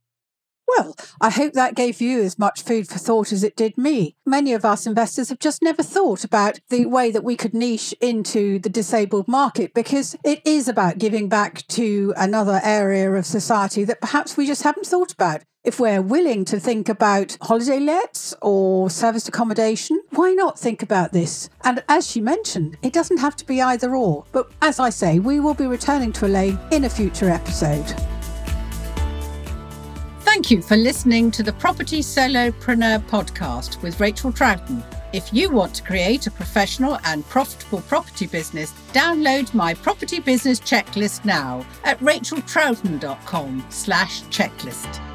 Well, 0.68 0.96
I 1.22 1.30
hope 1.30 1.54
that 1.54 1.76
gave 1.76 2.02
you 2.02 2.22
as 2.22 2.38
much 2.38 2.62
food 2.62 2.88
for 2.88 3.00
thought 3.00 3.32
as 3.32 3.44
it 3.44 3.56
did 3.56 3.78
me. 3.78 4.16
Many 4.26 4.54
of 4.54 4.66
us 4.66 4.86
investors 4.86 5.30
have 5.30 5.40
just 5.40 5.62
never 5.62 5.82
thought 5.82 6.24
about 6.24 6.60
the 6.70 6.86
way 6.86 7.10
that 7.12 7.24
we 7.24 7.38
could 7.38 7.54
niche 7.54 7.94
into 8.02 8.60
the 8.60 8.70
disabled 8.70 9.28
market 9.28 9.74
because 9.74 10.16
it 10.26 10.42
is 10.46 10.68
about 10.68 10.98
giving 10.98 11.30
back 11.30 11.66
to 11.68 12.14
another 12.18 12.60
area 12.64 13.12
of 13.14 13.26
society 13.26 13.86
that 13.86 14.02
perhaps 14.02 14.36
we 14.36 14.46
just 14.46 14.64
haven't 14.64 14.86
thought 14.86 15.14
about. 15.14 15.44
If 15.64 15.80
we're 15.80 16.02
willing 16.02 16.46
to 16.46 16.60
think 16.60 16.88
about 16.88 17.38
holiday 17.42 17.80
lets 17.80 18.34
or 18.42 18.90
serviced 18.90 19.28
accommodation, 19.28 20.02
why 20.12 20.34
not 20.34 20.60
think 20.60 20.82
about 20.82 21.12
this? 21.12 21.50
And 21.64 21.84
as 21.90 22.10
she 22.10 22.22
mentioned, 22.22 22.78
it 22.82 22.94
doesn't 22.94 23.18
have 23.18 23.36
to 23.38 23.46
be 23.46 23.62
either 23.62 23.96
or. 23.96 24.26
But 24.32 24.50
as 24.62 24.80
I 24.80 24.90
say, 24.90 25.20
we 25.20 25.40
will 25.40 25.54
be 25.54 25.68
returning 25.68 26.14
to 26.14 26.26
Elaine 26.26 26.60
in 26.72 26.86
a 26.86 26.90
future 26.90 27.30
episode. 27.30 28.17
Thank 30.28 30.52
you 30.52 30.62
for 30.62 30.76
listening 30.76 31.32
to 31.32 31.42
the 31.42 31.54
Property 31.54 32.02
Solopreneur 32.02 33.00
podcast 33.08 33.82
with 33.82 34.02
Rachel 34.02 34.30
Troughton. 34.30 34.84
If 35.14 35.34
you 35.34 35.50
want 35.50 35.74
to 35.76 35.84
create 35.84 36.28
a 36.28 36.32
professional 36.32 37.00
and 37.06 37.26
profitable 37.30 37.80
property 37.84 38.28
business, 38.28 38.74
download 38.92 39.54
my 39.54 39.74
property 39.74 40.20
business 40.20 40.60
checklist 40.60 41.24
now 41.24 41.66
at 41.86 41.98
racheltroughton.com 42.02 43.66
slash 43.70 44.24
checklist. 44.24 45.07